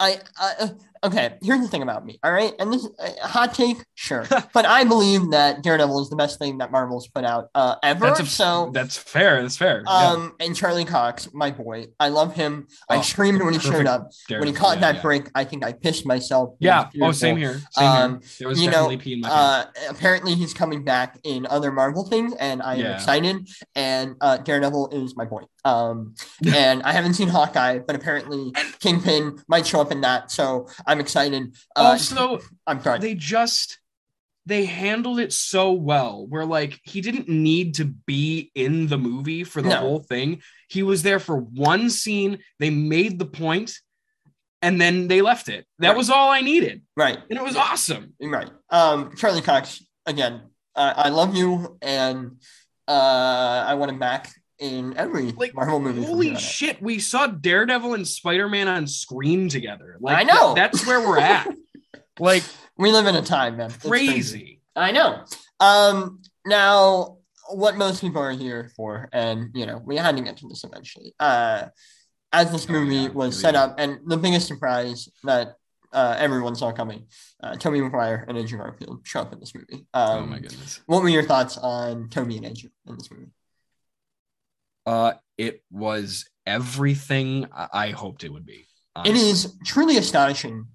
[0.00, 0.68] I, I, uh,
[1.04, 1.36] okay.
[1.42, 2.18] Here's the thing about me.
[2.22, 6.16] All right, and this uh, hot take, sure, but I believe that Daredevil is the
[6.16, 8.06] best thing that Marvel's put out uh, ever.
[8.06, 9.92] that's a, so, that's fair that's fair yeah.
[10.10, 12.66] um, and Charlie Cox, my boy, I love him.
[12.88, 14.10] I Oh, screamed when he showed up.
[14.28, 15.02] When he caught yeah, that yeah.
[15.02, 16.54] break, I think I pissed myself.
[16.60, 16.88] Yeah.
[17.00, 17.60] Oh, same here.
[17.72, 18.20] Same Um, here.
[18.40, 19.28] There was you know, definitely pee in my.
[19.28, 22.94] Uh, apparently he's coming back in other Marvel things, and I am Yeah.
[22.94, 23.48] excited.
[23.74, 25.42] And uh, Daredevil is my boy.
[25.68, 26.14] Um,
[26.54, 31.00] and I haven't seen Hawkeye, but apparently Kingpin might show up in that, so I'm
[31.00, 31.54] excited.
[31.76, 32.98] Uh, also, I'm sorry.
[33.00, 33.78] they just
[34.46, 36.26] they handled it so well.
[36.26, 39.76] Where like he didn't need to be in the movie for the No.
[39.76, 40.40] whole thing.
[40.70, 42.38] He was there for one scene.
[42.58, 43.72] They made the point,
[44.62, 45.66] and then they left it.
[45.80, 45.96] That Right.
[45.98, 48.14] was all I needed, right, and it was awesome.
[48.22, 48.50] right.
[48.70, 50.42] Um, Charlie Cox again.
[50.74, 52.40] Uh, I love you, and
[52.86, 56.04] uh, I want him back in every Like, Marvel movie.
[56.04, 56.42] Holy here on out.
[56.42, 56.82] shit!
[56.82, 59.96] We saw Daredevil and Spider Man on screen together.
[60.00, 60.54] Like I know.
[60.54, 61.48] that- that's where we're at.
[62.18, 62.42] like
[62.76, 63.70] We live in a time, man.
[63.70, 64.60] It's crazy.
[64.76, 65.24] I know.
[65.60, 67.18] Um, now,
[67.50, 70.64] what most people are here for, and you know, we had to get to this
[70.64, 71.14] eventually.
[71.18, 71.66] Uh,
[72.32, 75.54] as this Oh, movie was set up, and the biggest surprise that
[75.92, 77.06] uh, everyone saw coming.
[77.42, 79.86] Uh, Tobey Maguire and Andrew Garfield show up in this movie.
[79.94, 80.80] Um, oh my goodness.
[80.86, 83.30] What were your thoughts on Tobey and Andrew in this movie?
[84.88, 88.66] Uh, it was everything I, hoped it would be.
[89.04, 90.66] It is truly astonishing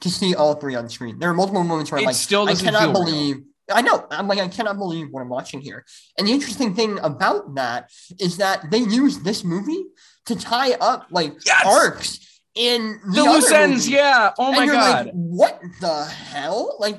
[0.00, 1.18] to see all three on screen.
[1.18, 3.04] There are multiple moments where I'm It like, still I cannot feel real.
[3.04, 3.36] believe.
[3.70, 4.06] I know.
[4.10, 5.84] I'm like, I cannot believe what I'm watching here.
[6.16, 9.84] And the interesting thing about that is that they use this movie
[10.26, 11.66] to tie up like Yes!
[11.66, 13.88] arcs in the, The other loose ends, movies.
[13.90, 14.32] yeah.
[14.38, 15.06] Oh and my you're god.
[15.06, 16.76] like, what the hell?
[16.80, 16.98] Like,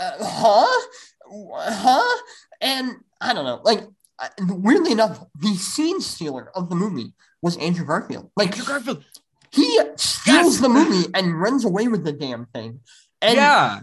[0.00, 0.86] uh, huh?
[1.30, 2.16] Huh?
[2.60, 3.60] And I don't know.
[3.64, 3.82] Like,
[4.40, 7.12] weirdly enough, the scene stealer of the movie
[7.42, 8.30] was Andrew Garfield.
[8.36, 9.04] Like, Andrew Garfield.
[9.52, 9.64] he
[9.96, 10.60] steals Yes!
[10.60, 12.80] the movie and runs away with the damn thing.
[13.22, 13.80] And yeah.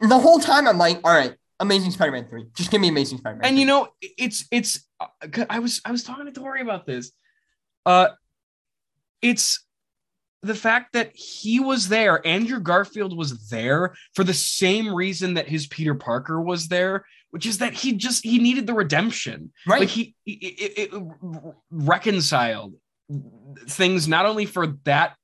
[0.00, 2.46] the whole time I'm like, all right, Amazing Spider-Man 3.
[2.54, 3.44] Just give me Amazing Spider-Man.
[3.44, 3.60] and 3.
[3.60, 5.06] you know it's it's uh,
[5.50, 7.12] i was i was talking to tori about this
[7.86, 8.08] uh
[9.22, 9.64] it's
[10.42, 15.48] the fact that he was there andrew garfield was there for the same reason that
[15.48, 19.52] his peter parker was there which is that he just he needed the redemption.
[19.66, 19.80] Right?
[19.80, 21.02] like he it, it, it
[21.70, 22.74] reconciled
[23.66, 25.16] things not only for that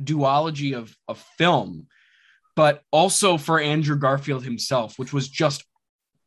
[0.00, 1.86] duology of of film
[2.56, 5.64] but also for andrew garfield himself which was just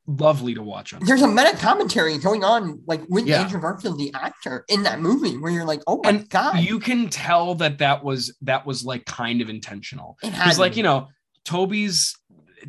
[0.07, 3.41] lovely to watch on There's a meta commentary going on, like with Yeah.
[3.41, 6.79] Andrew Garfield, the actor, in that movie, where you're like, oh my And god, you
[6.79, 10.17] can tell that that was that was like kind of intentional.
[10.23, 11.09] It had like you know
[11.43, 12.15] tobey's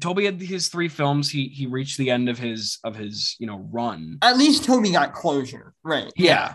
[0.00, 1.30] tobey had his three films.
[1.30, 4.18] He he reached the end of his of his you know run.
[4.22, 6.12] At least Tobey got closure, right?
[6.16, 6.54] yeah.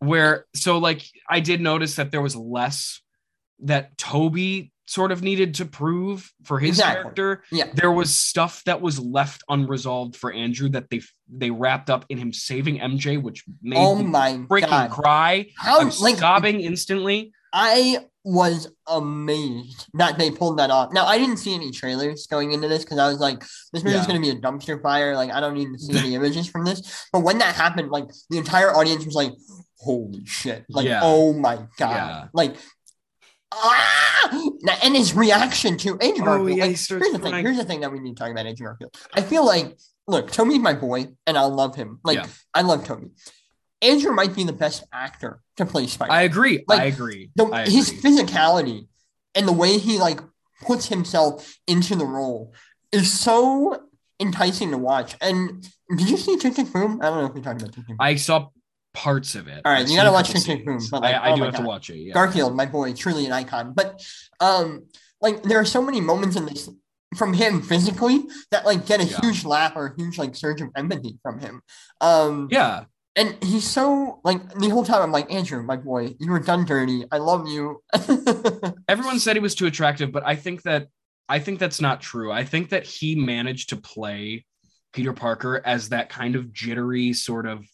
[0.00, 3.00] Where so like i did notice that there was less
[3.60, 7.02] that tobey sort of needed to prove for his Exactly.
[7.14, 7.42] character.
[7.50, 7.68] Yeah.
[7.72, 11.00] there was stuff that was left unresolved for andrew that they
[11.32, 15.46] they wrapped up in him saving mj which made Oh me my freaking god, cry.
[15.56, 17.32] How i'm like sobbing instantly.
[17.50, 20.92] I was amazed that they pulled that off.
[20.92, 23.40] Now I didn't see any trailers going into this because I was like,
[23.72, 24.06] this movie's Yeah.
[24.06, 25.14] gonna be a dumpster fire.
[25.14, 27.06] Like I don't need to see any images from this.
[27.12, 29.32] But when that happened, like the entire audience was like,
[29.78, 30.64] holy shit!
[30.70, 31.00] Like Yeah.
[31.02, 31.90] oh my god!
[31.96, 32.24] Yeah.
[32.32, 32.56] Like.
[33.52, 34.50] Ah!
[34.82, 36.58] And his reaction to Andrew Oh, Garfield.
[36.58, 37.34] yeah, like, he here's the thing.
[37.34, 38.96] Here's the thing that we need to talk about Andrew Garfield.
[39.12, 39.76] I feel like,
[40.08, 42.00] look, Tobey's my boy, and I love him.
[42.02, 42.26] Like, Yeah.
[42.52, 43.08] I love Tobey.
[43.84, 46.10] Andrew might be the best actor to play Spider.
[46.12, 46.64] I agree.
[46.66, 47.30] Like, I agree.
[47.36, 48.88] the, I his physicality
[49.34, 50.20] and the way he like
[50.62, 52.54] puts himself into the role
[52.90, 53.82] is so
[54.18, 55.16] enticing to watch.
[55.20, 55.62] And
[55.96, 57.00] did you see Tick Tick Boom?
[57.02, 57.96] I don't know if we talked about Tick Tick Boom.
[58.00, 58.48] I saw
[58.94, 59.60] parts of it.
[59.64, 61.56] All right, you gotta watch Tick Tick Boom, but, like, I, I oh do have
[61.56, 61.96] to watch it.
[61.96, 62.14] Yeah.
[62.14, 63.74] Garfield, my boy, truly an icon.
[63.74, 64.02] But
[64.40, 64.86] um,
[65.20, 66.70] like there are so many moments in this
[67.16, 69.20] from him physically that like get a Yeah.
[69.20, 71.62] huge laugh or a huge like surge of empathy from him.
[72.00, 72.84] Um, yeah.
[73.16, 76.64] And he's so like the whole time I'm like Andrew, my boy, you were done
[76.64, 77.04] dirty.
[77.12, 77.82] I love you.
[78.88, 80.88] Everyone said he was too attractive, but I think that
[81.28, 82.32] I think that's not true.
[82.32, 84.44] I think that he managed to play
[84.92, 87.64] Peter Parker as that kind of jittery sort of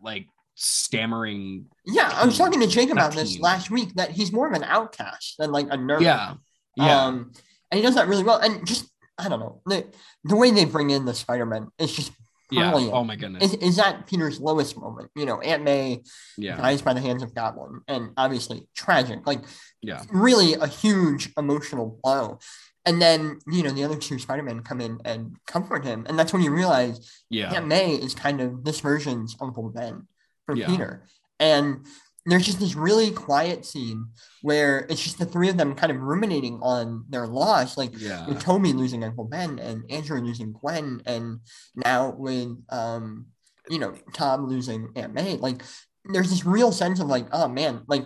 [0.00, 1.66] like stammering.
[1.84, 3.42] Yeah, I was talking to Jake about this teen.
[3.42, 6.00] last week that he's more of an outcast than like a nerd.
[6.02, 6.34] Yeah.
[6.76, 7.04] Yeah.
[7.04, 7.32] Um,
[7.70, 8.38] and he does that really well.
[8.38, 9.86] And just I don't know the
[10.24, 12.12] the way they bring in the Spider Man is just
[12.50, 12.70] yeah.
[12.70, 12.94] brilliant.
[12.94, 13.42] Oh my goodness.
[13.44, 15.10] is, is that Peter's lowest moment.
[15.14, 16.02] You know, Aunt May
[16.36, 16.56] Yeah.
[16.56, 19.26] dies by the hands of Goblin, and obviously tragic.
[19.26, 19.42] Like
[19.82, 20.02] Yeah.
[20.10, 22.38] really a huge emotional blow.
[22.84, 26.18] And then you know the other two Spider Men come in and comfort him, and
[26.18, 27.52] that's when you realize Yeah.
[27.52, 30.06] Aunt May is kind of this version's Uncle Ben
[30.46, 30.66] for Yeah.
[30.68, 31.04] Peter.
[31.40, 31.84] And
[32.26, 34.06] there's just this really quiet scene
[34.42, 38.26] where it's just the three of them kind of ruminating on their loss, like Yeah.
[38.26, 41.40] with Tobey losing Uncle Ben and Andrew losing Gwen, and
[41.74, 43.26] now with um,
[43.68, 45.36] you know, Tom losing Aunt May.
[45.36, 45.62] Like
[46.04, 48.04] there's this real sense of like, oh man, like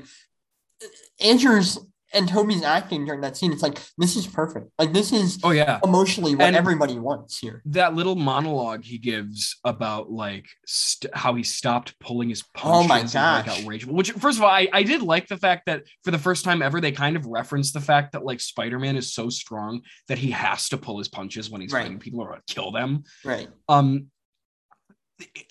[1.21, 1.79] Andrew's
[2.13, 3.53] and Tobey's acting during that scene.
[3.53, 4.71] It's like this is perfect.
[4.79, 5.79] Like this is Oh yeah.
[5.85, 7.63] emotionally what And- everybody wants here.
[7.67, 12.89] that little monologue he gives about like st- how he stopped pulling his Oh punches
[12.89, 13.61] my and, like gosh.
[13.61, 16.45] outrageous which first of all I, I did like the fact that for the first
[16.45, 20.19] time ever they kind of referenced the fact that like spider-man is so strong that
[20.19, 21.83] he has to pull his punches when he's Right.
[21.83, 23.49] fighting people or kill them Right.
[23.69, 24.07] um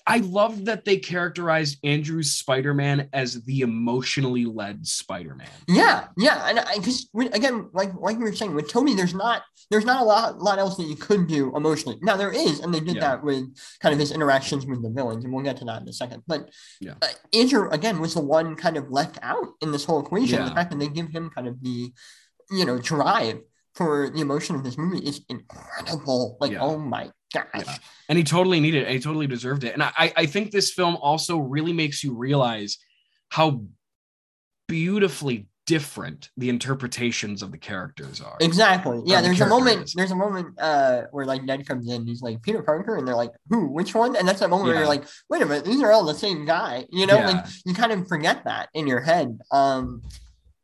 [0.06, 5.48] I love that they characterized Andrew's Spider-Man as the emotionally led Spider-Man.
[5.68, 9.42] Yeah, yeah, and I because again, like like we were saying with Tony, there's not
[9.70, 11.98] there's not a lot lot else that you could do emotionally.
[12.02, 13.00] Now there is, and they did Yeah.
[13.02, 13.44] that with
[13.80, 16.22] kind of his interactions with the villains, and we'll get to that in a second.
[16.26, 16.50] But
[16.80, 16.94] Yeah.
[17.02, 20.44] uh, Andrew again was the one kind of left out in this whole equation.
[20.44, 21.92] The fact that they give him kind of the
[22.50, 23.40] you know drive
[23.76, 26.36] for the emotion of this movie is incredible.
[26.40, 26.60] Like, Yeah.
[26.62, 27.44] oh my Yeah.
[28.08, 28.90] and he totally needed it.
[28.90, 29.72] He totally deserved it.
[29.74, 32.78] And I, I think this film also really makes you realize
[33.28, 33.62] how
[34.66, 38.36] beautifully different the interpretations of the characters are.
[38.40, 39.00] Exactly.
[39.04, 39.84] Yeah, the there's a moment.
[39.84, 39.92] is.
[39.92, 42.04] There's a moment uh, where like Ned comes in.
[42.06, 43.68] He's like Peter Parker, and they're like, "Who?
[43.68, 46.04] Which one?" And that's that moment where you're like, "Wait a minute, these are all
[46.04, 49.38] the same guy." You know, like you kind of forget that in your head.
[49.52, 50.02] Um,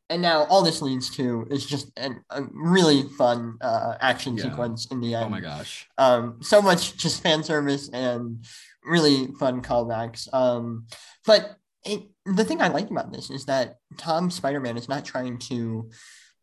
[0.09, 4.44] and now all this leads to is just an, a really fun uh, action Yeah.
[4.44, 5.26] sequence in the end.
[5.26, 5.86] Oh my gosh.
[5.98, 8.44] Um, so much just fan service and
[8.84, 10.32] really fun callbacks.
[10.32, 10.86] Um,
[11.24, 15.04] but it, the thing I like about this is that Tom Spider Man is not
[15.04, 15.90] trying to,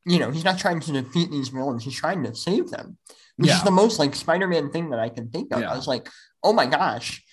[0.06, 1.84] you know, he's not trying to defeat these villains.
[1.84, 2.98] He's trying to save them,
[3.38, 5.62] which is the most like Spider Man thing that I can think of.
[5.62, 5.72] Yeah.
[5.72, 6.10] I was like,
[6.44, 7.24] oh my gosh,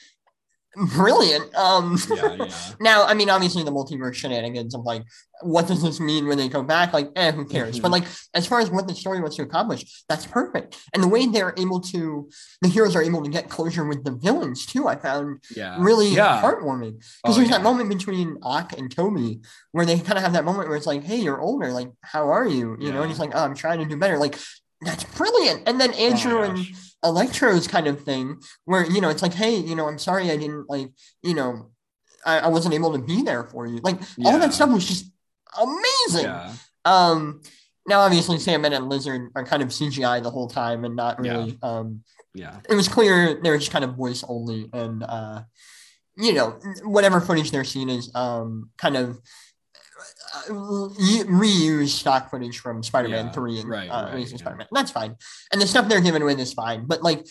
[0.76, 1.54] brilliant.
[1.54, 2.50] Um, Yeah, yeah.
[2.80, 5.02] now, I mean, obviously the multiverse shenanigans of like,
[5.42, 6.92] what does this mean when they come back?
[6.92, 7.78] Like, eh, who cares?
[7.78, 7.82] Mhm.
[7.82, 8.04] But like,
[8.34, 10.76] as far as what the story wants to accomplish, that's perfect.
[10.92, 12.28] And the way they're able to,
[12.62, 15.76] the heroes are able to get closure with the villains too, I found Yeah.
[15.80, 16.42] really yeah.
[16.42, 16.98] heartwarming.
[16.98, 17.56] Because Oh, there's yeah.
[17.56, 19.40] that moment between Ock and Tobey
[19.72, 21.72] where they kind of have that moment where it's like, hey, you're older.
[21.72, 22.76] Like, how are you?
[22.78, 24.18] You know, and he's like, oh, I'm trying to do better.
[24.18, 24.38] Like,
[24.82, 25.66] that's brilliant.
[25.68, 26.89] And then Oh Andrew and gosh.
[27.04, 30.36] Electro's kind of thing where you know it's like hey you know I'm sorry I
[30.36, 30.90] didn't like
[31.22, 31.70] you know
[32.26, 35.10] I, I wasn't able to be there for you like all that stuff was just
[35.60, 36.52] amazing Yeah.
[36.84, 37.40] um
[37.88, 41.32] now obviously Sandman and Lizard are kind of CGI the whole time and not Yeah.
[41.32, 42.02] really um
[42.34, 42.60] Yeah.
[42.68, 45.42] it was clear they were just kind of voice only and uh
[46.16, 49.18] you know whatever footage they're seeing is um kind of
[50.48, 54.44] reuse stock footage from Spider-Man Yeah, 3 and right, uh, right, Amazing yeah.
[54.44, 54.66] Spider-Man.
[54.72, 55.16] That's fine.
[55.52, 56.86] And the stuff they're giving with is fine.
[56.86, 57.26] But like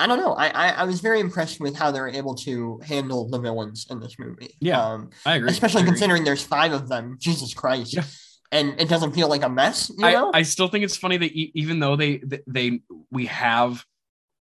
[0.00, 0.32] I don't know.
[0.34, 3.98] I, I I was very impressed with how they're able to handle the villains in
[4.00, 4.54] this movie.
[4.60, 5.50] Yeah, Um, I agree.
[5.50, 5.92] especially I agree.
[5.92, 7.16] considering there's five of them.
[7.20, 7.94] Jesus Christ.
[7.94, 8.04] Yeah.
[8.52, 10.30] And it doesn't feel like a mess, you I, know?
[10.32, 12.80] I still think it's funny that even though they they- they
[13.10, 13.84] we have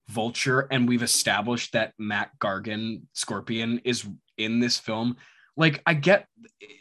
[0.08, 5.18] Vulture and we've established that Mac Gargan Scorpion is in this film,
[5.58, 6.28] like I get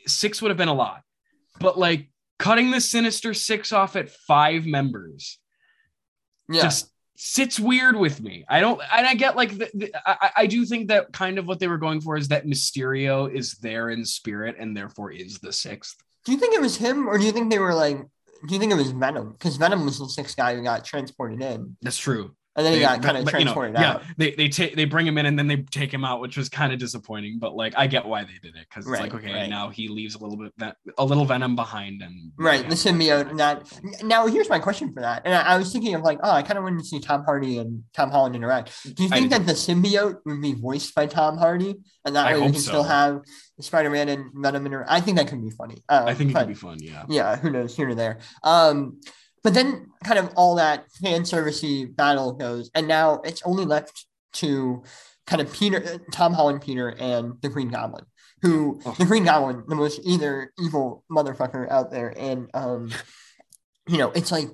[0.07, 1.03] six would have been a lot,
[1.59, 5.39] but like cutting the Sinister Six off at five members
[6.49, 6.63] yeah.
[6.63, 8.45] just sits weird with me.
[8.49, 11.47] I don't, and I get like the, the, I, I do think that kind of
[11.47, 15.39] what they were going for is that Mysterio is there in spirit and therefore is
[15.39, 15.97] the sixth.
[16.25, 17.99] do you think it was him or do you think they were like
[18.47, 19.33] do you think it was Venom?
[19.33, 21.77] Because Venom was the sixth guy who got transported in.
[21.83, 22.35] That's true.
[22.59, 24.75] And then he They- got kind of but, you know, transported yeah, they they take
[24.75, 27.39] they bring him in and then they take him out, which was kind of disappointing.
[27.39, 29.49] But like, I get why they did it because it's like, okay, right.
[29.49, 33.33] now he leaves a little bit a little venom behind, and Right, the symbiote.
[33.33, 34.27] Not now.
[34.27, 36.59] Here's my question for that, and I, I was thinking of like, oh, I kind
[36.59, 38.73] of wanted to see Tom Hardy and Tom Holland interact.
[38.93, 42.27] Do you think did that the symbiote would be voiced by Tom Hardy, and that
[42.27, 43.21] I way we can still have
[43.61, 44.91] Spider-Man and Venom interact?
[44.91, 45.77] I think that could be funny.
[45.89, 46.79] Um, I think it could be fun.
[46.81, 48.19] Yeah, yeah, who knows here or there.
[48.43, 48.99] Um,
[49.43, 54.07] but then kind of all that fan servicey battle goes, and now it's only left
[54.35, 54.83] to
[55.27, 58.05] kind of Peter, Tom Holland, Peter, and the Green Goblin.
[58.43, 58.95] Who Oh.
[58.99, 62.91] the Green Goblin, the most either evil motherfucker out there, and um,
[63.89, 64.49] you know, it's like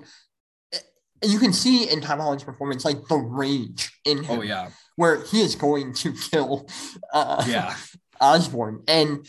[0.73, 0.79] eh,
[1.23, 5.23] you can see in Tom Holland's performance like the rage in him, oh yeah, where
[5.25, 6.67] he is going to kill
[7.13, 7.75] uh, yeah,
[8.21, 8.81] Osborn.
[8.87, 9.27] And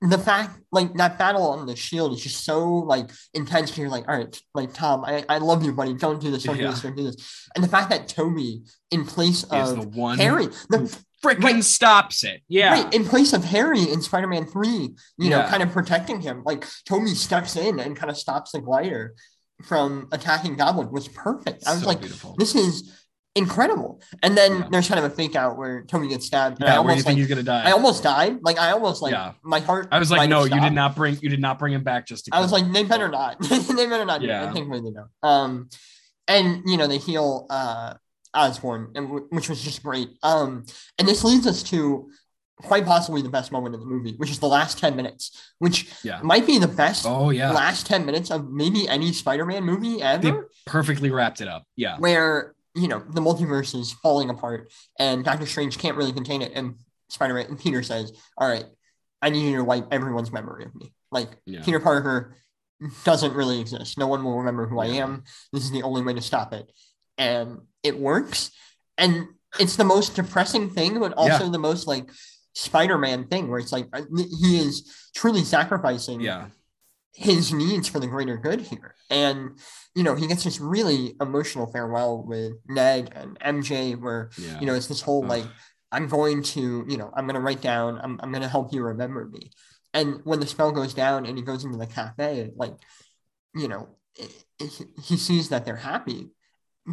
[0.00, 3.76] the fact, like, that battle on the shield is just so, like, intense.
[3.76, 5.94] You're like, all right, like, Tom, I, I love you, buddy.
[5.94, 7.46] Don't do this, don't do this, don't do this.
[7.54, 11.64] And the fact that Tobey, in place is the of one Harry, the, freaking Right.
[11.64, 12.42] stops it.
[12.46, 16.20] Yeah, right, in place of Harry in Spider Man 3, you know, kind of protecting
[16.20, 19.16] him, like, Tobey steps in and kind of stops the glider
[19.64, 21.66] from attacking Goblin was perfect.
[21.66, 22.36] I was So like, beautiful.
[22.38, 22.92] this is
[23.38, 24.00] incredible.
[24.22, 24.68] And then Yeah.
[24.70, 26.62] there's kind of a fake out where Tony gets stabbed.
[26.62, 27.68] I yeah, where you almost think like, he's gonna die?
[27.68, 28.38] I almost died.
[28.42, 29.32] Like I almost like Yeah.
[29.42, 29.88] my heart.
[29.90, 32.26] I was like, no, you did not bring you did not bring him back just
[32.26, 32.34] to.
[32.34, 33.40] I was kill like, they better not.
[33.48, 34.20] they better not.
[34.20, 34.44] do Yeah.
[34.46, 34.54] that.
[34.54, 35.08] Thankfully they don't.
[35.22, 35.68] Um,
[36.26, 37.94] and you know they heal uh
[38.34, 40.10] Osborn, and w- which was just great.
[40.22, 40.64] Um,
[40.98, 42.10] and this leads us to
[42.60, 45.30] quite possibly the best moment in the movie, which is the last ten minutes,
[45.60, 46.20] which yeah.
[46.22, 50.22] might be the best Oh yeah, last ten minutes of maybe any Spider-Man movie ever.
[50.22, 50.32] they
[50.66, 51.64] perfectly wrapped it up.
[51.76, 56.42] Yeah, where you know the multiverse is falling apart and Doctor Strange can't really contain
[56.42, 56.74] it, and
[57.08, 58.66] Spider-Man and Peter says, "All right,
[59.22, 60.92] I need you to wipe everyone's memory of me.
[61.10, 61.62] Like Yeah.
[61.62, 62.36] Peter Parker
[63.04, 63.98] doesn't really exist.
[63.98, 65.24] No one will remember who I am.
[65.52, 66.70] This is the only way to stop it,
[67.16, 68.50] and it works.
[68.96, 72.10] And it's the most depressing thing, but also the most like
[72.54, 74.02] Spider-Man thing, where it's like uh,
[74.40, 76.48] he is truly sacrificing yeah,
[77.18, 77.58] his mm-hmm.
[77.58, 78.94] needs for the greater good here.
[79.10, 79.58] And,
[79.96, 84.60] you know, he gets this really emotional farewell with Ned and MJ, where, yeah.
[84.60, 85.44] you know, it's this whole like,
[85.90, 88.72] I'm going to, you know, I'm going to write down, I'm, I'm going to help
[88.72, 89.50] you remember me.
[89.92, 92.74] And when the spell goes down and he goes into the cafe, like,
[93.52, 96.28] you know, it, it, he sees that they're happy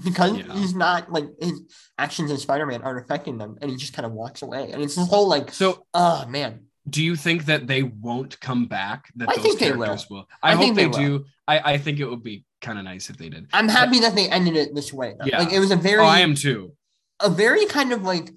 [0.04, 0.54] because Yeah.
[0.54, 1.62] he's not like his
[2.00, 3.58] actions as Spider Man aren't affecting them.
[3.62, 4.72] And he just kind of walks away.
[4.72, 8.66] And it's this whole like, so oh man, do you think that they won't come
[8.66, 9.12] back?
[9.16, 10.28] That I those think they characters will.
[10.44, 11.26] I I, hope they, they do.
[11.48, 13.48] I, I think it would be kind of nice if they did.
[13.54, 15.16] I'm happy that they ended it this way.
[15.20, 15.26] though.
[15.26, 15.40] Yeah.
[15.40, 16.74] Like it was a very, Oh, I am too.
[17.22, 18.30] a very kind of like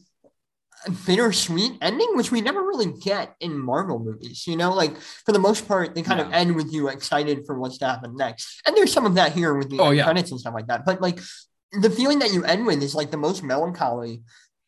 [1.06, 4.46] bittersweet ending, which we never really get in Marvel movies.
[4.46, 7.58] You know, like for the most part, they kind of end with you excited for
[7.58, 8.60] what's to happen next.
[8.66, 10.04] And there's some of that here with the Oh, yeah.
[10.04, 10.84] credits and stuff like that.
[10.84, 11.18] But like
[11.72, 14.22] the feeling that you end with is like the most melancholy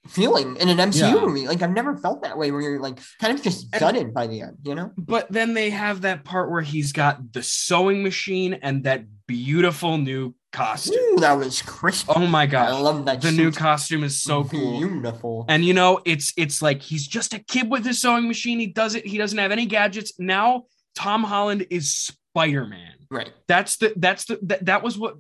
[0.09, 1.21] feeling in an MCU Yeah.
[1.27, 1.47] movie.
[1.47, 4.27] Like I've never felt that way where you're like kind of just And- gutted by
[4.27, 4.91] the end, you know?
[4.97, 9.99] But then they have that part where he's got the sewing machine and that beautiful
[9.99, 10.97] new costume.
[11.13, 12.07] Ooh, that was crisp.
[12.09, 12.69] Oh my god.
[12.71, 13.21] I love that.
[13.21, 14.79] The new costume is so cool.
[14.81, 15.45] Beautiful.
[15.49, 18.59] And you know, it's it's like he's just a kid with his sewing machine.
[18.59, 20.13] He does it, he doesn't have any gadgets.
[20.19, 20.65] Now
[20.97, 21.93] Tom Holland is
[22.35, 22.95] Spider-Man.
[23.11, 23.31] right.
[23.47, 25.15] That's the that's the that, that was what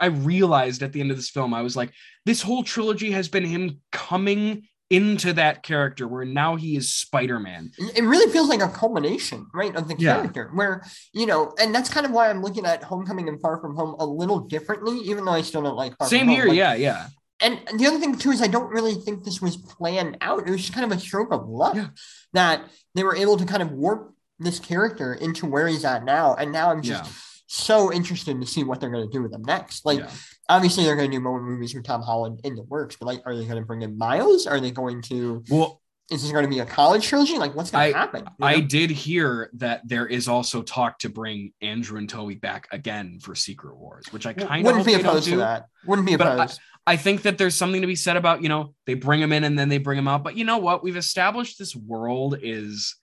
[0.00, 1.52] I realized at the end of this film.
[1.54, 1.92] I was like,
[2.26, 7.72] this whole trilogy has been him coming into that character where now he is Spider-Man.
[7.96, 10.16] it really feels like a culmination, right, of the Yeah.
[10.16, 10.50] character.
[10.54, 13.74] Where you know, and that's kind of why I'm looking at Homecoming and Far From
[13.76, 16.74] Home a little differently, even though I still don't like Far Same here, Like, yeah,
[16.74, 17.08] yeah.
[17.40, 20.46] And the other thing too is I don't really think this was planned out.
[20.46, 21.88] It was just kind of a stroke of luck Yeah.
[22.34, 22.64] that
[22.94, 26.34] they were able to kind of warp this character into where he's at now.
[26.34, 27.10] And now I'm just Yeah.
[27.46, 29.84] So interested to see what they're going to do with them next.
[29.84, 30.10] Like, yeah.
[30.48, 33.22] obviously, they're going to do more movies with Tom Holland in the works, but like,
[33.26, 34.46] are they going to bring in Miles?
[34.46, 35.44] Are they going to?
[35.50, 35.80] Well,
[36.10, 37.36] Is this going to be a college trilogy?
[37.38, 38.24] Like, what's going I- to happen?
[38.38, 42.66] you I did hear that there is also talk to bring Andrew and Tobey back
[42.72, 45.66] again for Secret Wars, which I kind of wouldn't be opposed to that.
[45.86, 46.60] Wouldn't be But I- opposed.
[46.86, 49.44] I think that there's something to be said about, you know, they bring them in
[49.44, 50.22] and then they bring them out.
[50.22, 50.82] But you know what?
[50.82, 52.96] We've established this world is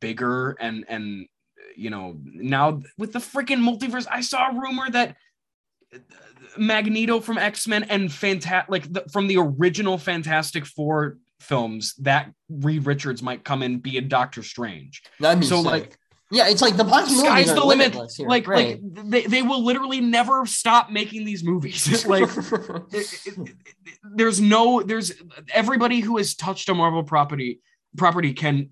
[0.00, 1.26] bigger and and
[1.78, 5.16] you know, now with the freaking multiverse, I saw a rumor that
[6.56, 12.84] Magneto from X-Men and Fantastic like the, from the original Fantastic Four films that Reed
[12.86, 15.02] Richards might come and be a Doctor Strange.
[15.20, 15.66] That'd be so, sick.
[15.66, 15.98] like,
[16.30, 17.96] yeah, it's like the Sky's the limit.
[18.18, 18.82] Like right.
[18.82, 22.04] like they, they will literally never stop making these movies.
[22.06, 22.24] like
[22.92, 23.54] it- it- it-
[24.14, 25.12] there's no there's
[25.54, 27.60] everybody who has touched a marvel property
[27.96, 28.70] property can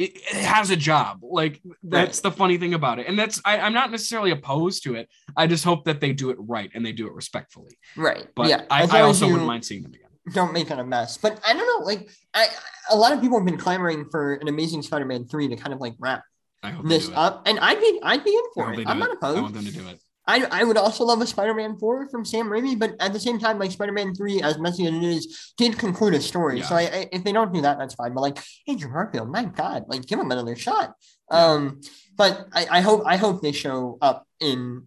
[0.00, 3.58] it, it has a job like that's the funny thing about it and that's I,
[3.58, 6.84] i'm not necessarily opposed to it i just hope that they do it right and
[6.84, 8.26] they do it respectfully right.
[8.34, 11.16] but yeah, I, I also wouldn't mind seeing them again Don't make it a mess.
[11.16, 11.84] But I don't know.
[11.84, 12.46] Like, I,
[12.90, 15.80] a lot of people have been clamoring for an Amazing Spider-Man three to kind of
[15.80, 16.22] like wrap
[16.62, 17.18] i hope this they do it.
[17.18, 18.86] up, and I'd be I'd be in for it.
[18.86, 19.18] I'm not it.
[19.22, 22.24] i want them to do it I, I would also love a Spider-Man 4 from
[22.24, 25.52] Sam Raimi, but at the same time, like Spider-Man 3, as messy as it is,
[25.56, 26.58] did conclude a story.
[26.58, 26.66] Yeah.
[26.66, 28.14] So I, I, if they don't do that, that's fine.
[28.14, 30.94] But like Andrew Garfield, my God, like give him another shot.
[31.30, 31.44] Yeah.
[31.46, 31.80] Um,
[32.16, 34.86] but I, I hope I hope they show up in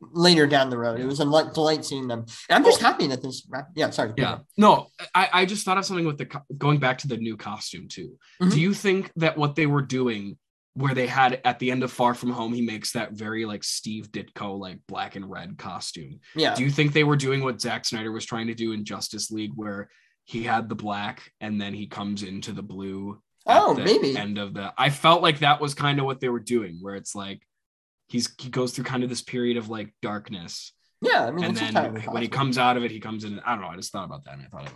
[0.00, 0.98] later down the road.
[0.98, 2.26] It was a delight seeing them.
[2.48, 4.12] And I'm just happy that this yeah, sorry.
[4.16, 6.28] yeah no I, I just thought of something with the
[6.58, 8.50] going back to the new costume too Mhm.
[8.50, 10.36] do you think that what they were doing
[10.74, 13.64] where they had at the end of far from home he makes that very like
[13.64, 16.54] steve ditko like black and red costume Yeah.
[16.54, 19.30] do you think they were doing what Zack Snyder was trying to do in Justice
[19.30, 19.90] League, where
[20.24, 23.20] he had the black and then he comes into the blue?
[23.48, 24.16] at Oh, the maybe.
[24.16, 24.72] End of the.
[24.78, 27.40] I felt like that was kind of what they were doing, where it's like
[28.08, 30.72] he's he goes through kind of this period of like darkness,
[31.02, 33.40] yeah, I mean, and then when he comes out of it, he comes in.
[33.40, 33.68] I don't know.
[33.68, 34.72] I just thought about that, and I thought, it,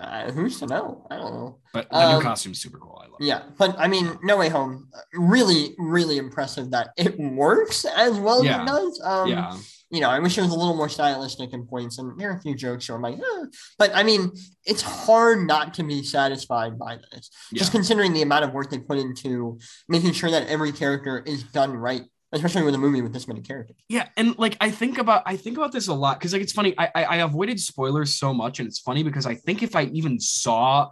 [0.00, 1.06] I, uh, who's to know?
[1.10, 1.58] I don't know.
[1.72, 3.00] but the Um, new costume's super cool.
[3.02, 3.16] I love.
[3.20, 3.24] it.
[3.26, 8.38] Yeah, but I mean, No Way Home, really, really impressive that it works as well
[8.40, 8.62] as Yeah.
[8.62, 9.00] it does.
[9.04, 9.56] Um, yeah,
[9.90, 12.36] You know, I wish it was a little more stylistic in points, and there are
[12.36, 13.44] a few jokes where I'm like, eh.
[13.78, 14.32] but I mean,
[14.64, 18.78] it's hard not to be satisfied by this, just considering the amount of work they
[18.78, 19.58] put into
[19.88, 22.02] making sure that every character is done right,
[22.34, 23.76] especially with a movie with this many characters.
[23.88, 26.52] yeah, and like I think about I think about this a lot because like it's
[26.52, 26.74] funny.
[26.76, 29.84] I, I I avoided spoilers so much, and it's funny because I think if I
[29.84, 30.90] even saw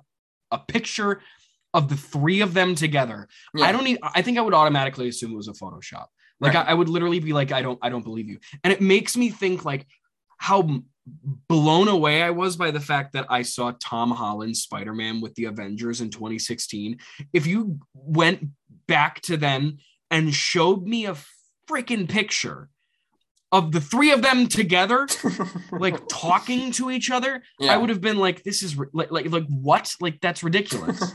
[0.50, 1.20] a picture
[1.74, 3.66] of the three of them together, Yeah.
[3.66, 3.98] I don't need.
[4.02, 6.06] I think I would automatically assume it was a Photoshop.
[6.40, 6.66] Like Right.
[6.66, 8.38] I, I would literally be like, I don't, I don't believe you.
[8.64, 9.86] And it makes me think like
[10.38, 10.82] how
[11.48, 15.34] blown away I was by the fact that I saw Tom Holland Spider Man with
[15.34, 16.98] the Avengers in 2016.
[17.32, 18.48] If you went
[18.86, 19.78] back to then
[20.12, 21.16] and showed me a
[21.68, 22.68] freaking picture
[23.50, 25.06] of the three of them together,
[25.72, 27.74] like talking to each other, yeah.
[27.74, 29.92] I would have been like, this is like, like, like what?
[30.00, 31.02] Like that's ridiculous.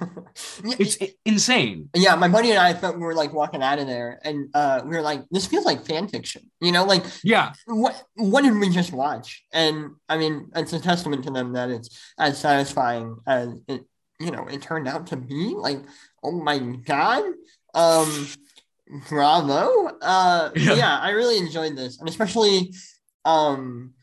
[0.63, 1.89] Yeah, it's i- insane.
[1.95, 4.81] Yeah, my buddy and I thought we were like walking out of there, and uh,
[4.83, 7.53] we were like, "This feels like fan fiction," you know, like Yeah.
[7.65, 9.43] what what did we just watch?
[9.51, 11.89] And I mean, it's a testament to them that it's
[12.19, 13.81] as satisfying as it,
[14.19, 15.55] you know, it turned out to be.
[15.57, 15.79] Like,
[16.23, 17.23] oh my god,
[17.73, 18.27] um,
[19.09, 19.89] bravo!
[20.01, 20.73] Uh, Yeah.
[20.73, 20.99] yeah.
[20.99, 22.73] I really enjoyed this, and especially,
[23.25, 23.93] um,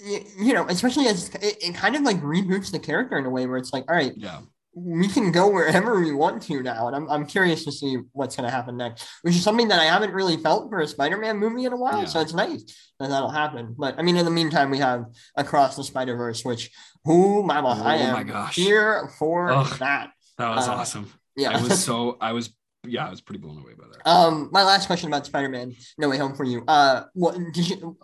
[0.00, 3.30] y- you know, especially as it, it kind of like reboots the character in a
[3.30, 4.40] way where it's like, all right, Yeah.
[4.74, 8.36] we can go wherever we want to now, and I'm I'm curious to see what's
[8.36, 11.38] going to happen next, which is something that I haven't really felt for a Spider-Man
[11.38, 12.00] movie in a while.
[12.00, 12.06] Yeah.
[12.06, 12.62] So it's nice
[13.00, 13.74] that that'll happen.
[13.78, 15.04] But I mean, in the meantime, we have
[15.36, 16.70] Across the Spider Verse, which
[17.04, 18.56] who mama, I Oh am my gosh.
[18.56, 19.78] here for Ugh.
[19.78, 20.10] that.
[20.38, 21.10] That was Uh, awesome.
[21.36, 21.56] Yeah.
[21.56, 22.50] I was so I was
[22.88, 24.08] yeah, I was pretty blown away by that.
[24.08, 26.64] Um, my last question about Spider-Man: No Way Home for you.
[26.66, 27.96] Uh, what did you?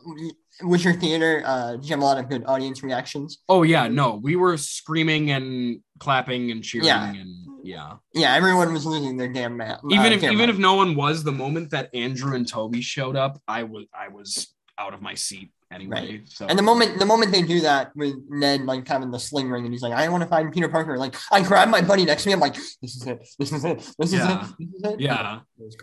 [0.62, 1.42] Was your theater?
[1.44, 3.38] Uh, did you have a lot of good audience reactions?
[3.48, 7.12] Oh yeah, no, we were screaming and clapping and cheering Yeah.
[7.12, 7.94] and yeah.
[8.12, 9.78] Yeah, everyone was losing their damn man.
[9.90, 13.16] Even uh, if even if no one was, the moment that Andrew and Tobey showed
[13.16, 16.22] up, I was I was out of my seat anyway.
[16.26, 19.50] So And the moment the moment they do that with Ned like having the sling
[19.50, 20.96] ring and he's like, I want to find Peter Parker.
[20.98, 22.32] Like I grab my buddy next to me.
[22.34, 23.26] I'm like, this is it.
[23.38, 23.78] This is it.
[23.98, 24.44] This is Yeah.
[24.44, 24.54] it.
[24.58, 25.00] This is it.
[25.00, 25.40] Yeah.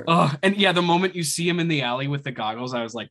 [0.08, 2.84] Oh, and yeah, the moment you see him in the alley with the goggles, I
[2.84, 3.10] was like,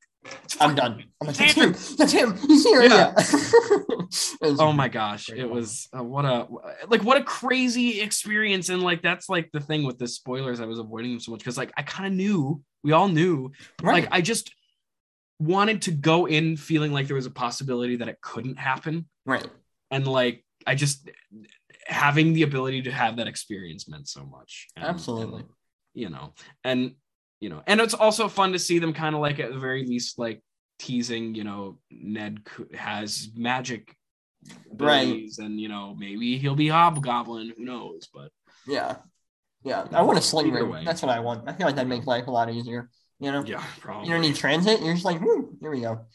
[0.61, 1.05] I'm done.
[1.20, 1.72] I'm like, that's him.
[1.97, 2.37] That's him.
[2.47, 2.83] He's here.
[2.83, 3.14] Yeah.
[3.16, 3.24] Yeah.
[4.43, 6.47] Oh my gosh, it was uh, what a
[6.89, 10.61] like what a crazy experience, and like that's like the thing with the spoilers.
[10.61, 13.53] I was avoiding them so much because like I kind of knew, we all knew,
[13.83, 14.05] right.
[14.05, 14.51] like I just
[15.39, 19.47] wanted to go in feeling like there was a possibility that it couldn't happen, right.
[19.91, 21.09] and like I just
[21.86, 24.66] having the ability to have that experience meant so much.
[24.76, 25.41] And- Absolutely.
[25.41, 25.49] and,
[25.95, 26.34] you know,
[26.64, 26.95] and
[27.41, 29.86] you know, and it's also fun to see them kind of like at the very
[29.86, 30.43] least like
[30.78, 32.41] teasing, you know, Ned
[32.74, 33.95] has magic
[34.72, 35.28] Right.
[35.39, 38.30] and you know maybe he'll be hobgoblin who knows but
[38.68, 38.97] Yeah.
[39.64, 39.86] Yeah.
[39.93, 40.68] I want a sling ring.
[40.70, 40.84] way.
[40.84, 41.49] That's what I want.
[41.49, 42.89] I feel like that'd make life a lot easier.
[43.21, 43.45] You know?
[43.45, 44.81] yeah probably You don't need transit.
[44.81, 46.07] You're just like, whoo, here we go.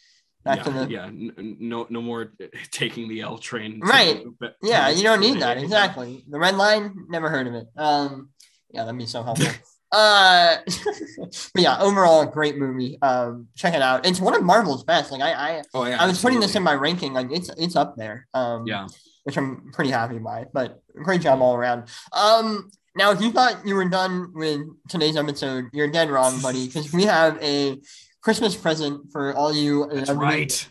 [0.43, 2.33] Back yeah, to the yeah no no more
[2.71, 4.23] taking the l train Right.
[4.61, 5.57] Yeah, you don't need that.
[5.57, 6.23] Exactly.
[6.27, 7.67] The red line, never heard of it.
[7.77, 8.29] Um,
[8.69, 9.47] yeah, that'd be so helpful.
[9.93, 10.57] uh,
[11.53, 13.01] but yeah, overall, a great movie.
[13.01, 14.05] Um, check it out.
[14.05, 15.11] It's one of Marvel's best.
[15.11, 17.13] Like I, I, oh yeah I was putting this in my ranking.
[17.13, 18.27] Like it's, it's up there.
[18.33, 18.87] Um, yeah
[19.23, 20.45] which I'm pretty happy by.
[20.53, 21.89] But great job all around.
[22.11, 26.67] Um, now if you thought you were done with today's episode, you're dead wrong, buddy,
[26.67, 27.79] because we have a
[28.21, 29.89] Christmas present for all you.
[29.91, 30.69] That's right.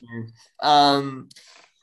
[0.61, 1.29] Um,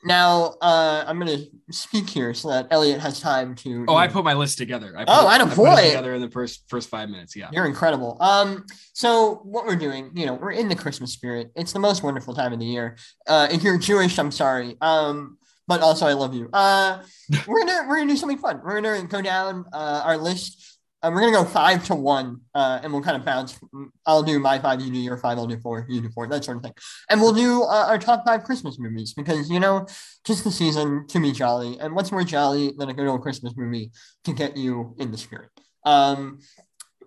[0.04, 1.38] now uh, I'm gonna
[1.70, 3.84] speak here so that Elliott has time to.
[3.86, 6.30] oh i put my list together I put, Oh, I put it together in the
[6.30, 8.16] first first five minutes yeah You're incredible.
[8.20, 11.52] Um, so what we're doing, you know, we're in the Christmas spirit.
[11.54, 12.96] It's the most wonderful time of the year.
[13.26, 14.76] Uh, if you're Jewish, I'm sorry.
[14.80, 15.36] Um,
[15.70, 16.50] but also I love you.
[16.52, 17.00] Uh,
[17.46, 18.60] we're gonna we're gonna do something fun.
[18.64, 20.66] We're gonna go down uh, our list.
[21.00, 23.56] Uh, we're gonna go five to one, uh, and we'll kind of bounce.
[24.04, 26.44] I'll do my five, you do your five, I'll do four, you do four, that
[26.44, 26.74] sort of thing.
[27.08, 29.86] And we'll do uh, our top five Christmas movies because you know,
[30.26, 31.78] just the season to be jolly.
[31.78, 33.92] And what's more jolly than a good old Christmas movie
[34.24, 35.50] to get you in the spirit?
[35.86, 36.40] Um,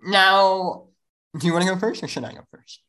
[0.02, 0.86] now,
[1.38, 2.80] do you want to go first or should I go first?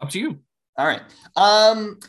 [0.00, 0.40] up to you
[0.76, 1.02] All right.
[1.36, 2.00] Um,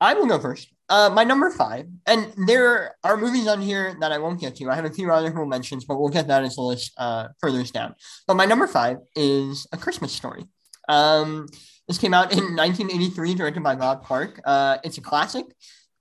[0.00, 0.68] I will go first.
[0.88, 4.70] Uh, my number five, and there are movies on here that I won't get to.
[4.70, 7.62] I have a few honorable mentions, but we'll get that as a list uh, further
[7.64, 7.94] down.
[8.26, 10.44] But my number five is A Christmas Story.
[10.88, 11.46] Um,
[11.88, 14.40] this came out in 1983, directed by Bob Clark.
[14.44, 15.44] Uh, it's a classic.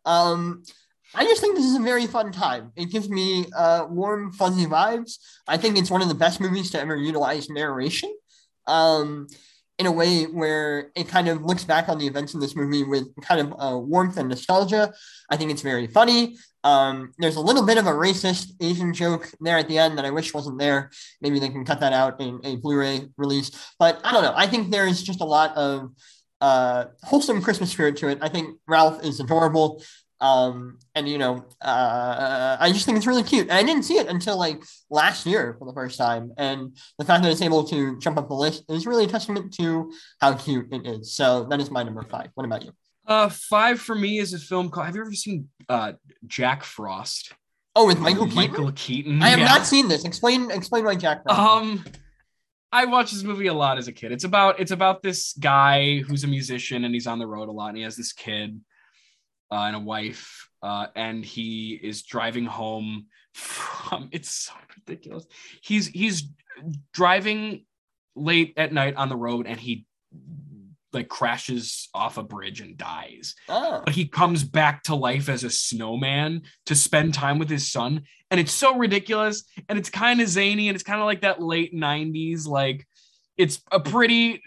[0.06, 0.64] Um,
[1.14, 2.72] I just think this is a very fun time.
[2.76, 5.18] It gives me uh, warm, fuzzy vibes.
[5.48, 8.14] I think it's one of the best movies to ever utilize narration.
[8.68, 9.28] Um,
[9.80, 12.84] in a way where it kind of looks back on the events in this movie
[12.84, 14.94] with kind of uh, warmth and nostalgia.
[15.30, 16.38] I think it's very funny.
[16.64, 20.06] Um, there's a little bit of a racist Asian joke there at the end that
[20.06, 20.90] I wish wasn't there.
[21.22, 23.52] Maybe they can cut that out in a Blu-ray release.
[23.80, 24.34] But I don't know.
[24.36, 25.92] I think there's just a lot of
[26.42, 28.18] uh, wholesome Christmas spirit to it.
[28.22, 29.82] I think Ralph is adorable.
[30.20, 33.44] Um, and you know, uh, I just think it's really cute.
[33.50, 36.32] And I didn't see it until like last year for the first time.
[36.38, 39.54] And the fact that it's able to jump up the list is really a testament
[39.56, 41.14] to how cute it is.
[41.14, 42.30] So that is my number five.
[42.36, 42.72] What about you?
[43.08, 45.94] uh five for me is a film called have you ever seen uh
[46.26, 47.32] jack frost
[47.74, 48.36] Oh, with Michael Keaton.
[48.52, 49.46] michael keaton I have Yeah.
[49.46, 50.04] not seen this.
[50.04, 51.24] Explain explain why Jack.
[51.24, 51.40] Frost.
[51.40, 51.86] Um,
[52.74, 54.12] I watched this movie a lot as a kid.
[54.12, 57.52] It's about it's about this guy who's a musician and he's on the road a
[57.52, 58.60] lot, and he has this kid
[59.52, 64.10] uh, and a wife, uh, and he is driving home from.
[64.12, 65.26] It's so ridiculous.
[65.62, 66.24] He's he's
[66.94, 67.66] driving
[68.16, 69.86] late at night on the road, and he
[70.94, 75.44] like crashes off a bridge and dies oh, but he comes back to life as
[75.44, 78.02] a snowman to spend time with his son
[78.32, 81.42] and it's so ridiculous and it's kind of zany and it's kind of like that
[81.42, 82.88] late 90s like
[83.38, 84.42] it's a pretty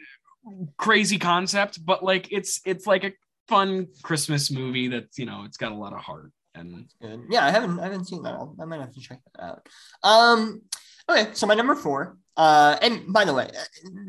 [0.79, 3.13] crazy concept but like it's it's like a
[3.51, 6.87] fun christmas movie that's you know it's got a lot of heart and.
[7.31, 8.39] Yeah, I haven't I haven't seen that.
[8.61, 9.67] I might have to check that out.
[10.03, 10.63] Um.
[11.11, 12.17] Okay, so my number four.
[12.37, 13.51] Uh, and by the way,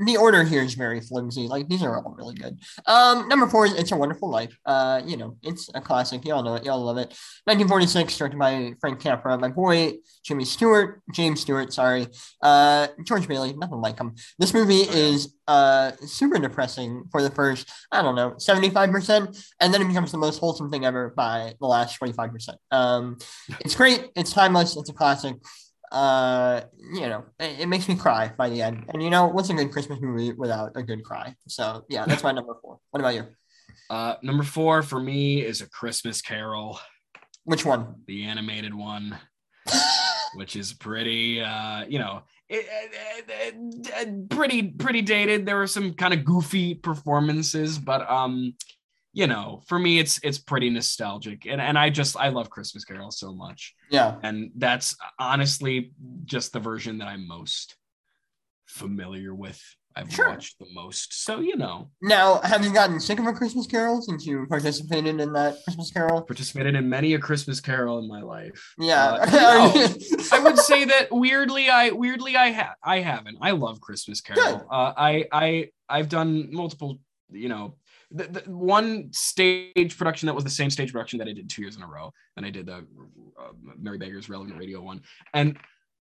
[0.06, 1.48] the order here is very flimsy.
[1.48, 2.60] Like these are all really good.
[2.86, 4.56] Um, number four is It's a Wonderful Life.
[4.66, 6.24] Uh, you know, it's a classic.
[6.24, 6.64] Y'all know it.
[6.64, 7.10] Y'all love it.
[7.46, 9.38] 1946, directed by Frank Capra.
[9.38, 11.74] My boy Jimmy Stewart, James Stewart.
[11.74, 12.08] Sorry,
[12.44, 13.54] uh, George Bailey.
[13.54, 14.14] Nothing like him.
[14.38, 19.74] This movie is uh super depressing for the first I don't know 75 percent, and
[19.74, 22.58] then it becomes the most wholesome thing ever by the last 25 percent.
[22.70, 23.18] Um,
[23.62, 24.10] it's great.
[24.16, 24.78] It's timeless.
[24.78, 25.36] It's a classic
[25.92, 26.62] uh,
[26.94, 28.86] you know, it, it, makes me cry by the end.
[28.90, 31.36] And you know, what's a good Christmas movie without a good cry?
[31.48, 32.80] So yeah, that's my number four.
[32.92, 33.28] What about you?
[33.90, 36.80] Uh, number four for me is a Christmas Carol.
[37.44, 37.96] Which one?
[38.08, 39.18] The animated one,
[40.36, 42.66] which is pretty, uh, you know, it,
[43.30, 45.46] it, pretty pretty dated.
[45.46, 48.54] There were some kind of goofy performances, but um,
[49.14, 52.86] you know, for me, it's it's pretty nostalgic, and and I just I love Christmas
[52.86, 53.76] Carol so much.
[53.90, 55.92] Yeah, and that's honestly
[56.24, 57.76] just the version that I'm most
[58.66, 59.62] familiar with.
[59.94, 60.30] I've sure.
[60.30, 61.90] watched the most, so you know.
[62.02, 65.92] Now, have you gotten sick of a Christmas Carol since you participated in that Christmas
[65.92, 66.22] Carol?
[66.22, 68.74] Participated in many a Christmas Carol in my life.
[68.80, 69.94] Yeah, uh, no,
[70.32, 73.40] I would say that weirdly, I weirdly I have I haven't.
[73.42, 74.66] I love Christmas Carol.
[74.72, 77.76] Uh, I I I've done multiple, you know,
[78.14, 81.62] the, the, one stage production that was the same stage production that I did two
[81.62, 82.14] years in a row.
[82.38, 85.02] And I did the uh, Mary Baker's Relevant Radio one,
[85.34, 85.58] and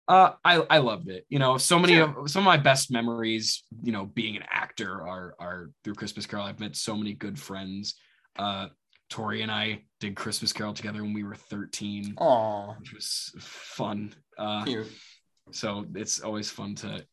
[0.07, 1.25] uh, I I loved it.
[1.29, 2.21] You know, so many sure.
[2.21, 6.25] of some of my best memories, you know, being an actor are are through Christmas
[6.25, 6.45] Carol.
[6.45, 7.95] I've met so many good friends.
[8.37, 8.67] Uh,
[9.09, 12.15] Tori and I did Christmas Carol together when we were 13.
[12.15, 12.79] Aww.
[12.79, 14.13] Which was fun.
[14.37, 14.87] Uh, Cute.
[15.51, 17.05] So it's always fun to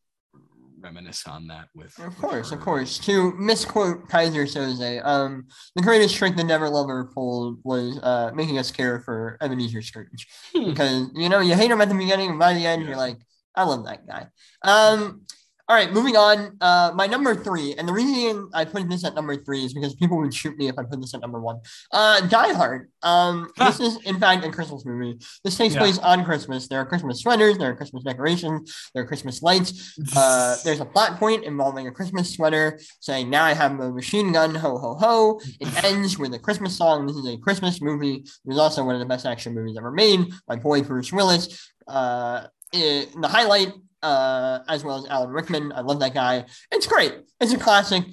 [0.79, 1.97] reminisce on that with.
[1.99, 2.97] Of course, of course.
[2.99, 8.57] To misquote Keyser Söze, um, the greatest trick the Never Lover pulled was uh, making
[8.57, 10.65] us care for Ebenezer Scrooge hmm.
[10.65, 12.89] because you know you hate him at the beginning, and by the end yeah.
[12.89, 13.17] you're like,
[13.55, 14.27] I love that guy.
[14.61, 15.23] Um,
[15.69, 16.55] all right, moving on.
[16.61, 19.95] Uh, my number three, and the reason I put this at number three is because
[19.95, 21.59] people would shoot me if I put this at number one.
[21.91, 22.89] Uh, Die Hard.
[23.03, 25.19] Um, this is in fact a Christmas movie.
[25.43, 25.81] This takes yeah.
[25.81, 26.69] place on Christmas.
[26.69, 27.57] There are Christmas sweaters.
[27.57, 28.73] There are Christmas decorations.
[28.93, 29.99] There are Christmas lights.
[30.15, 34.31] Uh, there's a plot point involving a Christmas sweater saying, "Now I have a machine
[34.31, 35.41] gun." Ho ho ho!
[35.59, 37.07] It ends with a Christmas song.
[37.07, 38.15] This is a Christmas movie.
[38.15, 40.31] It was also one of the best action movies ever made.
[40.47, 41.71] by boy Bruce Willis.
[41.87, 43.73] Uh, it, the highlight
[44.03, 45.71] uh, as well as Alan Rickman.
[45.71, 46.45] I love that guy.
[46.71, 47.15] It's great.
[47.39, 48.03] It's a classic.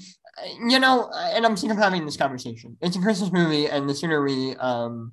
[0.66, 2.77] You know, and I'm sick of having this conversation.
[2.81, 5.12] It's a Christmas movie, and the sooner we, um,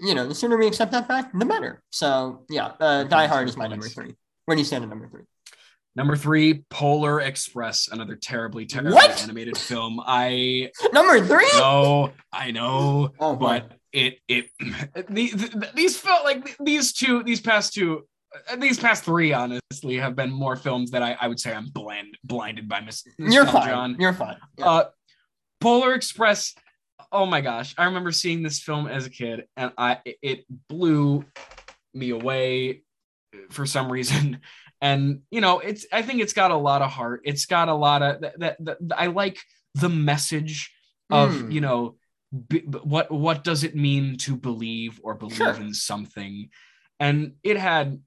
[0.00, 1.82] you know, the sooner we accept that fact, the better.
[1.90, 4.14] So yeah, uh, Die Hard is my number three.
[4.46, 5.24] Where do you stand at number three?
[5.96, 9.22] Number three, Polar Express, another terribly, terribly what?
[9.22, 9.98] animated film.
[10.06, 11.48] I number three.
[11.54, 14.50] No, I know, oh, but it it
[15.08, 15.34] these
[15.74, 18.02] these felt like these two these past two uh,
[18.58, 22.16] these past three honestly have been more films that I, I would say I'm blind
[22.24, 23.72] blinded by mis- You're fine.
[23.72, 23.96] On.
[23.98, 24.36] You're fine.
[24.58, 24.66] Yeah.
[24.66, 24.84] Uh,
[25.60, 26.54] Polar Express.
[27.12, 31.24] Oh my gosh, I remember seeing this film as a kid, and I it blew
[31.94, 32.82] me away
[33.50, 34.40] for some reason.
[34.82, 37.22] And you know, it's I think it's got a lot of heart.
[37.24, 38.38] It's got a lot of that.
[38.40, 39.38] that, that I like
[39.74, 40.70] the message
[41.08, 41.50] of mm.
[41.50, 41.96] you know
[42.48, 45.54] b- what what does it mean to believe or believe sure.
[45.54, 46.50] in something
[47.00, 48.00] and it had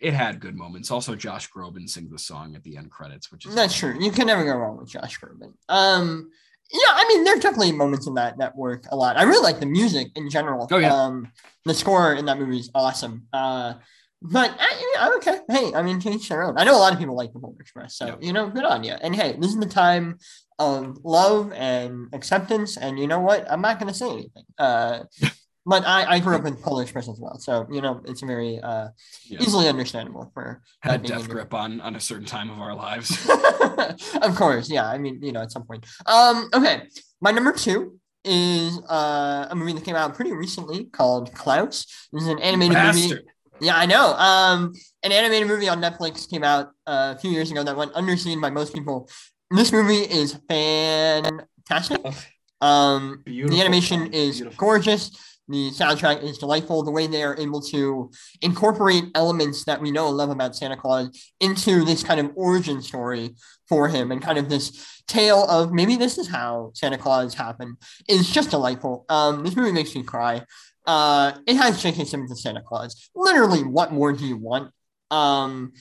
[0.00, 0.90] it had good moments.
[0.90, 3.96] Also, Josh Groban sings the song at the end credits, which is that's true.
[4.00, 5.52] You can never go wrong with Josh Groban.
[5.68, 6.30] Um,
[6.72, 9.16] yeah, I mean, there's definitely moments in that that work a lot.
[9.16, 10.68] I really like the music in general.
[10.70, 10.94] Oh yeah.
[10.94, 11.30] Um,
[11.64, 13.26] the score in that movie is awesome.
[13.32, 13.74] Uh,
[14.22, 15.38] but I, I'm okay.
[15.48, 16.58] Hey, I mean, each their own.
[16.58, 18.18] I know a lot of people like the Polar Express, so yep.
[18.22, 18.92] you know, good on you.
[18.92, 20.18] And hey, this is the time
[20.58, 22.76] of love and acceptance.
[22.76, 23.50] And you know what?
[23.50, 24.44] I'm not going to say anything.
[24.58, 25.04] Uh,
[25.66, 28.58] but I, I grew up in Polar Express as well, so you know it's very
[28.60, 28.88] uh,
[29.26, 29.38] yeah.
[29.40, 33.28] easily understandable for had a death grip on on a certain time of our lives.
[34.22, 34.88] of course, yeah.
[34.88, 35.86] I mean, you know, at some point.
[36.06, 36.82] Um, okay,
[37.20, 41.86] my number two is uh, a movie that came out pretty recently called Klaus.
[42.12, 43.10] This is an animated Bastard.
[43.10, 43.22] movie.
[43.60, 44.14] Yeah, I know.
[44.14, 44.72] Um,
[45.02, 48.40] an animated movie on Netflix came out uh, a few years ago that went underseen
[48.40, 49.08] by most people.
[49.50, 52.00] This movie is fantastic.
[52.62, 53.56] Um, beautiful.
[53.56, 54.58] the animation is beautiful.
[54.58, 55.10] gorgeous.
[55.50, 56.84] The soundtrack is delightful.
[56.84, 58.10] The way they are able to
[58.40, 61.10] incorporate elements that we know and love about Santa Claus
[61.40, 63.34] into this kind of origin story
[63.68, 67.78] for him and kind of this tale of maybe this is how Santa Claus happened
[68.08, 69.04] is just delightful.
[69.08, 70.44] Um, this movie makes me cry.
[70.86, 72.04] Uh, it has J.K.
[72.04, 73.10] Simmons and Santa Claus.
[73.14, 74.72] Literally, what more do you want?
[75.10, 75.72] Um,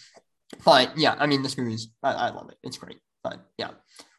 [0.65, 2.57] but yeah, I mean, this movie's I, I love it.
[2.63, 2.97] It's great.
[3.23, 3.71] But yeah,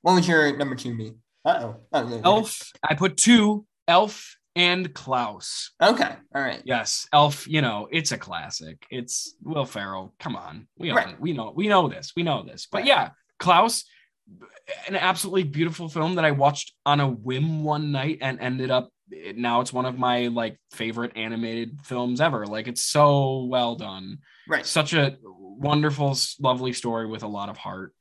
[0.03, 1.15] what would your number two be?
[1.45, 2.21] Uh oh.
[2.25, 2.73] Elf.
[2.89, 3.67] I put two.
[3.89, 5.71] Elf and Klaus.
[5.83, 6.63] Okay, all right.
[6.65, 7.47] Yes, Elf.
[7.49, 8.85] You know, it's a classic.
[8.91, 10.15] It's Will Ferrell.
[10.19, 11.19] Come on, we Right.
[11.21, 12.13] we know we know this.
[12.17, 12.67] We know this.
[12.71, 12.87] But Right.
[12.89, 13.85] yeah, Klaus,
[14.89, 18.91] an absolutely beautiful film that I watched on a whim one night and ended up.
[19.11, 22.47] it- Now it's one of my like favorite animated films ever.
[22.47, 24.19] Like it's so well done.
[24.47, 24.65] Right.
[24.65, 27.93] Such a wonderful, lovely story with a lot of heart.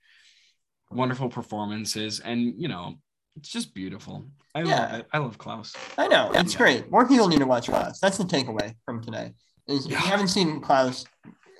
[0.91, 2.95] Wonderful performances, and you know,
[3.38, 4.26] it's just beautiful.
[4.60, 4.76] I Yeah.
[4.81, 5.07] love it.
[5.14, 5.76] I love Klaus.
[5.98, 6.57] I know it's Yeah.
[6.57, 6.91] great.
[6.91, 7.99] More people need to watch Klaus.
[7.99, 9.34] That's the takeaway from today.
[9.68, 9.99] Is if Yeah.
[9.99, 11.06] you haven't seen Klaus,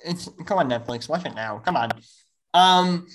[0.04, 1.08] it's go on Netflix.
[1.08, 1.58] Watch it now.
[1.64, 1.90] Come on.
[2.52, 3.06] Um,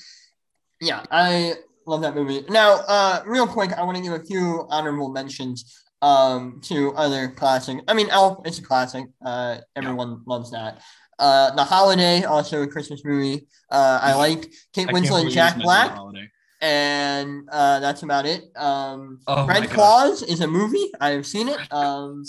[0.82, 1.56] yeah, I
[1.86, 2.44] love that movie.
[2.50, 7.30] Now, uh, real quick, I want to give a few honorable mentions um to other
[7.30, 7.80] classic.
[7.88, 9.06] I mean, Elf is a classic.
[9.26, 10.82] Uh, everyone loves that.
[11.18, 13.48] Uh, The Holiday, also a Christmas movie.
[13.72, 16.30] Uh, I like Kate I Winslet and Jack mentioned Black Holiday.
[16.62, 18.44] And uh, that's about it.
[18.56, 20.92] Um, Oh Red Claws is a movie.
[21.00, 21.60] I've seen it.
[21.72, 22.24] Um,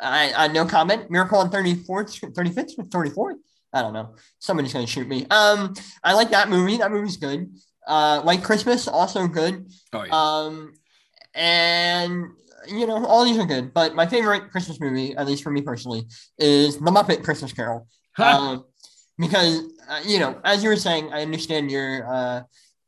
[0.00, 1.10] I, I no comment.
[1.10, 3.34] Miracle on 34th, 35th, 34th.
[3.72, 4.14] I don't know.
[4.38, 5.26] Somebody's gonna shoot me.
[5.30, 6.78] Um, I like that movie.
[6.78, 7.52] That movie's good.
[7.86, 9.70] Uh, White Christmas also good.
[9.92, 10.10] Oh yeah.
[10.12, 10.72] Um,
[11.34, 12.24] and
[12.66, 13.72] you know all these are good.
[13.72, 16.06] But my favorite Christmas movie, at least for me personally,
[16.38, 17.86] is The Muppet Christmas Carol.
[18.18, 18.64] um,
[19.18, 22.42] because uh, you know, as you were saying, I understand your uh,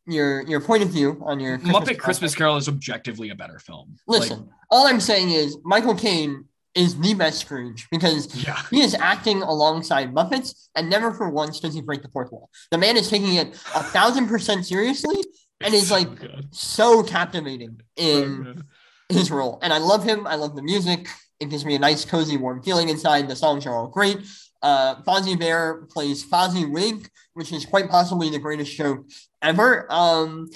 [0.07, 3.97] your your point of view on your Muppet Christmas Carol is objectively a better film.
[4.07, 8.61] Listen, all I'm saying is Michael Caine is the best Scrooge because yeah.
[8.71, 12.51] he is acting alongside Muppets, and never for once does he break the fourth wall.
[12.71, 15.23] The man is taking it a thousand percent seriously
[15.63, 16.49] and It's is so like good.
[16.51, 18.65] so captivating in good.
[19.09, 19.59] his role.
[19.63, 20.27] And I love him.
[20.27, 21.09] I love the music.
[21.41, 23.29] It gives me a nice, cozy, warm feeling inside.
[23.29, 24.19] The songs are all great.
[24.61, 29.07] Uh, Fozzie Bear plays Fozziwig, which is quite possibly the greatest joke
[29.43, 29.87] ever.
[29.91, 30.51] Um,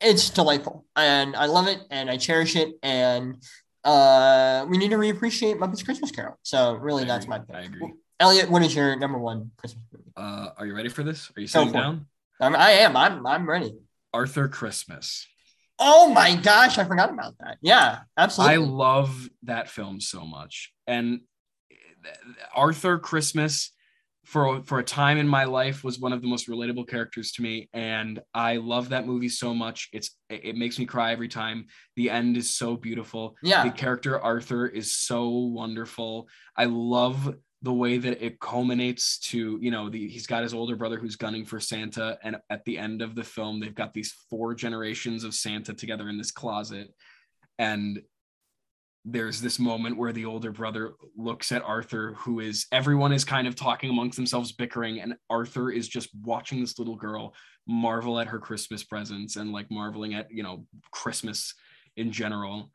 [0.00, 3.36] it's delightful, and I love it, and I cherish it, and
[3.84, 6.38] uh, we need to reappreciate Muppets Christmas Carol.
[6.42, 7.38] So really, I that's agree.
[7.38, 7.74] my I pick.
[7.74, 7.94] agree.
[8.18, 10.10] Elliott, what is your number one Christmas movie?
[10.16, 11.30] Uh, are you ready for this?
[11.36, 12.06] Are you sitting down?
[12.40, 12.96] Um, I am.
[12.96, 13.26] I'm.
[13.26, 13.74] I'm ready.
[14.12, 15.26] Arthur Christmas.
[15.78, 17.58] Oh my gosh, I forgot about that.
[17.60, 18.54] Yeah, absolutely.
[18.54, 20.72] I love that film so much.
[20.86, 21.20] And
[22.54, 23.72] Arthur Christmas
[24.26, 27.42] for for a time in my life was one of the most relatable characters to
[27.42, 29.88] me and I love that movie so much.
[29.92, 31.66] It's it makes me cry every time.
[31.94, 33.36] The end is so beautiful.
[33.42, 33.62] yeah.
[33.62, 36.28] The character Arthur is so wonderful.
[36.56, 40.76] I love the way that it culminates to, you know, the, he's got his older
[40.76, 42.18] brother who's gunning for Santa.
[42.22, 46.08] And at the end of the film, they've got these four generations of Santa together
[46.08, 46.92] in this closet.
[47.58, 48.02] And
[49.08, 53.46] there's this moment where the older brother looks at Arthur, who is everyone is kind
[53.46, 57.32] of talking amongst themselves, bickering, and Arthur is just watching this little girl
[57.68, 61.54] marvel at her Christmas presents and like marveling at, you know, Christmas
[61.96, 62.72] in general.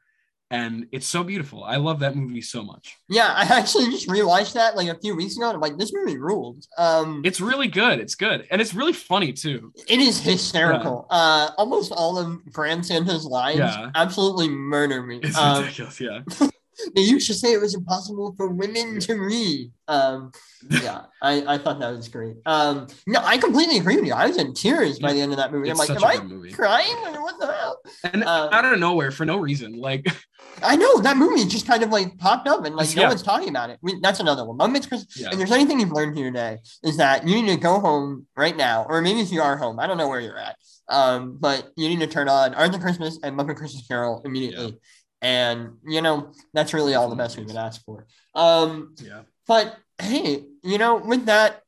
[0.52, 1.64] And it's so beautiful.
[1.64, 2.98] I love that movie so much.
[3.10, 5.92] Yeah, I actually just rewatched that like a few weeks ago, and I'm like, this
[5.94, 6.66] movie ruled.
[6.78, 8.00] Um, It's really good.
[8.00, 8.46] It's good.
[8.52, 9.72] And it's really funny too.
[9.88, 11.08] it is hysterical.
[11.10, 13.92] Uh, almost all of Grand Santa's lines Yeah.
[13.96, 15.22] absolutely murder me.
[15.24, 16.00] It's Um, ridiculous.
[16.02, 16.20] Yeah.
[16.96, 19.72] they used to say it was impossible for women to read.
[19.88, 20.32] Um,
[20.70, 22.38] yeah, I, I thought that was great.
[22.46, 24.14] Um, no, I completely agree with you.
[24.14, 25.70] I was in tears by the end of that movie.
[25.70, 26.52] It's I'm like, am a I good movie.
[26.54, 26.96] crying?
[27.04, 27.78] Like, what the hell?
[28.06, 29.74] And Uh, out of nowhere for no reason.
[29.74, 30.06] Like
[30.64, 33.08] I know that movie just kind of like popped up and like no Yeah.
[33.10, 33.80] one's talking about it.
[33.82, 34.58] We, that's another one.
[34.58, 35.18] Muppets Christmas.
[35.18, 35.30] Yeah.
[35.32, 38.56] If there's anything you've learned here today, is that you need to go home right
[38.56, 40.56] now, or maybe if you are home, I don't know where you're at,
[40.90, 44.78] um, but you need to turn on Arthur Christmas and Muppet Christmas Carol immediately.
[45.22, 48.08] And you know that's really all the best we could ask for.
[48.34, 49.22] Um, yeah.
[49.48, 51.62] but hey, you know, with that,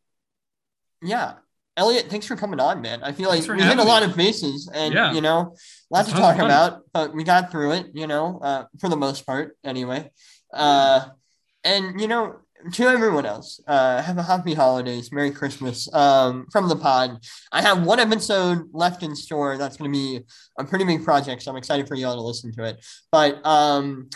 [1.01, 1.33] yeah.
[1.75, 3.01] Elliott, thanks for coming on, man.
[3.03, 4.09] I feel like Thanks for we hit a lot me.
[4.11, 5.11] of bases and Yeah.
[5.11, 5.55] you know,
[5.89, 9.25] lots to talk about, but we got through it, you know, uh, for the most
[9.25, 10.11] part anyway.
[10.53, 11.05] Uh,
[11.63, 12.35] and you know,
[12.71, 15.93] to everyone else, uh, have a happy holidays, Merry Christmas.
[15.93, 17.19] Um, from the pod,
[17.51, 19.57] I have one episode left in store.
[19.57, 20.21] That's going to be
[20.57, 22.85] a pretty big project, so I'm excited for y'all to listen to it.
[23.11, 24.09] But um,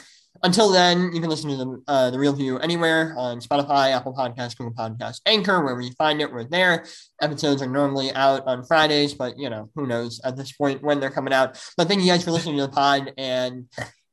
[0.44, 4.14] until then, you can listen to the uh, the Real View anywhere on Spotify, Apple
[4.14, 6.32] Podcasts, Google Podcasts, Anchor, wherever you find it.
[6.32, 6.86] We're there.
[7.22, 10.99] Episodes are normally out on Fridays, but you know who knows at this point when
[10.99, 11.61] they're coming out.
[11.76, 13.65] But thank you guys for listening to the pod, and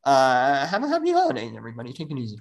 [0.05, 1.93] uh, have a happy holidays, everybody.
[1.93, 2.39] Take it easy.